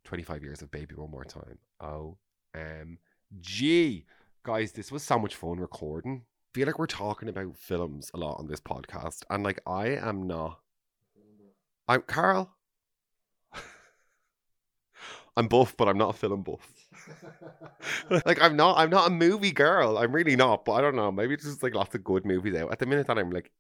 25 0.05 0.43
years 0.43 0.63
of 0.63 0.71
baby 0.71 0.95
one 0.95 1.11
more 1.11 1.25
time. 1.25 1.59
O 1.81 2.17
M 2.55 2.99
G. 3.41 4.07
Guys, 4.43 4.73
this 4.73 4.91
was 4.91 5.03
so 5.03 5.19
much 5.19 5.35
fun 5.37 5.61
recording. 5.61 6.25
feel 6.55 6.67
like 6.67 6.79
we're 6.79 6.87
talking 6.87 7.29
about 7.29 7.57
films 7.57 8.11
a 8.15 8.17
lot 8.17 8.39
on 8.39 8.49
this 8.49 8.61
podcast. 8.61 9.23
And 9.31 9.45
like 9.45 9.61
I 9.67 9.89
am 9.89 10.27
not 10.27 10.59
I'm 11.91 12.03
Carl. 12.03 12.55
I'm 15.37 15.49
buff, 15.49 15.77
but 15.77 15.89
I'm 15.89 15.99
not 15.99 16.11
a 16.11 16.17
film 16.17 16.43
buff. 16.43 16.73
like 18.11 18.41
I'm 18.41 18.55
not 18.55 18.79
I'm 18.79 18.91
not 18.91 19.09
a 19.09 19.11
movie 19.11 19.51
girl. 19.51 19.99
I'm 19.99 20.13
really 20.13 20.37
not, 20.37 20.65
but 20.65 20.75
I 20.75 20.83
don't 20.83 20.95
know. 20.95 21.11
Maybe 21.11 21.35
it's 21.35 21.43
just 21.43 21.65
like 21.65 21.75
lots 21.75 21.97
of 21.97 22.05
good 22.05 22.25
movies 22.25 22.55
out. 22.55 22.71
At 22.71 22.79
the 22.79 22.87
minute 22.87 23.09
that 23.09 23.19
I'm 23.19 23.31
like 23.31 23.51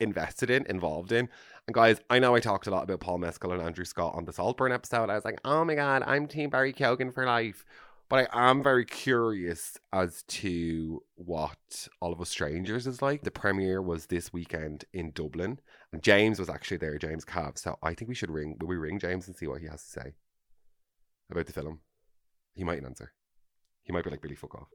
invested 0.00 0.50
in, 0.50 0.66
involved 0.66 1.12
in. 1.12 1.28
And 1.68 1.74
guys, 1.74 2.00
I 2.10 2.18
know 2.18 2.34
I 2.34 2.40
talked 2.40 2.66
a 2.66 2.72
lot 2.72 2.82
about 2.82 2.98
Paul 2.98 3.18
Mescal 3.18 3.52
and 3.52 3.62
Andrew 3.62 3.84
Scott 3.84 4.16
on 4.16 4.24
the 4.24 4.32
Saltburn 4.32 4.72
episode. 4.72 5.08
I 5.08 5.14
was 5.14 5.24
like, 5.24 5.38
oh 5.44 5.64
my 5.64 5.76
god, 5.76 6.02
I'm 6.04 6.26
Team 6.26 6.50
Barry 6.50 6.72
Keoghan 6.72 7.14
for 7.14 7.24
life. 7.24 7.64
But 8.08 8.28
I 8.32 8.50
am 8.50 8.62
very 8.62 8.84
curious 8.84 9.78
as 9.92 10.22
to 10.28 11.02
what 11.14 11.88
All 12.00 12.12
of 12.12 12.20
Us 12.20 12.30
Strangers 12.30 12.86
is 12.86 13.02
like. 13.02 13.22
The 13.22 13.32
premiere 13.32 13.82
was 13.82 14.06
this 14.06 14.32
weekend 14.32 14.84
in 14.92 15.10
Dublin. 15.10 15.58
James 16.02 16.38
was 16.38 16.48
actually 16.48 16.76
there, 16.78 16.98
James 16.98 17.24
Kav. 17.24 17.58
So 17.58 17.78
I 17.82 17.94
think 17.94 18.08
we 18.08 18.14
should 18.14 18.30
ring 18.30 18.56
will 18.60 18.68
we 18.68 18.76
ring 18.76 18.98
James 18.98 19.26
and 19.26 19.36
see 19.36 19.46
what 19.46 19.60
he 19.60 19.66
has 19.68 19.82
to 19.82 19.90
say 19.90 20.14
about 21.30 21.46
the 21.46 21.52
film? 21.52 21.80
He 22.54 22.64
mightn't 22.64 22.86
answer. 22.86 23.12
He 23.82 23.92
might 23.92 24.04
be 24.04 24.10
like 24.10 24.22
Billy 24.22 24.34
fuck 24.34 24.54
off. 24.54 24.68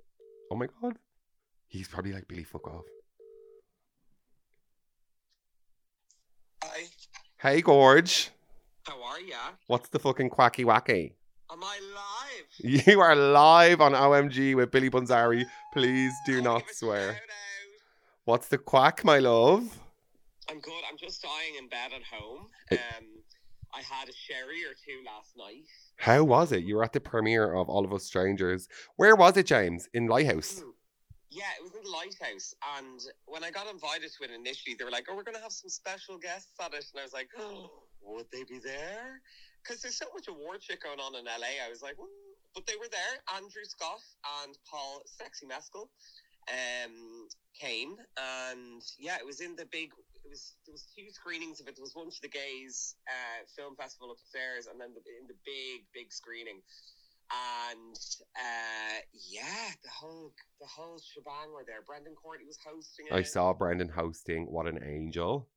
Oh 0.51 0.55
my 0.55 0.67
god. 0.81 0.97
He's 1.67 1.87
probably 1.87 2.13
like 2.13 2.27
Billy 2.27 2.43
fuck 2.43 2.67
off. 2.67 2.83
Hi, 6.63 6.83
Hey 7.37 7.61
Gorge. 7.61 8.29
how 8.83 9.01
are 9.03 9.19
ya? 9.19 9.35
What's 9.67 9.89
the 9.89 9.99
fucking 9.99 10.29
quacky 10.29 10.63
wacky? 10.63 11.13
Am 11.51 11.63
I 11.63 11.79
live? 11.93 12.85
You 12.87 13.01
are 13.01 13.15
live 13.15 13.81
on 13.81 13.93
OMG 13.93 14.55
with 14.55 14.71
Billy 14.71 14.89
Bunzari. 14.89 15.45
Please 15.73 16.13
do 16.25 16.41
not 16.41 16.63
swear. 16.71 17.19
What's 18.25 18.47
the 18.47 18.57
quack, 18.57 19.03
my 19.03 19.19
love? 19.19 19.79
I'm 20.51 20.59
good. 20.59 20.83
I'm 20.89 20.97
just 20.97 21.21
dying 21.21 21.55
in 21.57 21.69
bed 21.69 21.91
at 21.95 22.03
home. 22.03 22.47
Um, 22.71 23.05
I 23.73 23.79
had 23.79 24.09
a 24.09 24.13
sherry 24.13 24.65
or 24.65 24.75
two 24.85 24.99
last 25.05 25.37
night. 25.37 25.63
How 25.95 26.25
was 26.25 26.51
it? 26.51 26.65
You 26.65 26.75
were 26.75 26.83
at 26.83 26.91
the 26.91 26.99
premiere 26.99 27.53
of 27.53 27.69
All 27.69 27.85
of 27.85 27.93
Us 27.93 28.03
Strangers. 28.03 28.67
Where 28.97 29.15
was 29.15 29.37
it, 29.37 29.45
James? 29.45 29.87
In 29.93 30.07
Lighthouse. 30.07 30.59
Mm. 30.59 30.73
Yeah, 31.29 31.47
it 31.57 31.63
was 31.63 31.73
in 31.73 31.83
the 31.83 31.89
lighthouse, 31.89 32.53
and 32.77 32.99
when 33.25 33.41
I 33.41 33.51
got 33.51 33.71
invited 33.71 34.11
to 34.11 34.23
it 34.25 34.31
initially, 34.31 34.75
they 34.75 34.83
were 34.83 34.91
like, 34.91 35.05
"Oh, 35.09 35.15
we're 35.15 35.23
gonna 35.23 35.39
have 35.39 35.53
some 35.53 35.69
special 35.69 36.17
guests 36.17 36.51
at 36.59 36.73
it," 36.73 36.83
and 36.91 36.99
I 36.99 37.03
was 37.03 37.13
like, 37.13 37.29
"Oh, 37.39 37.71
would 38.01 38.25
they 38.33 38.43
be 38.43 38.59
there?" 38.59 39.21
Because 39.63 39.81
there's 39.81 39.95
so 39.95 40.07
much 40.13 40.27
award 40.27 40.61
shit 40.61 40.83
going 40.83 40.99
on 40.99 41.15
in 41.15 41.23
LA. 41.23 41.63
I 41.65 41.69
was 41.69 41.81
like, 41.81 41.95
"Hmm." 41.95 42.31
but 42.53 42.65
they 42.67 42.75
were 42.75 42.89
there. 42.91 43.35
Andrew 43.35 43.63
Scott 43.63 44.01
and 44.43 44.57
Paul 44.69 45.01
Sexy 45.05 45.45
Mescal 45.45 45.89
um, 46.49 47.27
came, 47.59 47.95
and 48.17 48.81
yeah, 48.99 49.15
it 49.15 49.25
was 49.25 49.41
in 49.41 49.55
the 49.55 49.65
big. 49.71 49.91
Was 50.31 50.55
there 50.65 50.71
was 50.71 50.87
two 50.95 51.11
screenings 51.11 51.59
of 51.59 51.67
it. 51.67 51.75
There 51.75 51.83
was 51.83 51.93
one 51.93 52.09
for 52.09 52.23
the 52.23 52.31
gays 52.31 52.95
uh, 53.03 53.43
film 53.51 53.75
festival 53.75 54.15
upstairs, 54.15 54.71
and 54.71 54.79
then 54.79 54.95
the, 54.95 55.03
in 55.19 55.27
the 55.27 55.35
big 55.43 55.83
big 55.93 56.11
screening. 56.11 56.63
And 57.31 57.99
uh, 58.35 58.97
yeah, 59.27 59.75
the 59.83 59.91
whole 59.91 60.31
the 60.59 60.67
whole 60.67 60.99
shebang 60.99 61.51
were 61.53 61.63
there. 61.67 61.83
Brendan 61.85 62.15
Courtney 62.15 62.45
was 62.47 62.57
hosting 62.63 63.07
it. 63.07 63.13
I 63.13 63.23
saw 63.23 63.51
Brendan 63.53 63.89
hosting. 63.89 64.47
What 64.47 64.67
an 64.67 64.79
angel. 64.83 65.47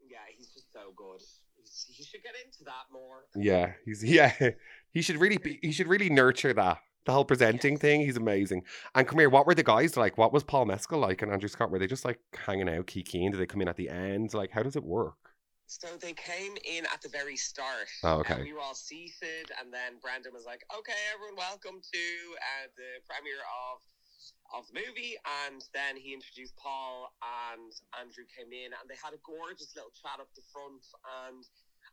Yeah, 0.00 0.24
he's 0.36 0.48
just 0.48 0.72
so 0.72 0.92
good. 0.96 1.20
He's, 1.56 1.86
he 1.88 2.02
should 2.04 2.22
get 2.22 2.34
into 2.44 2.64
that 2.64 2.88
more. 2.92 3.24
Yeah, 3.36 3.72
he's 3.84 4.02
yeah. 4.02 4.32
He 4.92 5.00
should 5.00 5.16
really 5.16 5.38
be. 5.38 5.58
He 5.62 5.72
should 5.72 5.88
really 5.88 6.10
nurture 6.10 6.52
that. 6.52 6.78
The 7.04 7.12
whole 7.12 7.24
presenting 7.24 7.76
thing. 7.76 8.00
He's 8.02 8.16
amazing. 8.16 8.62
And 8.94 9.08
come 9.08 9.18
here. 9.18 9.28
What 9.30 9.46
were 9.46 9.54
the 9.54 9.62
guys 9.64 9.96
like? 9.96 10.16
What 10.18 10.32
was 10.32 10.44
Paul 10.44 10.66
Mescal 10.66 11.00
like 11.00 11.22
and 11.22 11.32
Andrew 11.32 11.48
Scott? 11.48 11.70
Were 11.70 11.78
they 11.78 11.88
just 11.88 12.04
like 12.04 12.20
hanging 12.46 12.68
out, 12.68 12.86
kikiing? 12.86 13.32
Did 13.32 13.40
they 13.40 13.46
come 13.46 13.60
in 13.60 13.68
at 13.68 13.76
the 13.76 13.88
end? 13.88 14.34
Like, 14.34 14.50
how 14.52 14.62
does 14.62 14.76
it 14.76 14.84
work? 14.84 15.16
So 15.66 15.88
they 15.96 16.12
came 16.12 16.52
in 16.68 16.84
at 16.92 17.00
the 17.00 17.08
very 17.08 17.36
start. 17.36 17.88
Oh, 18.04 18.20
And 18.20 18.26
okay. 18.28 18.42
we 18.42 18.52
were 18.52 18.60
all 18.60 18.74
seated, 18.76 19.48
and 19.56 19.72
then 19.72 19.96
Brendan 20.02 20.34
was 20.36 20.44
like, 20.44 20.60
"Okay, 20.68 21.00
everyone, 21.14 21.34
welcome 21.40 21.80
to 21.80 22.04
uh, 22.36 22.68
the 22.76 23.00
premiere 23.08 23.40
of 23.72 23.80
of 24.52 24.68
the 24.68 24.76
movie." 24.84 25.16
And 25.48 25.64
then 25.72 25.96
he 25.96 26.12
introduced 26.12 26.52
Paul, 26.60 27.08
and 27.56 27.72
Andrew 27.96 28.28
came 28.28 28.52
in, 28.52 28.76
and 28.76 28.84
they 28.84 29.00
had 29.00 29.16
a 29.16 29.22
gorgeous 29.24 29.72
little 29.72 29.90
chat 29.96 30.20
up 30.20 30.28
the 30.36 30.44
front. 30.52 30.84
And 31.24 31.40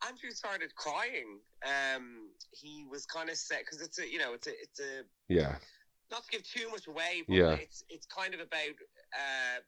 Andrew 0.07 0.31
started 0.31 0.73
crying. 0.75 1.39
Um, 1.65 2.29
he 2.51 2.85
was 2.89 3.05
kind 3.05 3.29
of 3.29 3.35
sick 3.37 3.65
because 3.65 3.81
it's 3.81 3.99
a, 3.99 4.09
you 4.09 4.19
know, 4.19 4.33
it's 4.33 4.47
a, 4.47 4.51
it's 4.51 4.79
a 4.79 5.03
Yeah. 5.27 5.55
not 6.11 6.23
to 6.23 6.29
give 6.31 6.43
too 6.43 6.69
much 6.69 6.87
away, 6.87 7.23
but 7.27 7.35
Yeah. 7.35 7.53
it's 7.55 7.83
it's 7.89 8.05
kind 8.07 8.33
of 8.33 8.39
about 8.39 8.75
uh, 9.13 9.59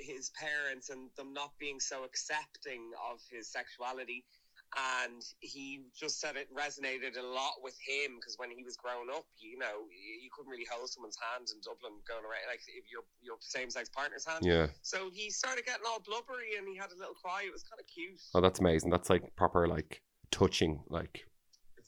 his 0.00 0.30
parents 0.30 0.90
and 0.90 1.10
them 1.16 1.32
not 1.32 1.52
being 1.58 1.80
so 1.80 2.04
accepting 2.04 2.90
of 3.10 3.20
his 3.30 3.50
sexuality. 3.50 4.24
And 4.72 5.20
he 5.40 5.82
just 5.94 6.18
said 6.18 6.36
it 6.36 6.48
resonated 6.54 7.18
a 7.18 7.22
lot 7.22 7.60
with 7.62 7.76
him 7.86 8.16
because 8.16 8.36
when 8.38 8.50
he 8.50 8.64
was 8.64 8.74
growing 8.76 9.08
up, 9.12 9.26
you 9.36 9.58
know, 9.58 9.84
you, 9.92 10.22
you 10.24 10.30
couldn't 10.32 10.50
really 10.50 10.64
hold 10.72 10.88
someone's 10.88 11.18
hand 11.20 11.48
in 11.52 11.60
Dublin 11.60 12.00
going 12.08 12.24
around 12.24 12.48
like 12.48 12.60
if 12.68 12.90
your 12.90 13.02
your 13.20 13.36
same 13.40 13.68
sex 13.68 13.90
partner's 13.90 14.24
hand. 14.24 14.44
Yeah. 14.46 14.68
So 14.80 15.10
he 15.12 15.28
started 15.28 15.66
getting 15.66 15.84
all 15.86 16.00
blubbery 16.00 16.56
and 16.56 16.66
he 16.66 16.76
had 16.76 16.90
a 16.90 16.96
little 16.98 17.12
cry. 17.14 17.42
It 17.44 17.52
was 17.52 17.62
kind 17.62 17.78
of 17.80 17.86
cute. 17.86 18.16
Oh, 18.34 18.40
that's 18.40 18.60
amazing. 18.60 18.88
That's 18.88 19.10
like 19.10 19.36
proper 19.36 19.68
like 19.68 20.00
touching. 20.30 20.80
Like, 20.88 21.26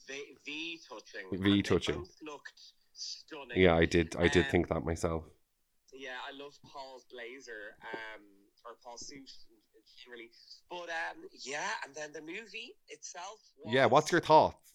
V, 0.06 0.36
v 0.44 0.78
touching. 0.86 1.42
V 1.42 1.62
touching. 1.62 2.04
looked 2.22 2.60
stunning. 2.92 3.56
yeah, 3.56 3.74
I 3.74 3.86
did. 3.86 4.14
I 4.16 4.28
did 4.28 4.44
Um, 4.44 4.50
think 4.50 4.68
that 4.68 4.84
myself. 4.84 5.24
Yeah, 5.94 6.20
I 6.28 6.36
love 6.36 6.52
Paul's 6.66 7.06
blazer, 7.10 7.78
um, 7.94 8.20
or 8.66 8.76
Paul's 8.84 9.06
suit 9.06 9.30
generally. 9.96 10.30
But 10.70 10.90
um, 10.90 11.24
yeah, 11.42 11.70
and 11.84 11.94
then 11.94 12.12
the 12.12 12.20
movie 12.20 12.76
itself. 12.88 13.38
Was, 13.64 13.74
Yeah. 13.74 13.86
What's 13.86 14.10
your 14.12 14.20
thoughts? 14.20 14.56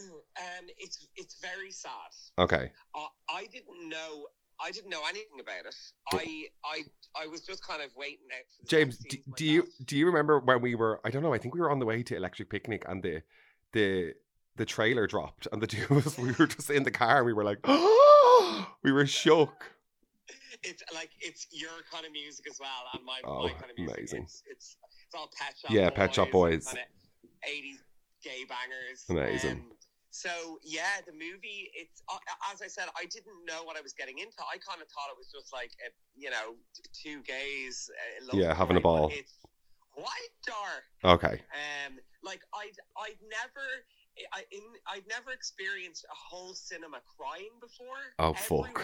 Um, 0.00 0.66
it's 0.78 1.08
it's 1.16 1.34
very 1.40 1.72
sad. 1.72 1.90
Okay. 2.38 2.70
I, 2.94 3.06
I 3.28 3.46
didn't 3.52 3.88
know. 3.88 4.28
I 4.62 4.70
didn't 4.70 4.88
know 4.88 5.02
anything 5.08 5.40
about 5.40 5.66
it. 5.66 5.74
I 6.12 6.46
I 6.64 6.82
I 7.22 7.26
was 7.26 7.40
just 7.42 7.66
kind 7.66 7.82
of 7.82 7.90
waiting 7.96 8.26
out 8.32 8.68
James, 8.68 8.98
do, 8.98 9.18
do 9.36 9.44
you 9.44 9.66
do 9.84 9.98
you 9.98 10.06
remember 10.06 10.38
when 10.38 10.60
we 10.60 10.74
were? 10.74 11.00
I 11.04 11.10
don't 11.10 11.22
know. 11.22 11.34
I 11.34 11.38
think 11.38 11.54
we 11.54 11.60
were 11.60 11.70
on 11.70 11.80
the 11.80 11.86
way 11.86 12.02
to 12.04 12.16
Electric 12.16 12.50
Picnic, 12.50 12.84
and 12.88 13.02
the 13.02 13.22
the 13.72 14.14
the 14.56 14.64
trailer 14.64 15.06
dropped, 15.06 15.48
and 15.52 15.60
the 15.60 15.66
two 15.74 15.84
of 15.90 16.06
us 16.06 16.18
we 16.18 16.32
were 16.32 16.46
just 16.46 16.70
in 16.70 16.84
the 16.84 16.90
car, 16.90 17.18
and 17.18 17.26
we 17.26 17.32
were 17.32 17.44
like, 17.44 17.66
we 18.82 18.92
were 18.92 19.06
shook. 19.06 19.72
It's 20.62 20.82
like 20.94 21.10
it's 21.20 21.46
your 21.52 21.70
kind 21.90 22.04
of 22.04 22.12
music 22.12 22.46
as 22.50 22.58
well, 22.60 22.84
and 22.94 23.04
my, 23.04 23.20
Oh, 23.24 23.44
my 23.44 23.50
kind 23.52 23.70
of 23.70 23.78
music. 23.78 23.96
amazing. 23.96 24.22
It's, 24.24 24.42
it's 24.50 24.76
it's 25.06 25.14
all 25.14 25.30
Pet 25.38 25.54
Shop 25.58 25.70
Yeah, 25.70 25.88
Boys, 25.88 25.96
Pet 25.96 26.14
Shop 26.14 26.30
Boys. 26.30 26.66
Kind 26.66 26.78
of 26.78 27.30
Eighties 27.48 27.78
gay 28.22 28.44
bangers. 28.44 29.04
Amazing. 29.08 29.64
Um, 29.64 29.72
so 30.10 30.58
yeah, 30.62 31.00
the 31.06 31.12
movie. 31.12 31.70
It's 31.74 32.02
uh, 32.12 32.18
as 32.52 32.60
I 32.60 32.66
said, 32.66 32.88
I 32.96 33.06
didn't 33.06 33.40
know 33.46 33.64
what 33.64 33.78
I 33.78 33.80
was 33.80 33.94
getting 33.94 34.18
into. 34.18 34.36
I 34.40 34.58
kind 34.58 34.82
of 34.82 34.88
thought 34.88 35.08
it 35.10 35.16
was 35.16 35.28
just 35.32 35.52
like 35.52 35.70
a, 35.86 35.88
you 36.14 36.28
know 36.30 36.56
two 36.92 37.22
gays. 37.22 37.88
Uh, 38.28 38.36
Yeah, 38.36 38.52
having 38.54 38.76
a 38.76 38.80
ball. 38.80 39.10
It's 39.14 39.38
quite 39.94 40.32
dark. 40.46 41.16
Okay. 41.24 41.40
Um, 41.56 41.98
like 42.22 42.40
I'd 42.54 42.76
I'd 42.98 43.16
never. 43.22 43.64
I 44.34 44.42
in 44.52 44.60
I'd 44.86 45.06
never 45.08 45.30
experienced 45.30 46.04
a 46.04 46.14
whole 46.14 46.52
cinema 46.52 47.00
crying 47.16 47.54
before. 47.60 48.02
Oh, 48.18 48.34
fuck. 48.34 48.82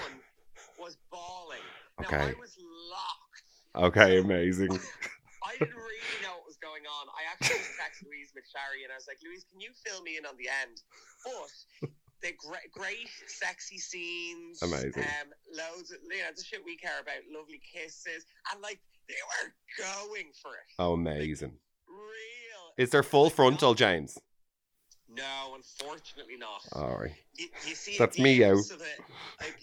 Was 0.78 0.96
bawling. 1.10 1.64
Now, 2.00 2.06
Okay. 2.06 2.16
I 2.30 2.34
was 2.40 2.56
locked. 2.90 3.92
Okay. 3.96 4.18
Amazing. 4.18 4.70
I 5.46 5.52
didn't 5.58 5.74
really 5.76 6.18
know 6.22 6.34
what 6.36 6.46
was 6.46 6.56
going 6.56 6.82
on. 6.90 7.06
I 7.14 7.22
actually 7.30 7.62
texted 7.78 8.08
Louise 8.10 8.32
McSharry 8.36 8.82
and 8.82 8.92
I 8.92 8.96
was 8.96 9.06
like, 9.06 9.18
Louise, 9.24 9.44
can 9.50 9.60
you 9.60 9.70
fill 9.86 10.02
me 10.02 10.16
in 10.18 10.26
on 10.26 10.34
the 10.36 10.48
end? 10.48 10.82
But 11.24 11.52
the 12.22 12.32
great, 12.36 12.72
great 12.72 13.08
sexy 13.28 13.78
scenes, 13.78 14.62
Amazing. 14.62 15.04
um, 15.04 15.28
loads 15.54 15.92
of 15.92 15.98
you 16.02 16.18
know 16.18 16.30
the 16.36 16.42
shit 16.42 16.64
we 16.64 16.76
care 16.76 16.98
about, 17.00 17.22
lovely 17.32 17.60
kisses, 17.62 18.24
and 18.52 18.60
like 18.62 18.80
they 19.08 19.14
were 19.44 19.52
going 19.78 20.32
for 20.42 20.52
it, 20.52 20.66
Oh, 20.78 20.94
amazing. 20.94 21.52
real. 21.88 22.74
Is 22.76 22.90
there 22.90 23.02
full 23.04 23.30
frontal, 23.30 23.74
James? 23.74 24.18
No, 25.08 25.54
unfortunately 25.54 26.36
not. 26.36 26.62
All 26.72 26.98
right. 26.98 27.12
you, 27.38 27.46
you 27.66 27.74
see 27.74 27.94
a 27.96 27.98
That's 27.98 28.18
me, 28.18 28.38
glimpse 28.38 28.70
a 28.72 28.76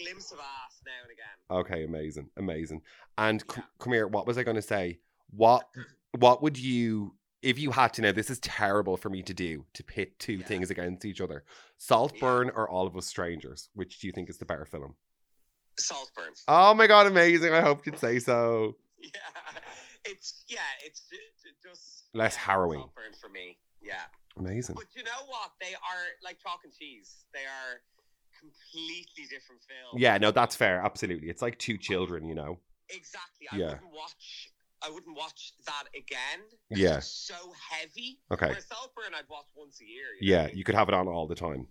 glimpse 0.01 0.31
of 0.31 0.39
ass 0.39 0.81
now 0.85 0.91
and 1.03 1.11
again. 1.11 1.75
Okay. 1.75 1.83
Amazing. 1.83 2.29
Amazing. 2.37 2.81
And 3.17 3.41
c- 3.41 3.61
come 3.79 3.93
here. 3.93 4.07
What 4.07 4.25
was 4.25 4.37
I 4.37 4.43
going 4.43 4.55
to 4.55 4.61
say? 4.61 4.99
What 5.31 5.67
What 6.17 6.41
would 6.41 6.57
you 6.57 7.15
if 7.41 7.59
you 7.59 7.71
had 7.71 7.91
to 7.95 8.01
know, 8.01 8.13
this 8.13 8.29
is 8.29 8.39
terrible 8.39 8.95
for 8.95 9.09
me 9.09 9.21
to 9.23 9.33
do 9.33 9.65
to 9.73 9.83
pit 9.83 10.17
two 10.17 10.35
Yeah. 10.35 10.45
things 10.45 10.71
against 10.71 11.03
each 11.03 11.19
other: 11.19 11.43
Saltburn 11.77 12.47
Yeah. 12.47 12.53
or 12.55 12.69
All 12.69 12.87
of 12.87 12.95
Us 12.95 13.05
Strangers. 13.05 13.69
Which 13.73 13.99
do 13.99 14.07
you 14.07 14.13
think 14.13 14.29
is 14.29 14.37
the 14.37 14.45
better 14.45 14.63
film? 14.65 14.95
Saltburn. 15.77 16.31
Oh 16.47 16.73
my 16.73 16.87
god, 16.87 17.07
amazing! 17.07 17.53
I 17.53 17.59
hope 17.61 17.85
you'd 17.85 17.99
say 17.99 18.19
so. 18.19 18.77
Yeah, 19.01 19.09
it's 20.05 20.45
yeah, 20.47 20.59
it's 20.85 21.01
ju- 21.09 21.49
just 21.69 22.05
Less 22.13 22.35
harrowing. 22.37 22.79
Saltburn 22.79 23.11
for 23.19 23.27
me. 23.29 23.57
Yeah, 23.81 24.03
Amazing. 24.37 24.75
but 24.75 24.85
you 24.95 25.03
know 25.03 25.25
what? 25.27 25.51
They 25.61 25.73
are 25.75 26.03
like 26.23 26.37
chalk 26.41 26.61
and 26.63 26.73
cheese. 26.73 27.25
They 27.33 27.41
are 27.45 27.81
completely 28.39 29.23
different 29.29 29.61
films. 29.61 30.01
Yeah, 30.01 30.17
no, 30.17 30.31
that's 30.31 30.55
fair. 30.55 30.81
Absolutely, 30.83 31.29
it's 31.29 31.41
like 31.41 31.57
two 31.59 31.77
children, 31.77 32.25
you 32.27 32.35
know. 32.35 32.59
exactly. 32.89 33.47
I 33.51 33.57
Yeah. 33.57 33.65
wouldn't 33.75 33.91
watch. 33.93 34.49
I 34.85 34.89
wouldn't 34.89 35.15
watch 35.15 35.53
that 35.65 35.83
again. 35.95 36.41
Yeah. 36.69 36.97
It's 36.97 37.07
so 37.07 37.35
heavy. 37.71 38.19
Okay. 38.31 38.47
Whereas 38.47 38.65
Saltburn, 38.65 39.13
I'd 39.15 39.29
watch 39.29 39.45
once 39.55 39.79
a 39.81 39.85
year. 39.85 40.07
you 40.19 40.35
know 40.35 40.41
Yeah, 40.43 40.49
you 40.53 40.65
could 40.65 40.75
have 40.75 40.89
it 40.89 40.93
on 40.93 41.07
all 41.07 41.25
the 41.25 41.35
time. 41.35 41.67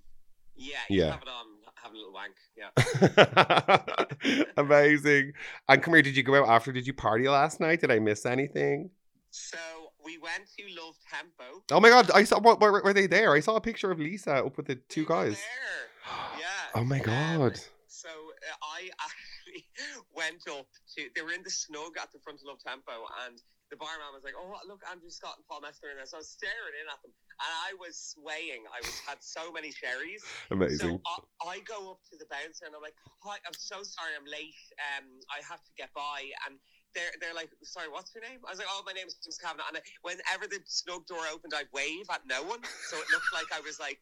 Yeah, 0.56 0.78
you 0.88 1.00
Yeah. 1.00 1.04
yeah. 1.06 1.12
have 1.12 1.22
it 1.22 1.28
on, 1.28 1.46
have 1.74 1.92
a 1.92 1.96
little 1.96 2.12
wank. 2.12 2.34
Yeah. 2.56 4.46
Amazing. 4.56 5.32
And 5.68 5.82
come 5.82 5.94
here, 5.94 6.02
did 6.02 6.16
you 6.16 6.22
go 6.22 6.34
out 6.36 6.48
after? 6.48 6.72
Did 6.72 6.86
you 6.86 6.94
party 6.94 7.28
last 7.28 7.60
night? 7.60 7.80
Did 7.80 7.90
I 7.90 7.98
miss 7.98 8.24
anything? 8.24 8.90
So 9.30 9.58
we 10.05 10.18
went 10.18 10.44
to 10.59 10.64
Love 10.80 10.94
Tempo. 11.11 11.62
Oh 11.70 11.80
my 11.80 11.88
god, 11.90 12.11
I 12.14 12.24
saw 12.24 12.40
what 12.40 12.61
were, 12.61 12.82
were 12.82 12.92
they 12.92 13.07
there? 13.07 13.32
I 13.32 13.40
saw 13.40 13.57
a 13.57 13.61
picture 13.61 13.90
of 13.90 13.98
Lisa 13.98 14.44
up 14.46 14.57
with 14.57 14.66
the 14.66 14.76
two 14.76 15.05
guys. 15.07 15.34
there. 15.38 15.88
Yeah. 16.38 16.74
Oh 16.74 16.84
my 16.84 16.98
Um, 16.98 17.07
god. 17.07 17.61
so 17.86 18.09
uh, 18.09 18.57
I 18.74 18.90
actually 18.98 19.64
went 20.16 20.42
up 20.50 20.66
to. 20.96 21.00
They 21.14 21.22
were 21.22 21.30
in 21.32 21.42
the 21.44 21.50
snug 21.50 21.94
at 22.00 22.11
the 22.12 22.18
front 22.18 22.40
of 22.40 22.46
Love 22.50 22.59
Tempo, 22.64 23.07
and 23.24 23.38
the 23.70 23.76
barman 23.78 24.11
was 24.12 24.24
like, 24.24 24.34
"Oh, 24.36 24.50
look, 24.66 24.82
Andrew 24.90 25.09
Scott 25.11 25.38
and 25.38 25.46
Paul 25.46 25.61
Messer 25.62 25.94
in 25.94 25.96
there." 25.96 26.07
So 26.11 26.18
I 26.18 26.26
was 26.26 26.28
staring 26.34 26.74
in 26.74 26.90
at 26.90 26.98
them, 27.07 27.12
and 27.14 27.53
I 27.62 27.70
was 27.78 27.94
swaying. 27.94 28.66
I 28.74 28.82
was 28.82 28.98
had 29.07 29.22
so 29.22 29.53
many 29.55 29.70
sherries. 29.70 30.24
Amazing. 30.50 30.98
So 30.98 31.14
I, 31.46 31.55
I 31.55 31.57
go 31.62 31.92
up 31.94 32.00
to 32.11 32.18
the 32.18 32.26
bouncer 32.26 32.66
and 32.66 32.74
I'm 32.74 32.82
like, 32.82 32.98
"Hi, 33.22 33.38
I'm 33.46 33.55
so 33.55 33.86
sorry, 33.86 34.12
I'm 34.18 34.26
late. 34.26 34.59
Um, 34.98 35.07
I 35.30 35.38
have 35.46 35.62
to 35.62 35.72
get 35.78 35.94
by." 35.94 36.26
And 36.50 36.59
they're 36.95 37.14
they're 37.20 37.34
like, 37.34 37.51
"Sorry, 37.62 37.88
what's 37.88 38.14
your 38.14 38.22
name?" 38.22 38.40
I 38.47 38.51
was 38.51 38.59
like, 38.59 38.68
"Oh, 38.70 38.82
my 38.86 38.93
name 38.93 39.07
is 39.07 39.14
James 39.20 39.38
Kavanagh." 39.38 39.64
And 39.68 39.78
I, 39.78 39.82
whenever 40.03 40.47
the 40.49 40.61
snug 40.66 41.07
door 41.07 41.24
opened, 41.32 41.53
I'd 41.57 41.70
wave 41.72 42.07
at 42.11 42.22
no 42.26 42.43
one, 42.43 42.61
so 42.88 42.97
it 42.97 43.07
looked 43.12 43.32
like 43.32 43.51
I 43.53 43.61
was 43.61 43.78
like. 43.80 43.99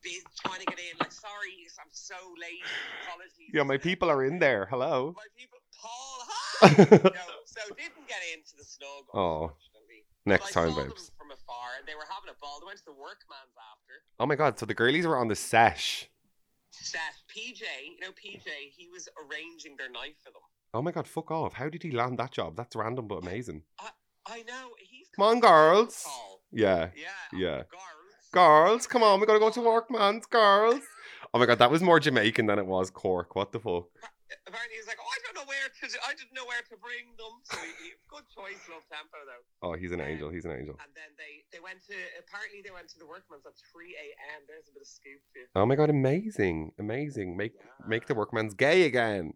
Be, 0.00 0.22
trying 0.46 0.60
to 0.60 0.66
get 0.66 0.78
in, 0.78 0.96
like, 1.00 1.10
sorry, 1.10 1.66
I'm 1.80 1.90
so 1.90 2.14
late. 2.40 2.62
Apologies. 3.02 3.50
yeah, 3.52 3.64
my 3.64 3.76
people 3.76 4.08
are 4.08 4.22
in 4.22 4.38
there. 4.38 4.68
Hello. 4.70 5.12
My 5.16 5.26
people, 5.36 5.58
Paul. 5.74 6.22
Hi. 6.30 6.68
no, 7.18 7.34
so 7.44 7.74
didn't 7.74 8.06
get 8.06 8.22
into 8.32 8.54
the 8.56 8.62
snug. 8.62 9.10
Oh, 9.12 9.50
Next 10.28 10.52
time, 10.52 10.74
babes. 10.76 11.10
from 11.16 11.32
afar, 11.32 11.80
and 11.80 11.88
they 11.88 11.94
were 11.96 12.04
having 12.04 12.28
a 12.28 12.36
ball. 12.36 12.60
They 12.60 12.66
went 12.66 12.78
to 12.78 12.84
the 12.84 12.92
workman's 12.92 13.56
after. 13.56 14.04
Oh 14.20 14.26
my 14.26 14.36
god, 14.36 14.58
so 14.58 14.66
the 14.66 14.74
girlies 14.74 15.06
were 15.06 15.16
on 15.16 15.28
the 15.28 15.34
sesh. 15.34 16.06
Seth, 16.70 17.24
PJ, 17.32 17.64
you 17.64 17.98
know 18.00 18.12
PJ, 18.12 18.44
he 18.76 18.88
was 18.92 19.08
arranging 19.16 19.74
their 19.80 19.90
night 19.90 20.20
for 20.22 20.30
them. 20.30 20.44
Oh 20.74 20.82
my 20.82 20.92
god, 20.92 21.08
fuck 21.08 21.30
off. 21.30 21.54
How 21.54 21.68
did 21.68 21.82
he 21.82 21.90
land 21.90 22.18
that 22.18 22.32
job? 22.32 22.56
That's 22.56 22.76
random 22.76 23.08
but 23.08 23.22
amazing. 23.22 23.62
I 24.26 24.42
know 24.42 24.70
he's. 24.78 25.08
Come 25.16 25.24
on, 25.24 25.40
girls. 25.40 26.06
Yeah. 26.52 26.90
Yeah. 26.94 27.38
Yeah. 27.38 27.62
Girls. 27.70 28.28
Girls, 28.30 28.86
come 28.86 29.02
on, 29.02 29.20
we 29.20 29.26
gotta 29.26 29.38
go 29.38 29.48
to 29.48 29.60
work, 29.62 29.90
man. 29.90 30.20
Girls. 30.28 30.82
Oh 31.32 31.38
my 31.38 31.46
god, 31.46 31.58
that 31.60 31.70
was 31.70 31.82
more 31.82 31.98
Jamaican 31.98 32.46
than 32.46 32.58
it 32.58 32.66
was 32.66 32.90
Cork. 32.90 33.34
What 33.34 33.52
the 33.52 33.58
fuck? 33.58 33.88
Apparently, 34.46 34.76
he's 34.76 34.86
like, 34.86 35.00
oh, 35.00 35.08
I 35.08 35.18
don't 35.24 35.36
know 35.40 35.48
where 35.48 35.68
to. 35.72 35.98
I 36.04 36.12
didn't 36.12 36.34
know 36.36 36.44
where 36.44 36.60
to 36.60 36.76
bring 36.76 37.16
them. 37.16 37.40
So 37.44 37.56
he, 37.56 37.72
he, 37.80 37.88
good 38.08 38.24
choice, 38.28 38.60
love 38.68 38.84
tempo 38.92 39.16
though. 39.24 39.68
Oh, 39.68 39.72
he's 39.72 39.92
an 39.92 40.00
angel. 40.00 40.28
Um, 40.28 40.34
he's 40.34 40.44
an 40.44 40.52
angel. 40.52 40.76
And 40.84 40.92
then 40.92 41.16
they 41.16 41.44
they 41.52 41.60
went 41.64 41.80
to. 41.88 41.96
Apparently, 42.20 42.60
they 42.60 42.70
went 42.70 42.88
to 42.92 42.98
the 42.98 43.06
workman's 43.06 43.46
at 43.46 43.56
three 43.72 43.96
a.m. 43.96 44.44
There's 44.46 44.68
a 44.68 44.72
bit 44.72 44.82
of 44.82 44.88
scoop 44.88 45.24
you. 45.34 45.48
Oh 45.56 45.64
my 45.64 45.76
god, 45.76 45.88
amazing, 45.88 46.72
amazing. 46.78 47.36
Make 47.36 47.56
make 47.88 48.06
the 48.06 48.14
workman's 48.14 48.52
gay 48.52 48.84
again. 48.84 49.32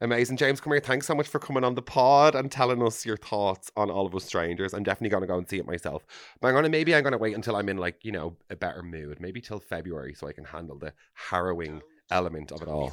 Amazing, 0.00 0.36
James. 0.36 0.60
Come 0.60 0.72
here. 0.72 0.80
Thanks 0.80 1.06
so 1.06 1.14
much 1.14 1.26
for 1.26 1.40
coming 1.40 1.64
on 1.64 1.74
the 1.74 1.82
pod 1.82 2.36
and 2.36 2.52
telling 2.52 2.80
us 2.84 3.04
your 3.04 3.16
thoughts 3.16 3.70
on 3.76 3.90
All 3.90 4.06
of 4.06 4.14
Us 4.14 4.24
Strangers. 4.24 4.72
I'm 4.72 4.84
definitely 4.84 5.08
gonna 5.08 5.26
go 5.26 5.38
and 5.38 5.48
see 5.48 5.58
it 5.58 5.66
myself. 5.66 6.06
But 6.40 6.48
I'm 6.48 6.54
gonna 6.54 6.68
maybe 6.68 6.94
I'm 6.94 7.02
gonna 7.02 7.18
wait 7.18 7.34
until 7.34 7.56
I'm 7.56 7.68
in 7.68 7.78
like 7.78 8.04
you 8.04 8.12
know 8.12 8.36
a 8.48 8.54
better 8.54 8.82
mood, 8.84 9.20
maybe 9.20 9.40
till 9.40 9.58
February, 9.58 10.14
so 10.14 10.28
I 10.28 10.32
can 10.32 10.44
handle 10.44 10.78
the 10.78 10.92
harrowing 11.14 11.80
Don't- 11.80 11.82
element 12.12 12.52
of 12.52 12.62
it 12.62 12.68
all. 12.68 12.92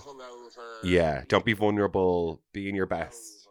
Be. 0.82 0.90
Yeah, 0.90 1.24
don't 1.28 1.46
be 1.46 1.54
vulnerable. 1.54 2.42
Be 2.54 2.70
in 2.70 2.76
your 2.76 2.88
best. 2.88 3.48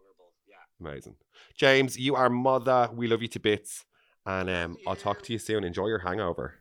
Yeah. 0.49 0.57
Amazing, 0.89 1.15
James. 1.57 1.97
You 1.97 2.17
are 2.17 2.29
mother. 2.29 2.89
We 2.93 3.07
love 3.07 3.23
you 3.23 3.29
to 3.29 3.39
bits, 3.39 3.85
and 4.27 4.51
um, 4.51 4.77
I'll 4.85 4.97
talk 4.97 5.23
to 5.23 5.33
you 5.33 5.39
soon. 5.39 5.63
Enjoy 5.63 5.87
your 5.87 6.01
hangover. 6.01 6.55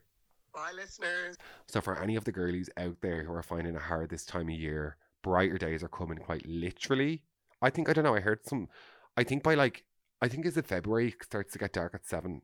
Bye, 0.54 0.70
listeners. 0.76 1.36
So, 1.66 1.80
for 1.80 2.00
any 2.00 2.14
of 2.14 2.22
the 2.22 2.30
girlies 2.30 2.70
out 2.76 3.00
there 3.00 3.24
who 3.24 3.32
are 3.32 3.42
finding 3.42 3.74
it 3.74 3.82
hard 3.82 4.10
this 4.10 4.24
time 4.24 4.48
of 4.48 4.54
year, 4.54 4.96
brighter 5.24 5.58
days 5.58 5.82
are 5.82 5.88
coming 5.88 6.18
quite 6.18 6.46
literally. 6.46 7.22
I 7.60 7.70
think, 7.70 7.88
I 7.88 7.92
don't 7.94 8.04
know, 8.04 8.14
I 8.14 8.20
heard 8.20 8.46
some, 8.46 8.68
I 9.16 9.24
think 9.24 9.42
by 9.42 9.54
like, 9.54 9.84
I 10.22 10.28
think 10.28 10.46
is 10.46 10.56
it 10.56 10.66
February 10.66 11.14
starts 11.22 11.52
to 11.54 11.58
get 11.58 11.72
dark 11.72 11.94
at 11.94 12.06
seven 12.06 12.42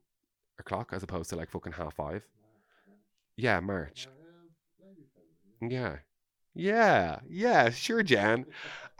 o'clock 0.58 0.90
as 0.92 1.02
opposed 1.04 1.30
to 1.30 1.36
like 1.36 1.50
fucking 1.50 1.74
half 1.74 1.94
five. 1.94 2.24
Yeah, 3.36 3.60
March. 3.60 4.08
Yeah. 5.60 5.98
Yeah. 6.54 7.20
Yeah, 7.28 7.70
sure, 7.70 8.02
Jan. 8.02 8.46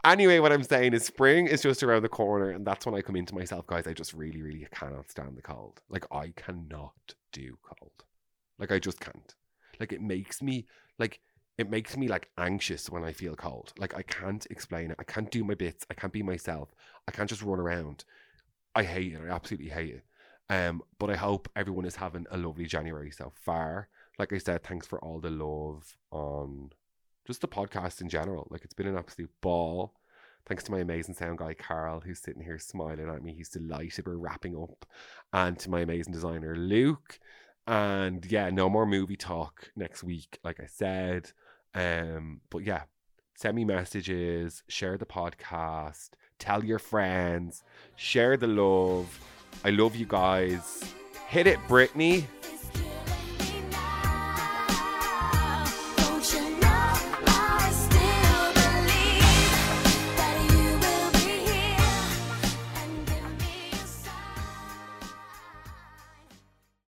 Anyway, 0.03 0.39
what 0.39 0.51
I'm 0.51 0.63
saying 0.63 0.93
is 0.93 1.05
spring 1.05 1.47
is 1.47 1.61
just 1.61 1.83
around 1.83 2.01
the 2.01 2.09
corner, 2.09 2.49
and 2.49 2.65
that's 2.65 2.85
when 2.85 2.95
I 2.95 3.01
come 3.01 3.15
into 3.15 3.35
myself, 3.35 3.67
guys. 3.67 3.85
I 3.85 3.93
just 3.93 4.13
really, 4.13 4.41
really 4.41 4.67
cannot 4.71 5.11
stand 5.11 5.37
the 5.37 5.43
cold. 5.43 5.79
Like, 5.89 6.05
I 6.11 6.33
cannot 6.35 7.13
do 7.31 7.57
cold. 7.61 8.03
Like, 8.57 8.71
I 8.71 8.79
just 8.79 8.99
can't. 8.99 9.35
Like, 9.79 9.93
it 9.93 10.01
makes 10.01 10.41
me, 10.41 10.65
like, 10.97 11.19
it 11.61 11.69
makes 11.69 11.95
me 11.95 12.07
like 12.07 12.29
anxious 12.37 12.89
when 12.89 13.03
I 13.03 13.13
feel 13.13 13.35
cold. 13.35 13.73
Like, 13.77 13.95
I 13.95 14.01
can't 14.01 14.45
explain 14.49 14.91
it. 14.91 14.97
I 14.99 15.03
can't 15.03 15.31
do 15.31 15.43
my 15.43 15.53
bits. 15.53 15.85
I 15.89 15.93
can't 15.93 16.11
be 16.11 16.23
myself. 16.23 16.69
I 17.07 17.11
can't 17.11 17.29
just 17.29 17.43
run 17.43 17.59
around. 17.59 18.03
I 18.75 18.83
hate 18.83 19.13
it. 19.13 19.21
I 19.25 19.33
absolutely 19.33 19.69
hate 19.69 19.95
it. 19.95 20.03
Um, 20.49 20.81
but 20.99 21.09
I 21.09 21.15
hope 21.15 21.49
everyone 21.55 21.85
is 21.85 21.95
having 21.95 22.25
a 22.29 22.37
lovely 22.37 22.65
January 22.65 23.11
so 23.11 23.31
far. 23.35 23.87
Like 24.19 24.33
I 24.33 24.37
said, 24.37 24.63
thanks 24.63 24.85
for 24.85 24.99
all 24.99 25.19
the 25.19 25.29
love 25.29 25.95
on 26.11 26.71
just 27.25 27.41
the 27.41 27.47
podcast 27.47 28.01
in 28.01 28.09
general. 28.09 28.47
Like 28.49 28.65
it's 28.65 28.73
been 28.73 28.87
an 28.87 28.97
absolute 28.97 29.31
ball. 29.41 29.93
Thanks 30.45 30.63
to 30.65 30.71
my 30.71 30.79
amazing 30.79 31.13
sound 31.13 31.37
guy 31.37 31.53
Carl, 31.53 32.01
who's 32.01 32.19
sitting 32.19 32.41
here 32.43 32.59
smiling 32.59 33.07
at 33.07 33.23
me. 33.23 33.33
He's 33.33 33.49
delighted 33.49 34.07
we're 34.07 34.17
wrapping 34.17 34.57
up, 34.57 34.85
and 35.31 35.57
to 35.59 35.69
my 35.69 35.81
amazing 35.81 36.11
designer 36.11 36.55
Luke. 36.55 37.19
And 37.67 38.25
yeah, 38.25 38.49
no 38.49 38.69
more 38.69 38.85
movie 38.85 39.15
talk 39.15 39.71
next 39.75 40.03
week, 40.03 40.39
like 40.43 40.59
I 40.59 40.65
said. 40.65 41.31
Um, 41.73 42.41
but 42.49 42.59
yeah, 42.63 42.83
send 43.35 43.55
me 43.55 43.65
messages, 43.65 44.63
share 44.67 44.97
the 44.97 45.05
podcast, 45.05 46.09
tell 46.39 46.63
your 46.63 46.79
friends, 46.79 47.63
share 47.95 48.37
the 48.37 48.47
love. 48.47 49.19
I 49.63 49.69
love 49.69 49.95
you 49.95 50.05
guys. 50.05 50.83
Hit 51.27 51.47
it, 51.47 51.59
Britney. 51.67 52.25